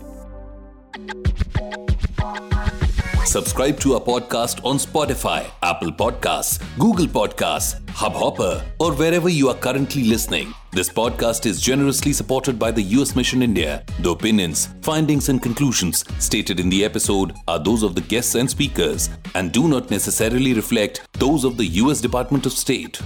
Subscribe 3.30 3.78
to 3.78 3.94
our 3.94 4.00
podcast 4.00 4.64
on 4.64 4.76
Spotify, 4.76 5.48
Apple 5.62 5.92
Podcasts, 5.92 6.58
Google 6.80 7.06
Podcasts, 7.06 7.80
Hubhopper, 7.90 8.60
or 8.80 8.92
wherever 8.92 9.28
you 9.28 9.48
are 9.48 9.54
currently 9.54 10.02
listening. 10.02 10.52
This 10.72 10.88
podcast 10.88 11.46
is 11.46 11.60
generously 11.60 12.12
supported 12.12 12.58
by 12.58 12.72
the 12.72 12.82
US 12.98 13.14
Mission 13.14 13.40
India. 13.40 13.84
The 14.00 14.10
opinions, 14.10 14.74
findings, 14.82 15.28
and 15.28 15.40
conclusions 15.40 16.04
stated 16.18 16.58
in 16.58 16.68
the 16.70 16.84
episode 16.84 17.36
are 17.46 17.60
those 17.60 17.84
of 17.84 17.94
the 17.94 18.00
guests 18.00 18.34
and 18.34 18.50
speakers 18.50 19.10
and 19.36 19.52
do 19.52 19.68
not 19.68 19.92
necessarily 19.92 20.52
reflect 20.52 21.06
those 21.12 21.44
of 21.44 21.56
the 21.56 21.66
US 21.66 22.00
Department 22.00 22.46
of 22.46 22.52
State. 22.52 23.00